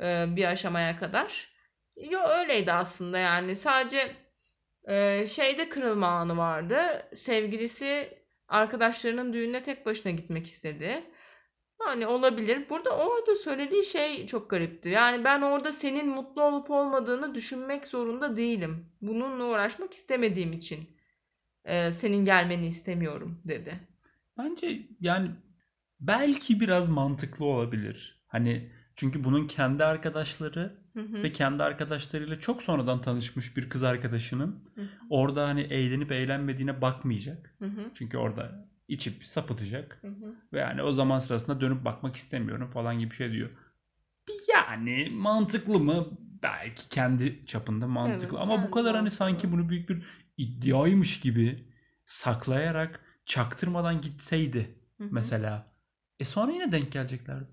e, 0.01 0.27
bir 0.37 0.45
aşamaya 0.45 0.99
kadar. 0.99 1.49
Yo 2.11 2.21
öyleydi 2.29 2.73
aslında 2.73 3.18
yani. 3.18 3.57
Sadece 3.57 4.16
e, 4.89 5.27
şeyde 5.27 5.68
kırılma 5.68 6.09
anı 6.09 6.37
vardı. 6.37 6.77
Sevgilisi 7.14 8.18
arkadaşlarının 8.49 9.33
düğününe 9.33 9.62
tek 9.62 9.87
başına 9.87 10.12
gitmek 10.12 10.47
istedi. 10.47 11.03
Hani 11.79 12.07
olabilir. 12.07 12.71
Burada 12.71 12.97
orada 12.97 13.35
söylediği 13.35 13.85
şey 13.85 14.27
çok 14.27 14.51
garipti. 14.51 14.89
Yani 14.89 15.25
ben 15.25 15.43
orada 15.43 15.73
senin 15.73 16.09
mutlu 16.09 16.43
olup 16.43 16.71
olmadığını 16.71 17.35
düşünmek 17.35 17.87
zorunda 17.87 18.37
değilim. 18.37 18.93
Bununla 19.03 19.45
uğraşmak 19.45 19.95
istemediğim 19.95 20.53
için 20.53 20.99
e, 21.65 21.93
senin 21.93 22.25
gelmeni 22.25 22.67
istemiyorum 22.67 23.43
dedi. 23.45 23.81
Bence 24.39 24.89
yani 25.01 25.31
belki 26.01 26.61
biraz 26.61 26.89
mantıklı 26.89 27.45
olabilir. 27.45 28.23
Hani 28.27 28.71
çünkü 28.95 29.25
bunun 29.25 29.47
kendi 29.47 29.85
arkadaşları 29.85 30.81
Hı 30.95 31.01
hı. 31.01 31.23
ve 31.23 31.33
kendi 31.33 31.63
arkadaşlarıyla 31.63 32.41
çok 32.41 32.63
sonradan 32.63 33.01
tanışmış 33.01 33.57
bir 33.57 33.69
kız 33.71 33.83
arkadaşının 33.83 34.65
Hı 34.75 34.81
hı. 34.81 34.89
orada 35.11 35.49
hani 35.49 35.61
eğlenip 35.61 36.13
eğlenmediğine 36.13 36.83
bakmayacak. 36.83 37.53
Hı 37.59 37.65
hı. 37.65 37.91
Çünkü 37.95 38.19
orada 38.19 38.69
içip 38.89 39.25
sapıtacak. 39.25 39.99
Hı 40.03 40.09
hı. 40.09 40.35
Ve 40.53 40.59
yani 40.61 40.83
o 40.83 40.93
zaman 40.93 41.19
sırasında 41.19 41.61
dönüp 41.61 41.85
bakmak 41.85 42.17
istemiyorum 42.17 42.71
falan 42.71 42.99
gibi 42.99 43.11
bir 43.11 43.17
şey 43.17 43.33
diyor. 43.33 43.51
Yani 44.55 45.11
mantıklı 45.13 45.81
mı? 45.81 46.07
Belki 46.43 46.89
kendi 46.89 47.47
çapında 47.47 47.87
mantıklı. 47.87 48.37
Evet, 48.39 48.49
Ama 48.49 48.67
bu 48.67 48.71
kadar 48.71 48.93
hani 48.93 49.03
mantıklı. 49.03 49.17
sanki 49.17 49.53
bunu 49.53 49.69
büyük 49.69 49.89
bir 49.89 50.03
iddiaymış 50.41 51.20
gibi 51.20 51.68
saklayarak 52.07 53.01
çaktırmadan 53.26 54.01
gitseydi 54.01 54.70
Hı 54.99 55.05
hı. 55.05 55.09
mesela. 55.11 55.72
E 56.20 56.24
sonra 56.24 56.53
yine 56.53 56.72
denk 56.72 56.93
geleceklerdi. 56.93 57.47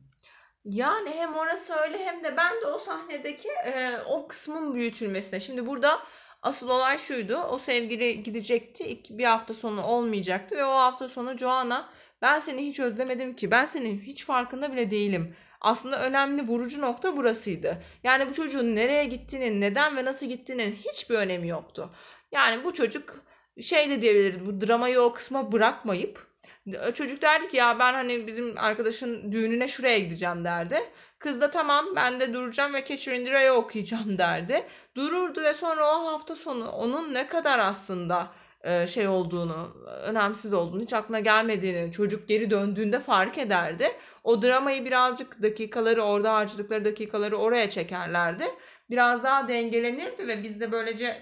Yani 0.66 1.10
hem 1.10 1.34
orası 1.34 1.74
öyle 1.74 2.06
hem 2.06 2.24
de 2.24 2.38
ben 2.38 2.62
de 2.62 2.66
o 2.66 2.78
sahnedeki 2.78 3.50
e, 3.50 3.98
o 4.06 4.28
kısmın 4.28 4.74
büyütülmesine. 4.74 5.40
Şimdi 5.40 5.68
burada 5.68 6.00
asıl 6.42 6.70
olay 6.70 6.98
şuydu. 6.98 7.38
O 7.38 7.58
sevgili 7.58 8.24
gidecekti. 8.24 9.02
Bir 9.10 9.24
hafta 9.24 9.54
sonra 9.54 9.84
olmayacaktı 9.84 10.56
ve 10.56 10.66
o 10.66 10.74
hafta 10.74 11.10
sonu 11.10 11.38
Joanna 11.38 11.90
ben 12.22 12.40
seni 12.40 12.66
hiç 12.66 12.80
özlemedim 12.80 13.36
ki. 13.36 13.52
Ben 13.52 13.66
senin 13.66 14.02
hiç 14.02 14.26
farkında 14.26 14.72
bile 14.72 14.92
değilim. 14.92 15.36
Aslında 15.62 16.04
önemli 16.04 16.48
vurucu 16.48 16.82
nokta 16.82 17.18
burasıydı. 17.18 17.84
Yani 18.04 18.30
bu 18.30 18.34
çocuğun 18.34 18.76
nereye 18.76 19.06
gittiğinin, 19.06 19.62
neden 19.62 19.98
ve 19.98 20.06
nasıl 20.06 20.26
gittiğinin 20.26 20.72
hiçbir 20.72 21.16
önemi 21.16 21.48
yoktu. 21.48 21.90
Yani 22.32 22.64
bu 22.64 22.74
çocuk 22.74 23.16
şey 23.62 23.90
de 23.90 24.02
diyebiliriz. 24.02 24.46
Bu 24.46 24.62
dramayı 24.62 25.02
o 25.02 25.14
kısma 25.14 25.52
bırakmayıp 25.52 26.28
Çocuk 26.94 27.22
derdi 27.22 27.48
ki 27.48 27.58
ya 27.58 27.80
ben 27.80 27.94
hani 27.94 28.28
bizim 28.28 28.54
arkadaşın 28.58 29.32
düğününe 29.32 29.68
şuraya 29.68 30.00
gideceğim 30.00 30.44
derdi. 30.44 30.80
Kız 31.20 31.42
da 31.42 31.50
tamam 31.50 31.86
ben 31.96 32.20
de 32.20 32.34
duracağım 32.34 32.74
ve 32.74 32.86
Catcher 32.86 33.14
in 33.14 33.26
the 33.26 33.32
Rye'ı 33.32 33.54
okuyacağım 33.54 34.18
derdi. 34.18 34.64
Dururdu 34.96 35.44
ve 35.44 35.54
sonra 35.54 35.86
o 35.86 36.06
hafta 36.06 36.36
sonu 36.36 36.70
onun 36.70 37.14
ne 37.14 37.28
kadar 37.28 37.60
aslında 37.60 38.32
e, 38.64 38.88
şey 38.88 39.08
olduğunu, 39.08 39.78
önemsiz 40.04 40.54
olduğunu, 40.54 40.82
hiç 40.82 40.94
aklına 40.94 41.20
gelmediğini 41.20 41.92
çocuk 41.92 42.28
geri 42.28 42.50
döndüğünde 42.50 43.00
fark 43.00 43.38
ederdi. 43.38 43.88
O 44.24 44.42
dramayı 44.42 44.86
birazcık 44.86 45.44
dakikaları 45.44 46.04
orada 46.04 46.34
harcadıkları 46.34 46.86
dakikaları 46.86 47.38
oraya 47.38 47.70
çekerlerdi. 47.70 48.46
Biraz 48.90 49.24
daha 49.24 49.48
dengelenirdi 49.48 50.28
ve 50.28 50.44
biz 50.44 50.60
de 50.60 50.72
böylece 50.72 51.18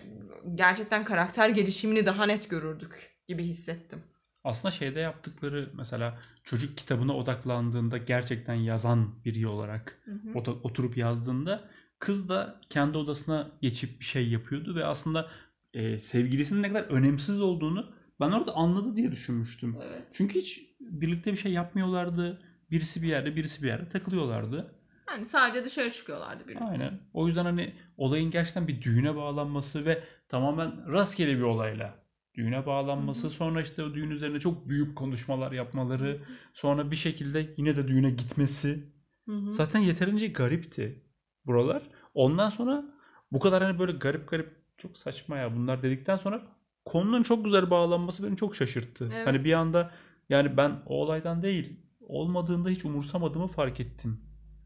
gerçekten 0.55 1.03
karakter 1.03 1.49
gelişimini 1.49 2.05
daha 2.05 2.25
net 2.25 2.49
görürdük 2.49 3.15
gibi 3.27 3.43
hissettim. 3.43 4.03
Aslında 4.43 4.71
şeyde 4.71 4.99
yaptıkları 4.99 5.69
mesela 5.73 6.19
çocuk 6.43 6.77
kitabına 6.77 7.15
odaklandığında 7.15 7.97
gerçekten 7.97 8.53
yazan 8.53 9.23
biri 9.25 9.47
olarak 9.47 9.99
Hı 10.05 10.11
hı. 10.11 10.39
oturup 10.39 10.97
yazdığında 10.97 11.69
kız 11.99 12.29
da 12.29 12.61
kendi 12.69 12.97
odasına 12.97 13.51
geçip 13.61 13.99
bir 13.99 14.05
şey 14.05 14.29
yapıyordu 14.29 14.75
ve 14.75 14.85
aslında 14.85 15.31
e, 15.73 15.97
sevgilisinin 15.97 16.63
ne 16.63 16.67
kadar 16.67 16.83
önemsiz 16.83 17.41
olduğunu 17.41 17.93
ben 18.19 18.31
orada 18.31 18.55
anladı 18.55 18.95
diye 18.95 19.11
düşünmüştüm. 19.11 19.77
Evet. 19.83 20.03
Çünkü 20.13 20.39
hiç 20.39 20.61
birlikte 20.79 21.31
bir 21.31 21.37
şey 21.37 21.51
yapmıyorlardı. 21.51 22.41
Birisi 22.71 23.01
bir 23.01 23.07
yerde, 23.07 23.35
birisi 23.35 23.63
bir 23.63 23.67
yerde 23.67 23.89
takılıyorlardı. 23.89 24.74
Yani 25.11 25.25
sadece 25.25 25.65
dışarı 25.65 25.91
çıkıyorlardı 25.91 26.47
birlikte. 26.47 26.65
Aynen. 26.65 26.99
O 27.13 27.27
yüzden 27.27 27.45
hani 27.45 27.73
olayın 27.97 28.31
gerçekten 28.31 28.67
bir 28.67 28.81
düğüne 28.81 29.15
bağlanması 29.15 29.85
ve 29.85 30.03
tamamen 30.29 30.91
rastgele 30.91 31.37
bir 31.37 31.41
olayla 31.41 32.05
düğüne 32.35 32.65
bağlanması, 32.65 33.23
Hı 33.23 33.27
hı. 33.27 33.31
sonra 33.31 33.61
işte 33.61 33.83
o 33.83 33.93
düğün 33.93 34.09
üzerine 34.09 34.39
çok 34.39 34.69
büyük 34.69 34.95
konuşmalar 34.95 35.51
yapmaları, 35.51 36.21
sonra 36.53 36.91
bir 36.91 36.95
şekilde 36.95 37.53
yine 37.57 37.77
de 37.77 37.87
düğüne 37.87 38.09
gitmesi. 38.09 38.93
Hı 39.25 39.31
hı. 39.31 39.53
Zaten 39.53 39.79
yeterince 39.79 40.27
garipti 40.27 41.03
buralar. 41.45 41.81
Ondan 42.13 42.49
sonra 42.49 42.85
bu 43.31 43.39
kadar 43.39 43.63
hani 43.63 43.79
böyle 43.79 43.91
garip 43.91 44.29
garip 44.29 44.65
çok 44.77 44.97
saçma 44.97 45.37
ya 45.37 45.55
bunlar 45.55 45.83
dedikten 45.83 46.17
sonra 46.17 46.41
konunun 46.85 47.23
çok 47.23 47.45
güzel 47.45 47.69
bağlanması 47.69 48.23
beni 48.23 48.37
çok 48.37 48.55
şaşırttı. 48.55 49.09
Evet. 49.13 49.27
Hani 49.27 49.43
bir 49.45 49.53
anda 49.53 49.91
yani 50.29 50.57
ben 50.57 50.71
o 50.85 51.01
olaydan 51.01 51.41
değil 51.41 51.79
olmadığında 52.01 52.69
hiç 52.69 52.85
umursamadığımı 52.85 53.47
fark 53.47 53.79
ettim. 53.79 54.21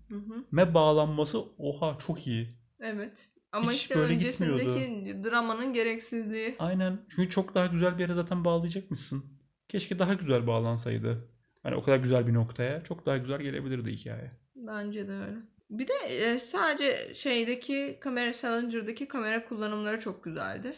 Hı 0.09 0.15
hı. 0.15 0.45
Me 0.51 0.73
bağlanması 0.73 1.39
oha 1.57 1.97
çok 2.07 2.27
iyi. 2.27 2.47
Evet. 2.81 3.29
Ama 3.51 3.71
Hiç 3.71 3.81
işte 3.81 3.95
böyle 3.95 4.13
öncesindeki 4.13 5.23
dramanın 5.23 5.73
gereksizliği. 5.73 6.55
Aynen. 6.59 6.99
Çünkü 7.09 7.29
çok 7.29 7.55
daha 7.55 7.65
güzel 7.65 7.97
bir 7.97 8.01
yere 8.03 8.13
zaten 8.13 8.45
bağlayacakmışsın. 8.45 9.25
Keşke 9.67 9.99
daha 9.99 10.13
güzel 10.13 10.47
bağlansaydı. 10.47 11.29
Hani 11.63 11.75
o 11.75 11.83
kadar 11.83 11.97
güzel 11.97 12.27
bir 12.27 12.33
noktaya 12.33 12.83
çok 12.83 13.05
daha 13.05 13.17
güzel 13.17 13.41
gelebilirdi 13.41 13.91
hikaye. 13.91 14.31
Bence 14.55 15.07
de 15.07 15.11
öyle. 15.11 15.37
Bir 15.69 15.87
de 15.87 15.93
e, 15.93 16.37
sadece 16.37 17.13
şeydeki 17.13 17.97
kamera 18.01 18.33
Salinger'daki 18.33 19.07
kamera 19.07 19.45
kullanımları 19.45 19.99
çok 19.99 20.23
güzeldi. 20.23 20.75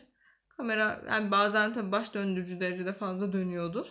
Kamera 0.50 1.04
yani 1.10 1.32
bazen 1.32 1.74
tabii 1.74 1.92
baş 1.92 2.14
döndürücü 2.14 2.60
derecede 2.60 2.94
fazla 2.94 3.34
dönüyordu. 3.34 3.88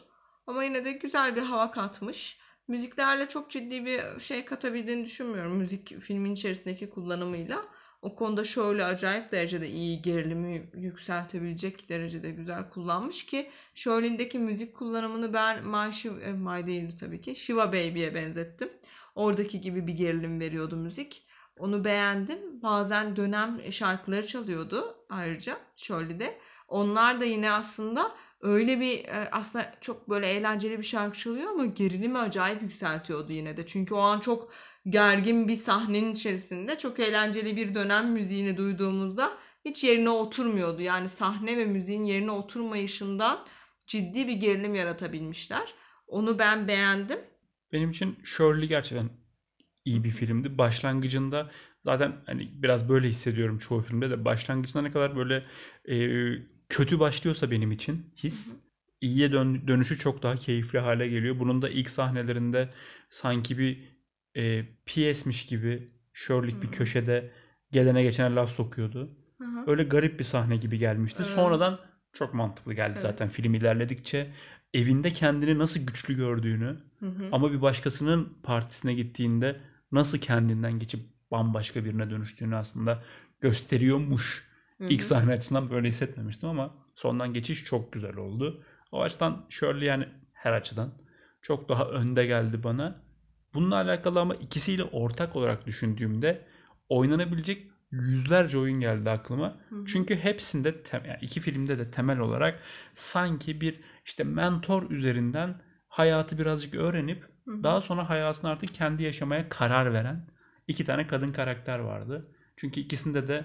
Ama 0.47 0.65
yine 0.65 0.85
de 0.85 0.93
güzel 0.93 1.37
bir 1.37 1.43
hava 1.43 1.71
katmış. 1.71 2.40
Müziklerle 2.71 3.29
çok 3.29 3.51
ciddi 3.51 3.87
bir 3.87 4.21
şey 4.21 4.45
katabildiğini 4.45 5.05
düşünmüyorum. 5.05 5.57
Müzik 5.57 6.01
filmin 6.01 6.33
içerisindeki 6.33 6.91
kullanımıyla. 6.91 7.65
O 8.03 8.15
konuda 8.15 8.45
şöyle 8.45 8.85
acayip 8.85 9.33
derecede 9.33 9.69
iyi 9.69 10.03
gerilimi 10.03 10.71
yükseltebilecek 10.75 11.89
derecede 11.89 12.31
güzel 12.31 12.71
kullanmış 12.71 13.27
ki 13.27 13.51
Shirley'deki 13.75 14.39
müzik 14.39 14.77
kullanımını 14.77 15.33
ben 15.33 15.65
My, 15.65 15.71
Shiv- 15.93 16.21
e, 16.23 16.33
My 16.33 16.67
değildi 16.67 16.97
tabii 16.97 17.21
ki. 17.21 17.37
Shiva 17.37 17.69
Baby'ye 17.69 18.15
benzettim. 18.15 18.69
Oradaki 19.15 19.61
gibi 19.61 19.87
bir 19.87 19.93
gerilim 19.93 20.41
veriyordu 20.41 20.77
müzik. 20.77 21.27
Onu 21.59 21.85
beğendim. 21.85 22.63
Bazen 22.63 23.17
dönem 23.17 23.73
şarkıları 23.73 24.27
çalıyordu 24.27 24.97
ayrıca 25.09 25.57
Shirley'de. 25.77 26.39
Onlar 26.69 27.21
da 27.21 27.25
yine 27.25 27.51
aslında 27.51 28.15
öyle 28.41 28.81
bir 28.81 29.05
e, 29.05 29.29
aslında 29.33 29.75
çok 29.81 30.11
böyle 30.11 30.27
eğlenceli 30.27 30.79
bir 30.79 30.83
şarkı 30.83 31.19
çalıyor 31.19 31.51
ama 31.51 31.67
gerilimi 31.67 32.19
acayip 32.19 32.63
yükseltiyordu 32.63 33.33
yine 33.33 33.57
de. 33.57 33.67
Çünkü 33.67 33.95
o 33.95 33.99
an 33.99 34.21
çok 34.21 34.53
gergin 34.89 35.49
bir 35.49 35.57
sahnenin 35.57 36.13
içerisinde 36.13 36.79
çok 36.79 37.01
eğlenceli 37.01 37.57
bir 37.57 37.75
dönem 37.75 38.13
müziğini 38.13 38.57
duyduğumuzda 38.57 39.33
hiç 39.65 39.85
yerine 39.85 40.11
oturmuyordu. 40.11 40.83
Yani 40.83 41.09
sahne 41.09 41.57
ve 41.57 41.65
müziğin 41.65 42.05
yerine 42.05 42.31
oturmayışından 42.31 43.47
ciddi 43.87 44.29
bir 44.29 44.33
gerilim 44.33 44.75
yaratabilmişler. 44.75 45.75
Onu 46.07 46.39
ben 46.39 46.69
beğendim. 46.69 47.19
Benim 47.73 47.91
için 47.91 48.19
Shirley 48.25 48.69
gerçekten 48.69 49.11
iyi 49.85 50.05
bir 50.05 50.11
filmdi. 50.11 50.59
Başlangıcında 50.59 51.51
zaten 51.85 52.13
hani 52.27 52.63
biraz 52.63 52.89
böyle 52.89 53.09
hissediyorum 53.09 53.59
çoğu 53.59 53.81
filmde 53.81 54.11
de 54.11 54.25
başlangıcında 54.25 54.83
ne 54.83 54.93
kadar 54.93 55.17
böyle 55.17 55.45
e, 55.85 55.97
kötü 56.71 57.01
başlıyorsa 57.01 57.51
benim 57.51 57.73
için 57.73 58.07
his 58.17 58.53
iyiye 59.01 59.33
dön- 59.33 59.69
dönüşü 59.69 59.99
çok 59.99 60.23
daha 60.23 60.37
keyifli 60.37 60.79
hale 60.79 61.09
geliyor. 61.09 61.39
Bunun 61.39 61.63
da 61.63 61.69
ilk 61.69 61.91
sahnelerinde 61.91 62.69
sanki 63.11 63.59
bir 63.59 63.85
e, 64.37 64.65
piyesmiş 64.87 65.47
gibi 65.47 65.89
Shirley 66.13 66.63
bir 66.63 66.67
Hı. 66.67 66.71
köşede 66.71 67.31
gelene 67.73 68.03
geçene 68.03 68.35
laf 68.35 68.51
sokuyordu. 68.51 69.07
Hı 69.39 69.45
hı. 69.45 69.65
Öyle 69.71 69.83
garip 69.83 70.19
bir 70.19 70.25
sahne 70.25 70.57
gibi 70.57 70.79
gelmişti. 70.79 71.23
Evet. 71.25 71.35
Sonradan 71.35 71.81
çok 72.13 72.35
mantıklı 72.35 72.75
geldi 72.75 72.91
Evet. 72.93 73.03
zaten 73.03 73.29
film 73.29 73.55
ilerledikçe. 73.55 74.31
Evinde 74.75 75.13
kendini 75.13 75.59
nasıl 75.59 75.81
güçlü 75.81 76.17
gördüğünü 76.17 76.77
Hı 77.01 77.07
hı. 77.07 77.29
ama 77.33 77.53
bir 77.53 77.63
başkasının 77.63 78.33
partisine 78.43 78.95
gittiğinde 78.95 79.57
nasıl 79.93 80.19
kendinden 80.19 80.79
geçip 80.79 81.01
bambaşka 81.31 81.85
birine 81.85 82.11
dönüştüğünü 82.11 82.57
aslında 82.57 83.03
gösteriyormuş. 83.41 84.50
Hı 84.81 84.85
İlk 84.89 85.03
sahne 85.03 85.33
açısından 85.33 85.71
böyle 85.71 85.89
hissetmemiştim 85.89 86.49
ama 86.49 86.75
sondan 86.95 87.35
geçiş 87.35 87.65
çok 87.65 87.93
güzel 87.93 88.17
oldu. 88.17 88.65
O 88.93 89.03
açıdan 89.03 89.47
Shirley 89.49 89.89
yani 89.89 90.09
her 90.33 90.53
açıdan 90.53 90.93
çok 91.43 91.69
daha 91.69 91.85
önde 91.85 92.27
geldi 92.27 92.63
bana. 92.63 93.03
Bununla 93.55 93.77
alakalı 93.77 94.21
ama 94.21 94.35
ikisiyle 94.35 94.85
ortak 94.85 95.37
olarak 95.37 95.67
düşündüğümde 95.67 96.47
oynanabilecek 96.89 97.67
yüzlerce 97.91 98.59
oyun 98.59 98.81
geldi 98.81 99.11
aklıma. 99.11 99.57
Hı 99.69 99.77
hı. 99.77 99.85
Çünkü 99.87 100.17
hepsinde 100.17 100.71
tem- 100.71 101.09
yani 101.09 101.19
iki 101.23 101.41
filmde 101.41 101.79
de 101.79 101.91
temel 101.91 102.19
olarak 102.19 102.61
sanki 102.95 103.61
bir 103.61 103.81
işte 104.07 104.25
mentor 104.25 104.91
üzerinden 104.91 105.63
hayatı 105.89 106.39
birazcık 106.39 106.75
öğrenip 106.75 107.23
Hı 107.45 107.51
hı. 107.51 107.63
daha 107.63 107.81
sonra 107.81 108.09
hayatını 108.11 108.51
artık 108.51 108.75
kendi 108.75 109.03
yaşamaya 109.03 109.49
karar 109.49 109.93
veren 109.93 110.27
iki 110.69 110.85
tane 110.85 111.07
kadın 111.07 111.33
karakter 111.33 111.79
vardı. 111.79 112.21
Çünkü 112.57 112.81
ikisinde 112.81 113.29
de 113.29 113.45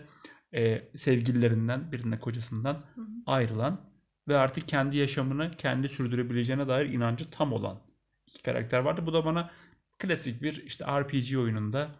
e, 0.55 0.89
sevgililerinden 0.95 1.91
birine 1.91 2.19
kocasından 2.19 2.73
Hı 2.73 3.01
hı. 3.01 3.07
ayrılan 3.25 3.81
ve 4.27 4.37
artık 4.37 4.67
kendi 4.67 4.97
yaşamını 4.97 5.51
kendi 5.57 5.89
sürdürebileceğine 5.89 6.67
dair 6.67 6.89
inancı 6.89 7.29
tam 7.29 7.53
olan 7.53 7.79
iki 8.27 8.41
karakter 8.41 8.79
vardı. 8.79 9.05
Bu 9.05 9.13
da 9.13 9.25
bana 9.25 9.51
Klasik 9.99 10.41
bir 10.41 10.63
işte 10.65 10.85
RPG 10.85 11.37
oyununda 11.37 11.95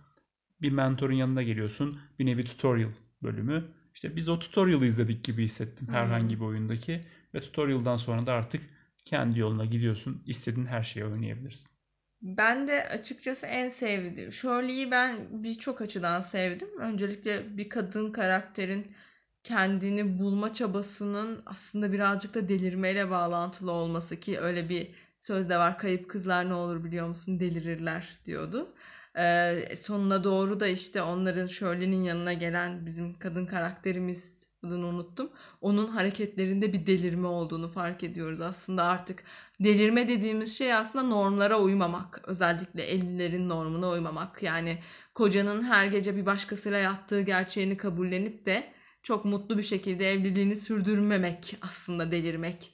bir 0.61 0.71
mentorun 0.71 1.13
yanına 1.13 1.43
geliyorsun. 1.43 1.99
Bir 2.19 2.25
nevi 2.25 2.43
tutorial 2.43 2.91
bölümü. 3.23 3.63
İşte 3.93 4.15
biz 4.15 4.29
o 4.29 4.39
tutorial'ı 4.39 4.85
izledik 4.85 5.23
gibi 5.23 5.43
hissettim 5.43 5.87
herhangi 5.87 6.35
bir 6.39 6.45
oyundaki. 6.45 6.99
Ve 7.33 7.41
tutorial'dan 7.41 7.97
sonra 7.97 8.25
da 8.25 8.33
artık 8.33 8.63
kendi 9.05 9.39
yoluna 9.39 9.65
gidiyorsun. 9.65 10.23
İstediğin 10.25 10.67
her 10.67 10.83
şeyi 10.83 11.05
oynayabilirsin. 11.05 11.74
Ben 12.21 12.67
de 12.67 12.87
açıkçası 12.89 13.47
en 13.47 13.69
sevdiğim. 13.69 14.31
Shirley'i 14.31 14.91
ben 14.91 15.43
birçok 15.43 15.81
açıdan 15.81 16.21
sevdim. 16.21 16.69
Öncelikle 16.79 17.57
bir 17.57 17.69
kadın 17.69 18.11
karakterin 18.11 18.95
kendini 19.43 20.19
bulma 20.19 20.53
çabasının 20.53 21.43
aslında 21.45 21.91
birazcık 21.91 22.33
da 22.33 22.49
delirmeyle 22.49 23.09
bağlantılı 23.09 23.71
olması 23.71 24.19
ki 24.19 24.39
öyle 24.39 24.69
bir 24.69 24.95
söz 25.19 25.49
de 25.49 25.57
var. 25.57 25.77
Kayıp 25.79 26.09
kızlar 26.09 26.49
ne 26.49 26.53
olur 26.53 26.83
biliyor 26.83 27.07
musun 27.07 27.39
delirirler 27.39 28.19
diyordu. 28.25 28.75
Ee, 29.17 29.75
sonuna 29.75 30.23
doğru 30.23 30.59
da 30.59 30.67
işte 30.67 31.01
onların 31.01 31.47
Shirley'nin 31.47 32.03
yanına 32.03 32.33
gelen 32.33 32.85
bizim 32.85 33.19
kadın 33.19 33.45
karakterimiz 33.45 34.44
adını 34.65 34.85
unuttum. 34.85 35.29
Onun 35.61 35.87
hareketlerinde 35.87 36.73
bir 36.73 36.87
delirme 36.87 37.27
olduğunu 37.27 37.69
fark 37.69 38.03
ediyoruz. 38.03 38.41
Aslında 38.41 38.83
artık 38.83 39.23
delirme 39.59 40.07
dediğimiz 40.07 40.57
şey 40.57 40.73
aslında 40.73 41.03
normlara 41.05 41.59
uymamak. 41.59 42.21
Özellikle 42.27 42.91
50'lerin 42.95 43.49
normuna 43.49 43.89
uymamak. 43.89 44.43
Yani 44.43 44.79
kocanın 45.13 45.63
her 45.63 45.85
gece 45.85 46.15
bir 46.15 46.25
başkasıyla 46.25 46.77
yattığı 46.77 47.21
gerçeğini 47.21 47.77
kabullenip 47.77 48.45
de 48.45 48.73
çok 49.03 49.25
mutlu 49.25 49.57
bir 49.57 49.63
şekilde 49.63 50.11
evliliğini 50.11 50.55
sürdürmemek 50.55 51.57
aslında 51.61 52.11
delirmek. 52.11 52.71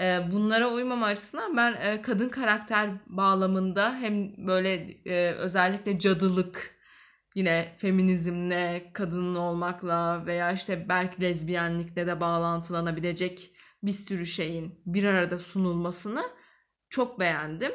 Ee, 0.00 0.20
bunlara 0.32 0.70
uymam 0.70 1.02
açısından 1.02 1.56
ben 1.56 1.72
e, 1.72 2.02
kadın 2.02 2.28
karakter 2.28 2.90
bağlamında 3.06 3.94
hem 3.94 4.46
böyle 4.46 4.74
e, 5.06 5.32
özellikle 5.32 5.98
cadılık 5.98 6.71
yine 7.34 7.74
feminizmle, 7.78 8.90
kadın 8.92 9.34
olmakla 9.34 10.26
veya 10.26 10.52
işte 10.52 10.86
belki 10.88 11.22
lezbiyenlikle 11.22 12.06
de 12.06 12.20
bağlantılanabilecek 12.20 13.50
bir 13.82 13.92
sürü 13.92 14.26
şeyin 14.26 14.80
bir 14.86 15.04
arada 15.04 15.38
sunulmasını 15.38 16.22
çok 16.90 17.20
beğendim. 17.20 17.72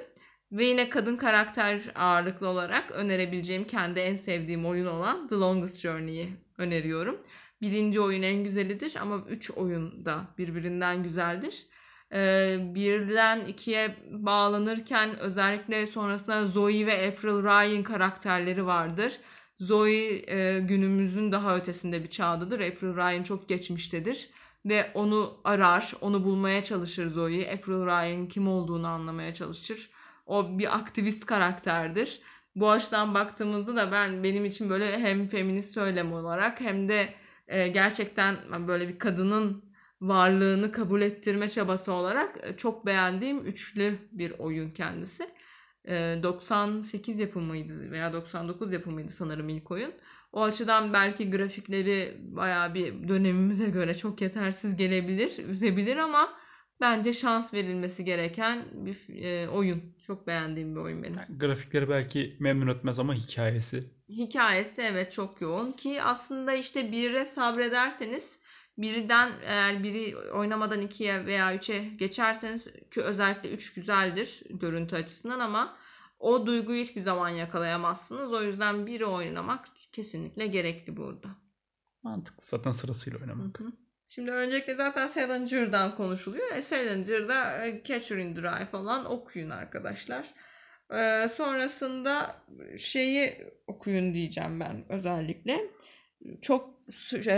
Ve 0.51 0.65
yine 0.65 0.89
kadın 0.89 1.17
karakter 1.17 1.81
ağırlıklı 1.95 2.47
olarak 2.47 2.91
önerebileceğim 2.91 3.63
kendi 3.63 3.99
en 3.99 4.15
sevdiğim 4.15 4.65
oyun 4.65 4.85
olan 4.85 5.27
The 5.27 5.35
Longest 5.35 5.81
Journey'i 5.81 6.29
öneriyorum. 6.57 7.17
Birinci 7.61 8.01
oyun 8.01 8.21
en 8.21 8.43
güzelidir 8.43 8.95
ama 9.01 9.23
üç 9.29 9.51
oyun 9.51 10.05
da 10.05 10.27
birbirinden 10.37 11.03
güzeldir. 11.03 11.67
Ee, 12.13 12.57
birden 12.75 13.45
ikiye 13.45 13.95
bağlanırken 14.11 15.19
özellikle 15.19 15.85
sonrasında 15.85 16.45
Zoe 16.45 16.85
ve 16.85 17.07
April 17.07 17.43
Ryan 17.43 17.83
karakterleri 17.83 18.65
vardır. 18.65 19.19
Zoe 19.59 20.21
e, 20.27 20.59
günümüzün 20.59 21.31
daha 21.31 21.57
ötesinde 21.57 22.03
bir 22.03 22.09
çağdadır. 22.09 22.59
April 22.59 22.95
Ryan 22.95 23.23
çok 23.23 23.49
geçmiştedir. 23.49 24.29
Ve 24.65 24.91
onu 24.93 25.37
arar, 25.43 25.93
onu 26.01 26.23
bulmaya 26.23 26.63
çalışır 26.63 27.07
Zoe. 27.07 27.53
April 27.53 27.85
Ryan 27.85 28.27
kim 28.27 28.47
olduğunu 28.47 28.87
anlamaya 28.87 29.33
çalışır. 29.33 29.89
O 30.25 30.59
bir 30.59 30.75
aktivist 30.75 31.25
karakterdir. 31.25 32.21
Bu 32.55 32.71
açıdan 32.71 33.13
baktığımızda 33.13 33.75
da 33.75 33.91
ben 33.91 34.23
benim 34.23 34.45
için 34.45 34.69
böyle 34.69 34.99
hem 34.99 35.27
feminist 35.27 35.73
söylem 35.73 36.13
olarak 36.13 36.61
hem 36.61 36.89
de 36.89 37.13
e, 37.47 37.67
gerçekten 37.67 38.37
böyle 38.67 38.87
bir 38.87 38.99
kadının 38.99 39.63
varlığını 40.01 40.71
kabul 40.71 41.01
ettirme 41.01 41.49
çabası 41.49 41.91
olarak 41.93 42.39
e, 42.43 42.57
çok 42.57 42.85
beğendiğim 42.85 43.45
üçlü 43.45 43.99
bir 44.11 44.31
oyun 44.39 44.69
kendisi. 44.69 45.29
98 45.87 47.19
yapımıydı 47.19 47.91
veya 47.91 48.13
99 48.13 48.73
yapımıydı 48.73 49.11
sanırım 49.11 49.49
ilk 49.49 49.71
oyun. 49.71 49.93
O 50.31 50.43
açıdan 50.43 50.93
belki 50.93 51.31
grafikleri 51.31 52.17
baya 52.19 52.73
bir 52.73 53.07
dönemimize 53.07 53.65
göre 53.65 53.95
çok 53.95 54.21
yetersiz 54.21 54.75
gelebilir, 54.75 55.47
üzebilir 55.49 55.97
ama 55.97 56.33
bence 56.81 57.13
şans 57.13 57.53
verilmesi 57.53 58.05
gereken 58.05 58.65
bir 58.73 59.23
e, 59.23 59.49
oyun. 59.49 59.95
Çok 60.07 60.27
beğendiğim 60.27 60.75
bir 60.75 60.79
oyun 60.79 61.03
benim. 61.03 61.17
Yani 61.17 61.37
grafikleri 61.37 61.89
belki 61.89 62.37
memnun 62.39 62.67
etmez 62.67 62.99
ama 62.99 63.13
hikayesi. 63.13 63.91
Hikayesi 64.09 64.81
evet 64.81 65.11
çok 65.11 65.41
yoğun 65.41 65.71
ki 65.71 66.03
aslında 66.03 66.53
işte 66.53 66.91
bire 66.91 67.25
sabrederseniz 67.25 68.39
birden 68.77 69.31
eğer 69.45 69.83
biri 69.83 70.17
oynamadan 70.17 70.81
ikiye 70.81 71.25
veya 71.25 71.55
üçe 71.55 71.79
geçerseniz 71.79 72.67
ki 72.91 73.01
özellikle 73.01 73.51
üç 73.51 73.73
güzeldir 73.73 74.43
görüntü 74.49 74.95
açısından 74.95 75.39
ama 75.39 75.77
o 76.19 76.45
duyguyu 76.45 76.83
hiçbir 76.83 77.01
zaman 77.01 77.29
yakalayamazsınız. 77.29 78.33
O 78.33 78.43
yüzden 78.43 78.87
biri 78.87 79.05
oynamak 79.05 79.65
kesinlikle 79.91 80.47
gerekli 80.47 80.97
burada. 80.97 81.27
Mantıklı. 82.03 82.45
Zaten 82.45 82.71
sırasıyla 82.71 83.19
oynamak. 83.19 83.59
Hı 83.59 83.63
hı. 83.63 83.71
Şimdi 84.07 84.31
öncelikle 84.31 84.75
zaten 84.75 85.07
Salinger'dan 85.07 85.95
konuşuluyor. 85.95 86.51
E, 86.55 86.61
Salinger'da 86.61 87.65
e, 87.65 87.83
Catcher 87.83 88.17
in 88.17 88.35
the 88.35 88.41
Rye 88.41 88.65
falan 88.65 89.05
okuyun 89.05 89.49
arkadaşlar. 89.49 90.33
Ee, 90.93 91.27
sonrasında 91.27 92.35
şeyi 92.77 93.37
okuyun 93.67 94.13
diyeceğim 94.13 94.59
ben 94.59 94.85
özellikle. 94.89 95.71
Çok 96.41 96.77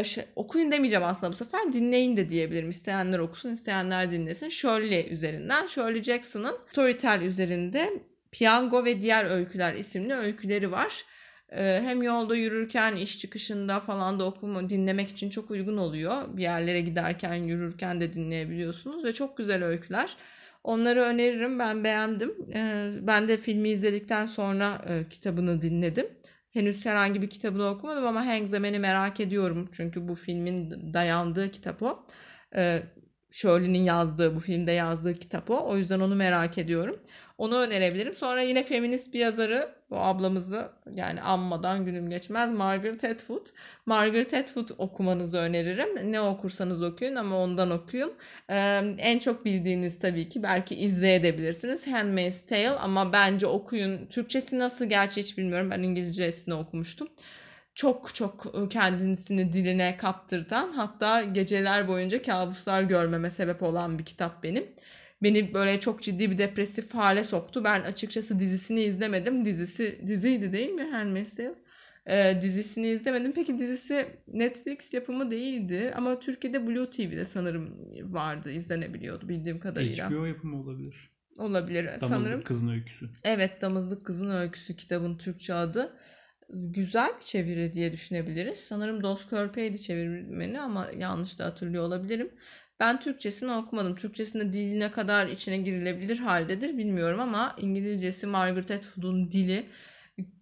şey, 0.03 0.25
okuyun 0.35 0.71
demeyeceğim 0.71 1.05
aslında 1.05 1.31
bu 1.31 1.35
sefer 1.35 1.73
dinleyin 1.73 2.17
de 2.17 2.29
diyebilirim. 2.29 2.69
İsteyenler 2.69 3.19
okusun, 3.19 3.53
isteyenler 3.53 4.11
dinlesin. 4.11 4.49
Shirley 4.49 5.07
üzerinden, 5.11 5.67
Shirley 5.67 6.03
Jackson'ın 6.03 6.57
Storytel 6.71 7.21
üzerinde 7.21 8.03
Piyango 8.31 8.85
ve 8.85 9.01
Diğer 9.01 9.25
Öyküler 9.25 9.73
isimli 9.73 10.13
öyküleri 10.13 10.71
var. 10.71 11.05
Ee, 11.51 11.81
hem 11.83 12.01
yolda 12.01 12.35
yürürken, 12.35 12.95
iş 12.95 13.19
çıkışında 13.19 13.79
falan 13.79 14.19
da 14.19 14.25
okuma 14.25 14.69
dinlemek 14.69 15.09
için 15.09 15.29
çok 15.29 15.51
uygun 15.51 15.77
oluyor. 15.77 16.37
Bir 16.37 16.41
yerlere 16.41 16.81
giderken, 16.81 17.33
yürürken 17.33 18.01
de 18.01 18.13
dinleyebiliyorsunuz 18.13 19.05
ve 19.05 19.11
çok 19.11 19.37
güzel 19.37 19.63
öyküler. 19.63 20.17
Onları 20.63 21.01
öneririm. 21.01 21.59
Ben 21.59 21.83
beğendim. 21.83 22.35
Ee, 22.53 22.91
ben 23.01 23.27
de 23.27 23.37
filmi 23.37 23.69
izledikten 23.69 24.25
sonra 24.25 24.81
e, 24.89 25.09
kitabını 25.09 25.61
dinledim. 25.61 26.07
Henüz 26.49 26.85
herhangi 26.85 27.21
bir 27.21 27.29
kitabını 27.29 27.67
okumadım 27.67 28.05
ama 28.07 28.25
Hangzaman'i 28.25 28.79
merak 28.79 29.19
ediyorum. 29.19 29.69
Çünkü 29.71 30.07
bu 30.07 30.15
filmin 30.15 30.71
dayandığı 30.93 31.51
kitap 31.51 31.83
o. 31.83 32.05
Ee, 32.55 32.83
Shirley'nin 33.31 33.83
yazdığı, 33.83 34.35
bu 34.35 34.39
filmde 34.39 34.71
yazdığı 34.71 35.13
kitap 35.13 35.49
o. 35.49 35.67
O 35.67 35.77
yüzden 35.77 35.99
onu 35.99 36.15
merak 36.15 36.57
ediyorum. 36.57 36.99
Onu 37.37 37.57
önerebilirim. 37.57 38.13
Sonra 38.13 38.41
yine 38.41 38.63
feminist 38.63 39.13
bir 39.13 39.19
yazarı 39.19 39.69
bu 39.89 39.97
ablamızı 39.97 40.71
yani 40.95 41.21
anmadan 41.21 41.85
günüm 41.85 42.09
geçmez 42.09 42.51
Margaret 42.51 43.03
Atwood. 43.03 43.47
Margaret 43.85 44.33
Atwood 44.33 44.69
okumanızı 44.77 45.37
öneririm. 45.37 46.11
Ne 46.11 46.21
okursanız 46.21 46.83
okuyun 46.83 47.15
ama 47.15 47.37
ondan 47.37 47.71
okuyun. 47.71 48.13
Ee, 48.49 48.81
en 48.97 49.19
çok 49.19 49.45
bildiğiniz 49.45 49.99
tabii 49.99 50.29
ki 50.29 50.43
belki 50.43 50.75
izleyebilirsiniz. 50.75 51.87
Handmaid's 51.87 52.45
Tale 52.45 52.69
ama 52.69 53.13
bence 53.13 53.47
okuyun. 53.47 54.05
Türkçesi 54.05 54.59
nasıl 54.59 54.85
gerçi 54.85 55.21
hiç 55.21 55.37
bilmiyorum. 55.37 55.71
Ben 55.71 55.83
İngilizcesini 55.83 56.53
okumuştum 56.53 57.07
çok 57.79 58.15
çok 58.15 58.53
kendisini 58.71 59.53
diline 59.53 59.97
kaptırtan 59.97 60.71
hatta 60.71 61.23
geceler 61.23 61.87
boyunca 61.87 62.21
kabuslar 62.21 62.83
görmeme 62.83 63.29
sebep 63.29 63.63
olan 63.63 63.99
bir 63.99 64.05
kitap 64.05 64.43
benim 64.43 64.63
beni 65.23 65.53
böyle 65.53 65.79
çok 65.79 66.01
ciddi 66.01 66.31
bir 66.31 66.37
depresif 66.37 66.93
hale 66.93 67.23
soktu. 67.23 67.63
Ben 67.63 67.81
açıkçası 67.81 68.39
dizisini 68.39 68.81
izlemedim. 68.81 69.45
Dizisi 69.45 69.99
diziydi 70.07 70.51
değil 70.51 70.69
mi 70.69 70.83
Handmaid's 70.91 71.35
Tale? 71.35 71.55
Ee, 72.05 72.39
dizisini 72.41 72.87
izlemedim. 72.87 73.31
Peki 73.31 73.57
dizisi 73.57 74.07
Netflix 74.27 74.93
yapımı 74.93 75.31
değildi 75.31 75.93
ama 75.95 76.19
Türkiye'de 76.19 76.67
Blue 76.67 76.89
TV'de 76.89 77.25
sanırım 77.25 77.77
vardı, 78.13 78.51
izlenebiliyordu 78.51 79.29
bildiğim 79.29 79.59
kadarıyla. 79.59 80.09
HBO 80.09 80.25
yapımı 80.25 80.61
olabilir. 80.61 81.09
Olabilir 81.37 81.85
Damızlık 81.85 82.09
sanırım. 82.09 82.43
Kızın 82.43 82.67
Öyküsü. 82.67 83.09
Evet, 83.23 83.61
Damızlık 83.61 84.05
Kızın 84.05 84.29
Öyküsü 84.29 84.75
kitabın 84.75 85.17
Türkçe 85.17 85.53
adı. 85.53 85.95
Güzel 86.53 87.11
bir 87.19 87.25
çeviri 87.25 87.73
diye 87.73 87.91
düşünebiliriz. 87.91 88.59
Sanırım 88.59 89.03
Dos 89.03 89.27
Körpeydi 89.27 89.81
çevirmeni 89.81 90.61
ama 90.61 90.87
yanlış 90.97 91.39
da 91.39 91.45
hatırlıyor 91.45 91.83
olabilirim. 91.83 92.31
Ben 92.79 92.99
Türkçesini 92.99 93.51
okumadım. 93.51 93.95
Türkçesinde 93.95 94.53
dili 94.53 94.79
ne 94.79 94.91
kadar 94.91 95.27
içine 95.27 95.57
girilebilir 95.57 96.19
haldedir 96.19 96.77
bilmiyorum 96.77 97.19
ama 97.19 97.55
İngilizcesi 97.59 98.27
Margaret 98.27 98.71
Atwood'un 98.71 99.31
dili 99.31 99.65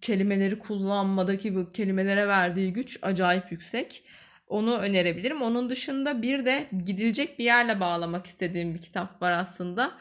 kelimeleri 0.00 0.58
kullanmadaki 0.58 1.54
bu 1.56 1.72
kelimelere 1.72 2.28
verdiği 2.28 2.72
güç 2.72 2.98
acayip 3.02 3.52
yüksek. 3.52 4.04
Onu 4.48 4.78
önerebilirim. 4.78 5.42
Onun 5.42 5.70
dışında 5.70 6.22
bir 6.22 6.44
de 6.44 6.66
gidilecek 6.84 7.38
bir 7.38 7.44
yerle 7.44 7.80
bağlamak 7.80 8.26
istediğim 8.26 8.74
bir 8.74 8.80
kitap 8.80 9.22
var 9.22 9.32
aslında. 9.32 9.92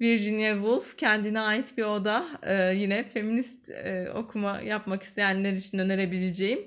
Virginia 0.00 0.54
Woolf 0.54 0.96
kendine 0.96 1.40
ait 1.40 1.78
bir 1.78 1.84
oda. 1.84 2.26
Ee, 2.42 2.72
yine 2.76 3.04
feminist 3.04 3.70
e, 3.70 4.10
okuma 4.14 4.60
yapmak 4.60 5.02
isteyenler 5.02 5.52
için 5.52 5.78
önerebileceğim 5.78 6.60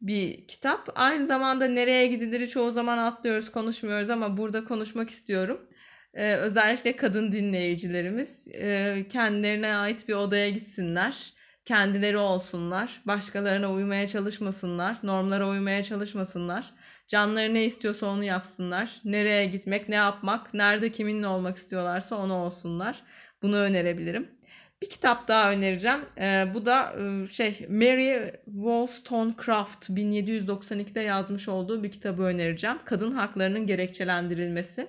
bir 0.00 0.46
kitap. 0.48 0.88
Aynı 0.94 1.26
zamanda 1.26 1.68
nereye 1.68 2.06
gidilir 2.06 2.46
çoğu 2.46 2.70
zaman 2.70 2.98
atlıyoruz, 2.98 3.50
konuşmuyoruz 3.52 4.10
ama 4.10 4.36
burada 4.36 4.64
konuşmak 4.64 5.10
istiyorum. 5.10 5.60
Ee, 6.14 6.34
özellikle 6.34 6.96
kadın 6.96 7.32
dinleyicilerimiz 7.32 8.48
e, 8.48 9.06
kendilerine 9.08 9.76
ait 9.76 10.08
bir 10.08 10.14
odaya 10.14 10.50
gitsinler. 10.50 11.34
kendileri 11.64 12.18
olsunlar. 12.18 13.02
Başkalarına 13.06 13.72
uymaya 13.72 14.06
çalışmasınlar. 14.06 14.96
Normlara 15.02 15.48
uymaya 15.48 15.82
çalışmasınlar. 15.82 16.74
Canları 17.08 17.54
ne 17.54 17.64
istiyorsa 17.64 18.06
onu 18.06 18.24
yapsınlar. 18.24 19.00
Nereye 19.04 19.46
gitmek, 19.46 19.88
ne 19.88 19.94
yapmak, 19.94 20.54
nerede 20.54 20.92
kiminle 20.92 21.26
olmak 21.26 21.56
istiyorlarsa 21.56 22.16
onu 22.16 22.34
olsunlar. 22.34 23.02
Bunu 23.42 23.56
önerebilirim. 23.56 24.28
Bir 24.82 24.90
kitap 24.90 25.28
daha 25.28 25.52
önereceğim. 25.52 26.00
Ee, 26.18 26.46
bu 26.54 26.66
da 26.66 26.94
e, 27.00 27.28
şey 27.28 27.66
Mary 27.68 28.30
Wollstonecraft 28.44 29.90
1792'de 29.90 31.00
yazmış 31.00 31.48
olduğu 31.48 31.82
bir 31.82 31.90
kitabı 31.90 32.22
önereceğim. 32.22 32.78
Kadın 32.84 33.10
haklarının 33.10 33.66
gerekçelendirilmesi. 33.66 34.86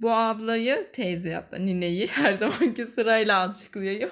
Bu 0.00 0.12
ablayı 0.12 0.86
teyze 0.92 1.28
ya 1.28 1.48
da 1.52 1.56
nineyi 1.56 2.06
her 2.12 2.34
zamanki 2.34 2.86
sırayla 2.86 3.48
açıklayayım. 3.48 4.10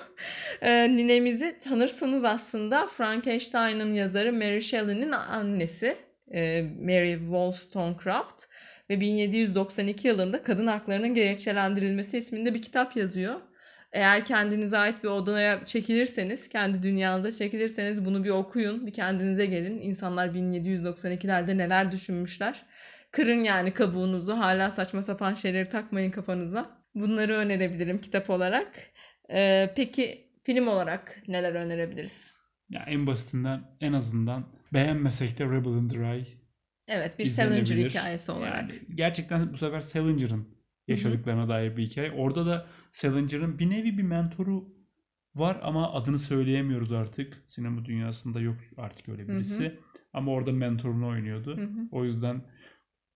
Ee, 0.63 0.97
ninemizi 0.97 1.59
tanırsınız 1.59 2.25
aslında 2.25 2.87
Frankenstein'ın 2.87 3.91
yazarı 3.91 4.33
Mary 4.33 4.61
Shelley'nin 4.61 5.13
annesi 5.13 5.97
Mary 6.81 7.19
Wollstonecraft 7.19 8.45
ve 8.91 9.01
1792 9.01 10.09
yılında 10.09 10.43
kadın 10.43 10.67
haklarının 10.67 11.15
gerekçelendirilmesi 11.15 12.19
isminde 12.19 12.55
bir 12.55 12.63
kitap 12.63 12.97
yazıyor. 12.97 13.41
Eğer 13.93 14.25
kendinize 14.25 14.79
ait 14.79 15.05
bir 15.05 15.09
odaya 15.09 15.65
çekilirseniz, 15.65 16.49
kendi 16.49 16.83
dünyanıza 16.83 17.33
çekilirseniz 17.33 18.05
bunu 18.05 18.25
bir 18.25 18.31
okuyun, 18.31 18.87
bir 18.87 18.93
kendinize 18.93 19.47
gelin. 19.47 19.81
İnsanlar 19.81 20.29
1792'lerde 20.29 21.59
neler 21.59 21.93
düşünmüşler. 21.93 22.67
Kırın 23.13 23.45
yani 23.45 23.71
kabuğunuzu, 23.71 24.33
hala 24.33 24.71
saçma 24.71 25.03
sapan 25.03 25.35
şeyleri 25.35 25.69
takmayın 25.69 26.11
kafanıza. 26.11 26.71
Bunları 26.95 27.35
önerebilirim 27.35 28.01
kitap 28.01 28.31
olarak. 28.31 28.73
Ee, 29.33 29.73
peki 29.77 30.31
film 30.45 30.69
olarak 30.69 31.19
neler 31.29 31.55
önerebiliriz? 31.55 32.35
Ya 32.71 32.85
en 32.89 33.07
basitinden 33.07 33.61
en 33.81 33.93
azından 33.93 34.56
beğenmesek 34.77 35.39
de 35.39 35.45
Rebel 35.45 35.71
in 35.71 35.89
the 35.89 35.99
Rye 35.99 36.27
Evet 36.89 37.19
bir. 37.19 37.27
Salinger 37.27 37.77
hikayesi 37.77 38.33
olarak. 38.33 38.71
Yani 38.71 38.73
gerçekten 38.95 39.53
bu 39.53 39.57
sefer 39.57 39.81
Salinger'ın 39.81 40.49
yaşadıklarına 40.89 41.49
dair 41.49 41.77
bir 41.77 41.83
hikaye. 41.83 42.11
Orada 42.11 42.47
da 42.47 42.67
Salinger'ın 42.91 43.59
bir 43.59 43.71
nevi 43.71 43.99
bir 43.99 44.03
mentoru 44.03 44.77
var 45.35 45.61
ama 45.63 45.93
adını 45.93 46.19
söyleyemiyoruz 46.19 46.93
artık. 46.93 47.39
Sinema 47.49 47.85
dünyasında 47.85 48.41
yok 48.41 48.57
artık 48.77 49.09
öyle 49.09 49.29
birisi. 49.29 49.81
Ama 50.13 50.33
orada 50.33 50.53
mentorunu 50.53 51.09
oynuyordu. 51.09 51.57
Hı 51.57 51.63
hı. 51.63 51.89
O 51.93 52.05
yüzden 52.05 52.43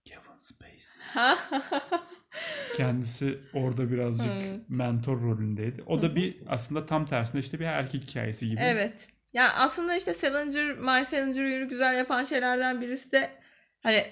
Kevin 0.04 0.38
Spacey. 0.38 0.80
Kendisi 2.76 3.38
orada 3.54 3.90
birazcık 3.90 4.32
Evet. 4.42 4.60
mentor 4.68 5.22
rolündeydi. 5.22 5.82
O 5.86 6.02
da 6.02 6.16
bir 6.16 6.42
aslında 6.46 6.86
tam 6.86 7.06
tersinde 7.06 7.40
işte 7.40 7.60
bir 7.60 7.64
erkek 7.64 8.02
hikayesi 8.02 8.48
gibi. 8.48 8.60
Evet. 8.62 9.08
Ya 9.32 9.52
aslında 9.54 9.96
işte 9.96 10.14
Salinger, 10.14 10.76
My 10.78 11.04
Salinger 11.04 11.44
yürü 11.44 11.68
güzel 11.68 11.98
yapan 11.98 12.24
şeylerden 12.24 12.80
birisi 12.80 13.12
de 13.12 13.30
hani 13.82 14.06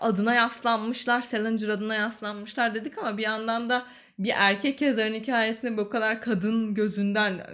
adına 0.00 0.34
yaslanmışlar, 0.34 1.20
Salinger 1.20 1.68
adına 1.68 1.94
yaslanmışlar 1.94 2.74
dedik 2.74 2.98
ama 2.98 3.18
bir 3.18 3.22
yandan 3.22 3.70
da 3.70 3.86
bir 4.18 4.32
erkek 4.36 4.80
yazarın 4.80 5.14
hikayesini 5.14 5.76
bu 5.76 5.90
kadar 5.90 6.20
kadın 6.20 6.74
gözünden 6.74 7.46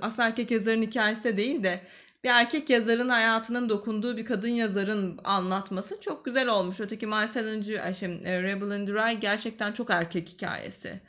aslında 0.00 0.28
erkek 0.28 0.50
yazarın 0.50 0.82
hikayesi 0.82 1.24
de 1.24 1.36
değil 1.36 1.64
de 1.64 1.80
bir 2.24 2.30
erkek 2.30 2.70
yazarın 2.70 3.08
hayatının 3.08 3.68
dokunduğu 3.68 4.16
bir 4.16 4.26
kadın 4.26 4.48
yazarın 4.48 5.20
anlatması 5.24 6.00
çok 6.00 6.24
güzel 6.24 6.48
olmuş. 6.48 6.80
Öteki 6.80 7.06
My 7.06 7.28
Salinger, 7.28 7.92
şey, 7.92 8.20
e, 8.24 8.42
Rebel 8.42 8.86
the 8.86 8.92
Rye 8.92 9.14
gerçekten 9.14 9.72
çok 9.72 9.90
erkek 9.90 10.28
hikayesi. 10.28 11.00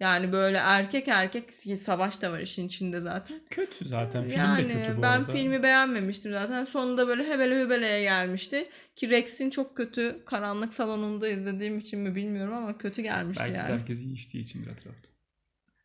Yani 0.00 0.32
böyle 0.32 0.58
erkek 0.58 1.08
erkek 1.08 1.52
savaş 1.80 2.22
da 2.22 2.32
var 2.32 2.40
işin 2.40 2.66
içinde 2.66 3.00
zaten. 3.00 3.40
Kötü 3.50 3.84
zaten. 3.84 4.24
Film 4.24 4.38
yani 4.38 4.68
de 4.68 4.86
kötü 4.86 4.98
bu 4.98 5.02
ben 5.02 5.08
arada. 5.08 5.32
filmi 5.32 5.62
beğenmemiştim 5.62 6.32
zaten. 6.32 6.64
Sonunda 6.64 7.08
böyle 7.08 7.28
hebele 7.28 7.60
hübeleye 7.60 8.02
gelmişti. 8.02 8.68
Ki 8.96 9.10
Rex'in 9.10 9.50
çok 9.50 9.76
kötü 9.76 10.24
karanlık 10.26 10.74
salonunda 10.74 11.28
izlediğim 11.28 11.78
için 11.78 12.00
mi 12.00 12.14
bilmiyorum 12.14 12.54
ama 12.54 12.78
kötü 12.78 13.02
gelmişti 13.02 13.44
Belki 13.44 13.58
yani. 13.58 13.72
herkes 13.72 13.98
iyi 13.98 14.14
içtiği 14.14 14.40
içindir 14.40 14.70
etrafta. 14.70 15.12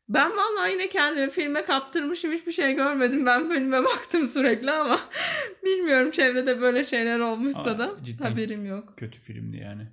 Ben 0.10 0.32
vallahi 0.32 0.72
yine 0.72 0.88
kendimi 0.88 1.30
filme 1.30 1.66
kaptırmışım 1.66 2.32
hiçbir 2.32 2.52
şey 2.52 2.74
görmedim. 2.74 3.26
Ben 3.26 3.50
filme 3.50 3.84
baktım 3.84 4.26
sürekli 4.26 4.72
ama 4.72 5.00
bilmiyorum 5.66 6.12
çevrede 6.12 6.62
böyle 6.62 6.84
şeyler 6.84 7.20
olmuşsa 7.20 7.60
Ama 7.60 7.80
da 7.80 7.92
haberim 8.22 8.66
yok. 8.66 8.94
Kötü 8.98 9.20
filmdi 9.20 9.58
yani. 9.58 9.88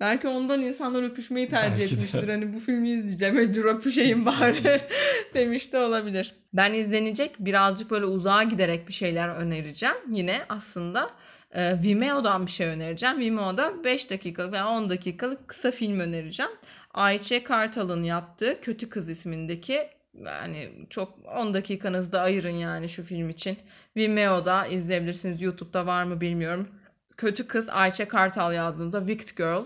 Belki 0.00 0.28
ondan 0.28 0.60
insanlar 0.60 1.02
öpüşmeyi 1.02 1.48
tercih 1.48 1.80
Belki 1.80 1.90
de. 1.90 1.98
etmiştir. 1.98 2.28
Hani 2.28 2.54
bu 2.54 2.60
filmi 2.60 2.90
izleyeceğim. 2.90 3.36
Hadi 3.36 3.54
dur 3.54 3.64
öpüşeyim 3.64 4.26
bari 4.26 4.80
demiş 5.34 5.72
de 5.72 5.78
olabilir. 5.78 6.34
Ben 6.52 6.72
izlenecek 6.74 7.36
birazcık 7.38 7.90
böyle 7.90 8.04
uzağa 8.04 8.42
giderek 8.42 8.88
bir 8.88 8.92
şeyler 8.92 9.28
önereceğim. 9.28 9.96
Yine 10.10 10.42
aslında 10.48 11.10
e, 11.50 11.82
Vimeo'dan 11.82 12.46
bir 12.46 12.50
şey 12.50 12.66
önereceğim. 12.66 13.18
Vimeo'da 13.18 13.84
5 13.84 14.10
dakikalık 14.10 14.52
veya 14.52 14.68
10 14.68 14.90
dakikalık 14.90 15.48
kısa 15.48 15.70
film 15.70 16.00
önereceğim. 16.00 16.52
Ayçe 16.94 17.42
Kartal'ın 17.44 18.02
yaptığı 18.02 18.60
Kötü 18.60 18.88
Kız 18.88 19.08
ismindeki 19.08 19.88
yani 20.24 20.86
çok 20.90 21.18
10 21.36 21.54
dakikanızı 21.54 22.12
da 22.12 22.20
ayırın 22.20 22.56
yani 22.56 22.88
şu 22.88 23.02
film 23.04 23.30
için. 23.30 23.58
Vimeo'da 23.96 24.66
izleyebilirsiniz. 24.66 25.42
YouTube'da 25.42 25.86
var 25.86 26.04
mı 26.04 26.20
bilmiyorum. 26.20 26.68
Kötü 27.16 27.46
Kız 27.46 27.70
Ayçe 27.70 28.04
Kartal 28.04 28.52
yazdığınızda 28.54 28.98
Wicked 29.06 29.36
Girl 29.36 29.64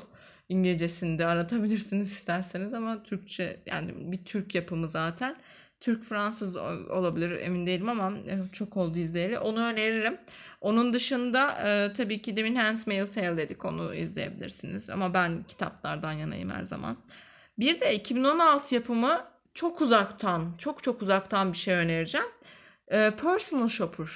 İngilizcesinde 0.49 1.27
aratabilirsiniz 1.27 2.13
isterseniz 2.13 2.75
ama 2.75 3.03
Türkçe 3.03 3.61
yani 3.67 4.13
bir 4.13 4.25
Türk 4.25 4.55
yapımı 4.55 4.89
zaten. 4.89 5.37
Türk 5.81 6.05
Fransız 6.05 6.57
olabilir 6.57 7.31
emin 7.31 7.67
değilim 7.67 7.89
ama 7.89 8.13
e, 8.19 8.39
çok 8.53 8.77
oldu 8.77 8.99
izleyeli. 8.99 9.39
Onu 9.39 9.65
öneririm. 9.65 10.19
Onun 10.61 10.93
dışında 10.93 11.51
e, 11.51 11.93
tabii 11.93 12.23
ki 12.23 12.37
demin 12.37 12.55
Handmaid's 12.55 13.15
Tale 13.15 13.37
dedik 13.37 13.65
onu 13.65 13.95
izleyebilirsiniz. 13.95 14.91
Ama 14.91 15.15
ben 15.15 15.43
kitaplardan 15.43 16.13
yanayım 16.13 16.51
her 16.51 16.65
zaman. 16.65 16.97
Bir 17.59 17.81
de 17.81 17.95
2016 17.95 18.75
yapımı 18.75 19.25
çok 19.55 19.81
uzaktan, 19.81 20.55
çok 20.59 20.83
çok 20.83 21.03
uzaktan 21.03 21.53
bir 21.53 21.59
şey 21.59 21.75
önereceğim. 21.75 22.27
E, 22.89 23.11
Personal 23.11 23.69
Shopper. 23.69 24.09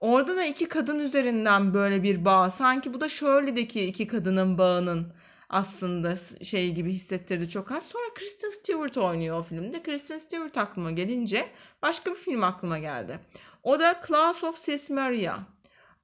Orada 0.00 0.36
da 0.36 0.44
iki 0.44 0.68
kadın 0.68 0.98
üzerinden 0.98 1.74
böyle 1.74 2.02
bir 2.02 2.24
bağ. 2.24 2.50
Sanki 2.50 2.94
bu 2.94 3.00
da 3.00 3.08
Shirley'deki 3.08 3.84
iki 3.84 4.06
kadının 4.06 4.58
bağının 4.58 5.12
aslında 5.52 6.16
şey 6.44 6.74
gibi 6.74 6.92
hissettirdi 6.92 7.48
çok 7.48 7.72
az. 7.72 7.86
Sonra 7.88 8.14
Kristen 8.14 8.50
Stewart 8.50 8.98
oynuyor 8.98 9.38
o 9.38 9.42
filmde. 9.42 9.82
Kristen 9.82 10.18
Stewart 10.18 10.58
aklıma 10.58 10.90
gelince 10.90 11.50
başka 11.82 12.10
bir 12.10 12.16
film 12.16 12.42
aklıma 12.42 12.78
geldi. 12.78 13.18
O 13.62 13.78
da 13.78 14.00
Class 14.06 14.44
of 14.44 14.58
Sismaria. 14.58 15.38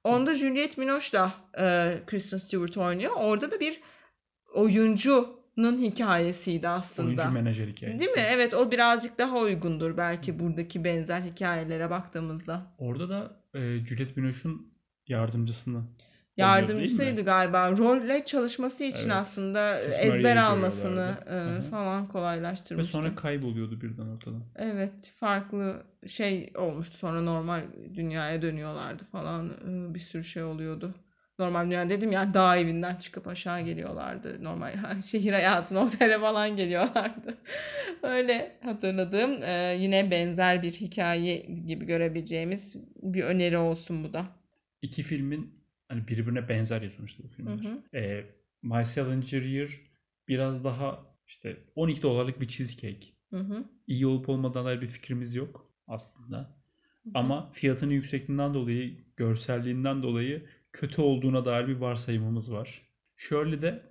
Onda 0.03 0.33
Juliette 0.33 0.81
Binoche'la 0.81 1.33
e, 1.59 1.99
Kristen 2.07 2.37
Stewart 2.37 2.77
oynuyor. 2.77 3.11
Orada 3.15 3.51
da 3.51 3.59
bir 3.59 3.81
oyuncunun 4.53 5.77
hikayesiydi 5.81 6.67
aslında. 6.67 7.07
Oyuncu 7.07 7.31
menajer 7.31 7.67
hikayesi. 7.67 7.99
Değil 7.99 8.11
mi? 8.11 8.23
Evet 8.29 8.53
o 8.53 8.71
birazcık 8.71 9.17
daha 9.17 9.37
uygundur 9.37 9.97
belki 9.97 10.39
buradaki 10.39 10.83
benzer 10.83 11.21
hikayelere 11.21 11.89
baktığımızda. 11.89 12.73
Orada 12.77 13.09
da 13.09 13.41
e, 13.53 13.59
Juliette 13.59 14.15
Binoche'un 14.15 14.73
yardımcısını 15.07 15.83
Yardımcısıydı 16.39 17.25
galiba. 17.25 17.77
Rolle 17.77 18.25
çalışması 18.25 18.83
için 18.83 19.09
Evet. 19.09 19.17
aslında 19.17 19.77
Siz 19.77 19.97
ezber 19.99 20.37
almasını 20.37 21.15
e, 21.29 21.61
falan 21.69 22.03
Ve 22.03 22.07
kolaylaştırmıştı. 22.07 22.91
sonra 22.91 23.15
kayboluyordu 23.15 23.81
birden 23.81 24.07
ortadan. 24.07 24.43
Evet 24.55 25.11
farklı 25.15 25.83
şey 26.07 26.53
olmuştu 26.57 26.97
sonra 26.97 27.21
normal 27.21 27.61
dünyaya 27.95 28.41
dönüyorlardı 28.41 29.03
falan 29.03 29.49
Ee, 29.49 29.93
bir 29.93 29.99
sürü 29.99 30.23
şey 30.23 30.43
oluyordu. 30.43 30.95
Normal 31.39 31.65
dünya 31.65 31.89
dedim 31.89 32.11
ya 32.11 32.33
dağ 32.33 32.57
evinden 32.57 32.95
çıkıp 32.95 33.27
aşağı 33.27 33.61
geliyorlardı. 33.61 34.43
Normal 34.43 34.73
şehir 35.05 35.33
hayatına 35.33 35.79
otele 35.79 36.19
falan 36.19 36.55
geliyorlardı. 36.55 37.37
Öyle 38.03 38.59
hatırladığım 38.63 39.43
e, 39.43 39.75
yine 39.79 40.11
benzer 40.11 40.63
bir 40.63 40.71
hikaye 40.71 41.37
gibi 41.67 41.85
görebileceğimiz 41.85 42.75
bir 43.03 43.23
öneri 43.23 43.57
olsun 43.57 44.03
bu 44.03 44.13
da. 44.13 44.25
İki 44.81 45.03
filmin 45.03 45.58
hani 45.89 46.07
birbirine 46.07 46.49
benzer 46.49 46.81
ya 46.81 46.89
sonuçta 46.91 47.23
bu 47.23 47.27
filmler. 47.27 47.63
Hı 47.65 47.69
hı. 47.69 47.97
E, 47.97 48.25
My 48.63 48.85
Salinger 48.85 49.41
Year 49.41 49.69
biraz 50.27 50.63
daha 50.63 51.05
işte 51.27 51.57
12 51.75 52.01
dolarlık 52.01 52.41
bir 52.41 52.47
cheesecake. 52.47 53.07
Hı 53.29 53.39
hı. 53.39 53.65
İyi 53.87 54.07
olup 54.07 54.29
olmadığına 54.29 54.65
dair 54.65 54.81
bir 54.81 54.87
fikrimiz 54.87 55.35
yok 55.35 55.71
aslında. 55.87 56.59
Ama 57.13 57.51
fiyatının 57.51 57.91
yüksekliğinden 57.91 58.53
dolayı, 58.53 58.97
görselliğinden 59.17 60.03
dolayı 60.03 60.45
kötü 60.73 61.01
olduğuna 61.01 61.45
dair 61.45 61.67
bir 61.67 61.75
varsayımımız 61.75 62.51
var. 62.51 62.81
Shirley 63.17 63.61
de 63.61 63.81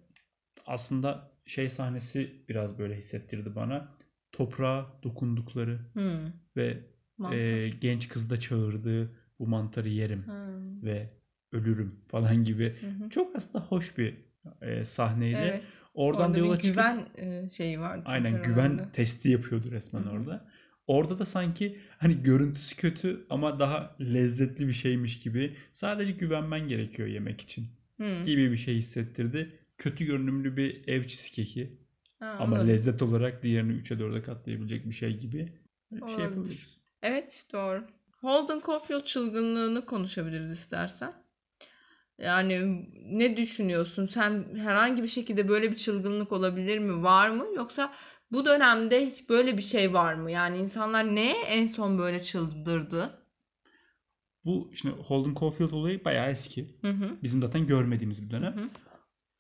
aslında 0.67 1.33
şey 1.47 1.71
sahnesi 1.71 2.45
biraz 2.49 2.79
böyle 2.79 2.97
hissettirdi 2.97 3.55
bana. 3.55 3.89
Toprağa 4.33 4.87
dokundukları 5.03 5.79
Hı. 5.95 6.33
ve 6.57 6.85
Mantar. 7.19 7.37
e, 7.39 7.69
genç 7.69 8.09
kız 8.09 8.31
da 8.31 8.41
çağırdığı 8.41 9.11
bu 9.39 9.47
mantarı 9.47 9.89
yerim 9.89 10.23
Ha. 10.23 10.47
ve 10.83 11.07
ölürüm 11.53 12.01
falan 12.07 12.45
gibi 12.45 12.77
Hı 12.81 12.87
hı. 13.05 13.11
çok 13.11 13.37
aslında 13.37 13.65
hoş 13.65 13.99
bir 13.99 14.15
e, 14.63 14.85
sahneydi. 14.85 15.37
Evet. 15.41 15.63
Oradan 15.95 16.23
Orada 16.23 16.35
da 16.35 16.39
yola 16.39 16.57
çıkıp 16.59 16.71
güven 16.75 17.07
e, 17.17 17.49
şeyi 17.51 17.81
var. 17.81 17.97
çünkü 17.97 18.11
aynen 18.11 18.33
aralarında. 18.35 18.49
güven 18.49 18.93
testi 18.93 19.29
yapıyordu 19.29 19.71
resmen 19.71 20.03
Hı 20.03 20.07
hı. 20.07 20.11
orada. 20.11 20.49
Orada 20.87 21.19
da 21.19 21.25
sanki 21.25 21.79
hani 21.99 22.23
görüntüsü 22.23 22.77
kötü 22.77 23.27
ama 23.31 23.61
daha 23.61 23.97
lezzetli 24.01 24.69
bir 24.69 24.73
şeymiş 24.73 25.21
gibi. 25.21 25.57
Sadece 25.73 26.13
güvenmen 26.13 26.69
gerekiyor 26.69 27.09
yemek 27.09 27.41
için 27.41 27.67
Hı. 28.01 28.23
gibi 28.25 28.51
bir 28.51 28.57
şey 28.57 28.75
hissettirdi. 28.77 29.49
Kötü 29.79 30.05
görünümlü 30.05 30.57
bir 30.57 30.89
ev 30.89 31.03
cheesecake'i 31.03 31.79
ama 32.21 32.39
anladım. 32.45 32.69
lezzet 32.69 33.03
olarak 33.03 33.43
diğerini 33.43 33.73
3'e 33.73 33.97
4'e 33.99 34.23
katlayabilecek 34.23 34.87
bir 34.87 34.93
şey 34.95 35.17
gibi 35.19 35.53
bir 35.93 35.99
şey 35.99 36.05
Olabilir. 36.07 36.23
yapabiliriz. 36.23 36.77
Evet 37.03 37.45
doğru. 37.53 37.85
Holden 38.21 38.61
Caulfield 38.67 39.03
çılgınlığını 39.05 39.87
konuşabiliriz 39.87 40.51
istersen. 40.51 41.13
Yani 42.19 42.87
ne 43.05 43.37
düşünüyorsun? 43.37 44.07
Sen 44.07 44.45
herhangi 44.57 45.03
bir 45.03 45.09
şekilde 45.09 45.49
böyle 45.49 45.71
bir 45.71 45.77
çılgınlık 45.77 46.33
olabilir 46.33 46.79
mi? 46.79 47.03
Var 47.03 47.31
mı? 47.31 47.47
Yoksa 47.57 47.93
bu 48.33 48.45
dönemde 48.45 49.07
hiç 49.07 49.29
böyle 49.29 49.57
bir 49.57 49.63
şey 49.63 49.93
var 49.93 50.15
mı? 50.15 50.31
Yani 50.31 50.59
insanlar 50.59 51.15
neye 51.15 51.43
en 51.47 51.67
son 51.67 51.99
böyle 51.99 52.23
çıldırdı? 52.23 53.11
Bu 54.45 54.71
şimdi 54.75 54.95
Holden 54.97 55.35
Caulfield 55.41 55.71
olayı 55.71 56.05
bayağı 56.05 56.31
eski. 56.31 56.79
Hı 56.81 56.91
hı. 56.91 57.17
Bizim 57.23 57.41
zaten 57.41 57.67
görmediğimiz 57.67 58.23
bir 58.23 58.31
dönem. 58.31 58.57
Hı 58.57 58.61
hı. 58.61 58.69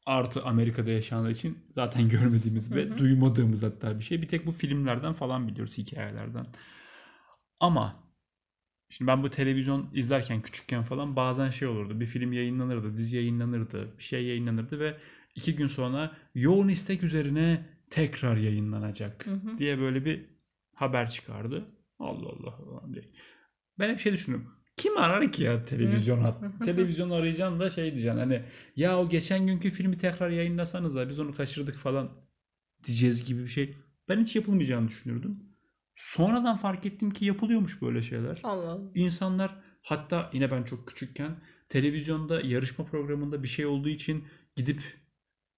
Artı 0.06 0.42
Amerika'da 0.42 0.90
yaşandığı 0.90 1.30
için 1.30 1.58
zaten 1.70 2.08
görmediğimiz 2.08 2.74
ve 2.74 2.84
Hı 2.84 2.94
hı. 2.94 2.98
duymadığımız 2.98 3.62
hatta 3.62 3.98
bir 3.98 4.04
şey. 4.04 4.22
Bir 4.22 4.28
tek 4.28 4.46
bu 4.46 4.52
filmlerden 4.52 5.12
falan 5.12 5.48
biliyoruz 5.48 5.78
hikayelerden. 5.78 6.46
Ama 7.60 8.07
şimdi 8.88 9.08
ben 9.08 9.22
bu 9.22 9.30
televizyon 9.30 9.90
izlerken 9.94 10.42
küçükken 10.42 10.82
falan 10.82 11.16
bazen 11.16 11.50
şey 11.50 11.68
olurdu. 11.68 12.00
Bir 12.00 12.06
film 12.06 12.32
yayınlanırdı, 12.32 12.96
dizi 12.96 13.16
yayınlanırdı, 13.16 13.98
bir 13.98 14.02
şey 14.02 14.24
yayınlanırdı 14.24 14.78
ve 14.80 14.96
iki 15.34 15.56
gün 15.56 15.66
sonra 15.66 16.16
yoğun 16.34 16.68
istek 16.68 17.02
üzerine 17.02 17.66
tekrar 17.90 18.36
yayınlanacak 18.36 19.26
Hı 19.26 19.30
hı. 19.30 19.58
diye 19.58 19.78
böyle 19.78 20.04
bir 20.04 20.26
haber 20.74 21.10
çıkardı. 21.10 21.64
Allah 21.98 22.28
Allah 22.28 22.50
falan 22.50 22.94
diye. 22.94 23.04
Ben 23.78 23.88
hep 23.90 24.00
şey 24.00 24.12
düşünüyorum. 24.12 24.50
Kim 24.76 24.96
arar 24.96 25.32
ki 25.32 25.42
ya 25.42 25.64
televizyon 25.64 26.18
hat? 26.18 26.64
televizyon 26.64 27.10
arayacaksın 27.10 27.60
da 27.60 27.70
şey 27.70 27.84
diyeceksin 27.84 28.18
hani 28.18 28.42
ya 28.76 28.98
o 28.98 29.08
geçen 29.08 29.46
günkü 29.46 29.70
filmi 29.70 29.98
tekrar 29.98 30.30
yayınlasanız 30.30 30.94
da 30.94 31.08
biz 31.08 31.18
onu 31.18 31.34
kaçırdık 31.34 31.76
falan 31.76 32.10
diyeceğiz 32.86 33.24
gibi 33.24 33.42
bir 33.42 33.48
şey. 33.48 33.74
Ben 34.08 34.20
hiç 34.22 34.36
yapılmayacağını 34.36 34.88
düşünürdüm. 34.88 35.47
Sonradan 35.98 36.56
fark 36.56 36.86
ettim 36.86 37.10
ki 37.10 37.24
yapılıyormuş 37.24 37.82
böyle 37.82 38.02
şeyler. 38.02 38.40
Allah. 38.44 38.78
İnsanlar 38.94 39.54
hatta 39.82 40.30
yine 40.32 40.50
ben 40.50 40.62
çok 40.62 40.88
küçükken 40.88 41.36
televizyonda 41.68 42.40
yarışma 42.40 42.84
programında 42.84 43.42
bir 43.42 43.48
şey 43.48 43.66
olduğu 43.66 43.88
için 43.88 44.24
gidip 44.56 44.82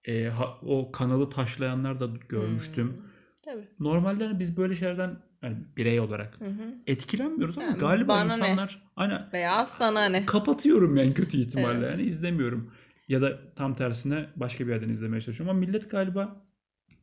e, 0.05 0.25
ha- 0.25 0.57
o 0.61 0.91
kanalı 0.91 1.29
taşlayanlar 1.29 1.99
da 1.99 2.09
görmüştüm. 2.29 2.87
Hmm. 2.87 2.97
Tabii. 3.45 3.67
Normalde 3.79 4.39
biz 4.39 4.57
böyle 4.57 4.75
şeylerden 4.75 5.17
yani 5.41 5.57
birey 5.77 5.99
olarak 5.99 6.39
Hı 6.41 6.45
hı. 6.45 6.75
etkilenmiyoruz 6.87 7.57
ama 7.57 7.67
Yani 7.67 7.79
galiba 7.79 8.07
bana 8.07 8.23
ne? 8.23 8.33
insanlar 8.33 8.91
hani 8.95 9.13
Veya 9.33 9.65
sana 9.65 10.05
ne? 10.05 10.25
kapatıyorum 10.25 10.97
yani 10.97 11.13
kötü 11.13 11.37
ihtimalle 11.37 11.85
Evet. 11.85 11.97
yani 11.97 12.07
izlemiyorum. 12.07 12.71
Ya 13.07 13.21
da 13.21 13.53
tam 13.55 13.73
tersine 13.73 14.25
başka 14.35 14.67
bir 14.67 14.71
yerden 14.71 14.89
izlemeye 14.89 15.21
çalışıyorum 15.21 15.49
ama 15.57 15.59
millet 15.65 15.91
galiba 15.91 16.45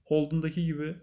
Holden'daki 0.05 0.64
gibi 0.66 0.97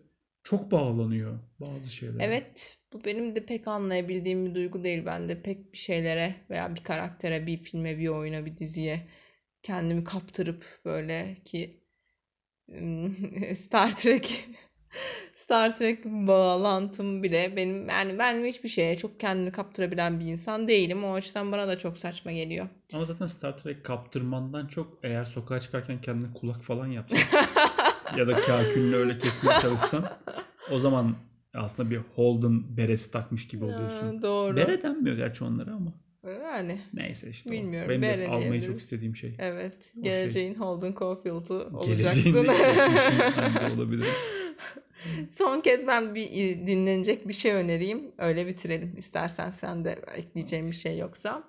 çok 0.45 0.71
bağlanıyor 0.71 1.39
bazı 1.59 1.95
şeylere. 1.95 2.23
Evet, 2.23 2.77
bu 2.93 3.05
benim 3.05 3.35
de 3.35 3.45
pek 3.45 3.67
anlayabildiğim 3.67 4.45
bir 4.45 4.55
duygu 4.55 4.83
değil. 4.83 5.05
Ben 5.05 5.29
de 5.29 5.41
pek 5.41 5.73
bir 5.73 5.77
şeylere 5.77 6.35
veya 6.49 6.75
bir 6.75 6.83
karaktere, 6.83 7.47
bir 7.47 7.57
filme, 7.57 7.97
bir 7.97 8.07
oyuna, 8.07 8.45
bir 8.45 8.57
diziye 8.57 9.07
kendimi 9.63 10.03
kaptırıp 10.03 10.65
böyle 10.85 11.33
ki 11.45 11.83
Star 13.55 13.97
Trek 13.97 14.49
Star 15.33 15.77
Trek 15.77 16.05
bağlantım 16.05 17.23
bile 17.23 17.55
benim 17.55 17.89
yani 17.89 18.19
ben 18.19 18.45
hiçbir 18.45 18.69
şeye 18.69 18.97
çok 18.97 19.19
kendini 19.19 19.51
kaptırabilen 19.51 20.19
bir 20.19 20.25
insan 20.25 20.67
değilim. 20.67 21.03
O 21.03 21.13
açıdan 21.13 21.51
bana 21.51 21.67
da 21.67 21.77
çok 21.77 21.97
saçma 21.97 22.31
geliyor. 22.31 22.67
Ama 22.93 23.05
zaten 23.05 23.25
Star 23.25 23.57
Trek 23.57 23.85
kaptırmandan 23.85 24.67
çok 24.67 24.99
eğer 25.03 25.25
sokağa 25.25 25.59
çıkarken 25.59 26.01
kendine 26.01 26.33
kulak 26.33 26.63
falan 26.63 26.87
yapsan 26.87 27.17
ya 28.17 28.27
da 28.27 28.35
kakülünü 28.35 28.95
öyle 28.95 29.17
kesmeye 29.19 29.59
çalışsan 29.61 30.05
o 30.71 30.79
zaman 30.79 31.15
aslında 31.53 31.89
bir 31.91 31.97
Holden 32.15 32.77
beresi 32.77 33.11
takmış 33.11 33.47
gibi 33.47 33.65
oluyorsun. 33.65 34.15
Ha, 34.15 34.21
doğru. 34.21 34.55
Bere 34.55 34.83
denmiyor 34.83 35.17
gerçi 35.17 35.43
onlara 35.43 35.71
ama. 35.71 35.93
Yani 36.43 36.81
Neyse 36.93 37.29
işte 37.29 37.51
Bilmiyorum, 37.51 37.87
o. 37.87 38.01
Benim 38.01 38.01
de 38.01 38.27
almayı 38.27 38.41
diyebiliriz. 38.41 38.67
çok 38.67 38.79
istediğim 38.79 39.15
şey. 39.15 39.35
evet, 39.39 39.75
O 39.77 39.93
şey. 39.93 40.03
geleceğin 40.03 40.55
Holden 40.55 40.95
Caulfield'u 40.99 41.71
Geleceğin 41.85 42.35
olacaksın. 42.35 42.47
bence 43.37 43.73
olabilir. 43.75 44.07
Son 45.31 45.61
kez 45.61 45.87
ben 45.87 46.15
bir 46.15 46.29
dinlenecek 46.67 47.27
bir 47.27 47.33
şey 47.33 47.51
önereyim. 47.53 48.11
Öyle 48.17 48.47
bitirelim. 48.47 48.93
İstersen 48.97 49.51
sen 49.51 49.85
de 49.85 49.99
ekleyeceğin 50.15 50.71
bir 50.71 50.75
şey 50.75 50.97
yoksa. 50.97 51.43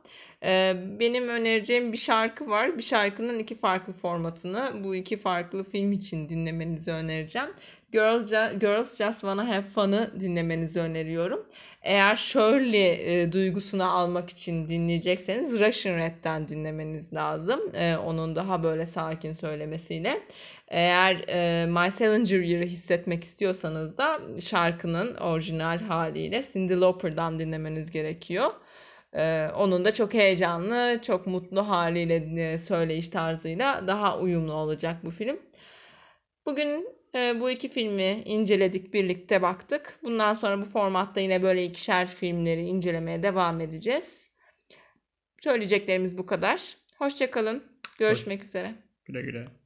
Ee, 0.46 0.76
benim 1.00 1.28
önereceğim 1.28 1.92
bir 1.92 1.96
şarkı 1.98 2.50
var. 2.50 2.78
Bir 2.78 2.82
şarkının 2.82 3.38
iki 3.38 3.54
farklı 3.54 3.92
formatını 3.92 4.84
bu 4.84 4.96
iki 4.96 5.16
farklı 5.16 5.64
film 5.64 5.92
için 5.92 6.28
dinlemenizi 6.28 6.92
önereceğim. 6.92 7.48
Girls, 7.92 8.30
Girls 8.60 8.98
Just 8.98 9.20
Wanna 9.20 9.48
Have 9.48 9.62
Fun'ı 9.62 10.20
dinlemenizi 10.20 10.80
öneriyorum. 10.80 11.46
Eğer 11.82 12.16
Shirley 12.16 13.22
e, 13.22 13.32
duygusunu 13.32 13.84
almak 13.84 14.30
için 14.30 14.68
dinleyecekseniz 14.68 15.60
Russian 15.60 15.98
Red'den 15.98 16.48
dinlemeniz 16.48 17.12
lazım. 17.12 17.60
E, 17.74 17.96
onun 17.96 18.36
daha 18.36 18.62
böyle 18.62 18.86
sakin 18.86 19.32
söylemesiyle. 19.32 20.20
Eğer 20.68 21.24
e, 21.28 21.66
My 21.66 21.90
Salinger 21.90 22.40
Year'ı 22.40 22.66
hissetmek 22.66 23.24
istiyorsanız 23.24 23.98
da 23.98 24.20
şarkının 24.40 25.14
orijinal 25.14 25.78
haliyle 25.78 26.44
Cyndi 26.52 26.80
Lauper'dan 26.80 27.38
dinlemeniz 27.38 27.90
gerekiyor. 27.90 28.50
E, 29.16 29.48
onun 29.56 29.84
da 29.84 29.92
çok 29.92 30.14
heyecanlı, 30.14 30.98
çok 31.02 31.26
mutlu 31.26 31.68
haliyle 31.68 32.42
e, 32.42 32.58
söyleyiş 32.58 33.08
tarzıyla 33.08 33.86
daha 33.86 34.18
uyumlu 34.18 34.52
olacak 34.52 34.96
bu 35.04 35.10
film. 35.10 35.40
Bugün 36.46 36.88
e, 37.14 37.40
bu 37.40 37.50
iki 37.50 37.68
filmi 37.68 38.22
inceledik, 38.24 38.94
birlikte 38.94 39.42
baktık. 39.42 39.98
Bundan 40.02 40.34
sonra 40.34 40.60
bu 40.60 40.64
formatta 40.64 41.20
yine 41.20 41.42
böyle 41.42 41.64
ikişer 41.64 42.06
filmleri 42.06 42.62
incelemeye 42.62 43.22
devam 43.22 43.60
edeceğiz. 43.60 44.30
Söyleyeceklerimiz 45.40 46.18
bu 46.18 46.26
kadar. 46.26 46.76
Hoşçakalın. 46.98 47.64
Görüşmek 47.98 48.44
üzere. 48.44 48.74
Güle 49.04 49.22
güle. 49.22 49.56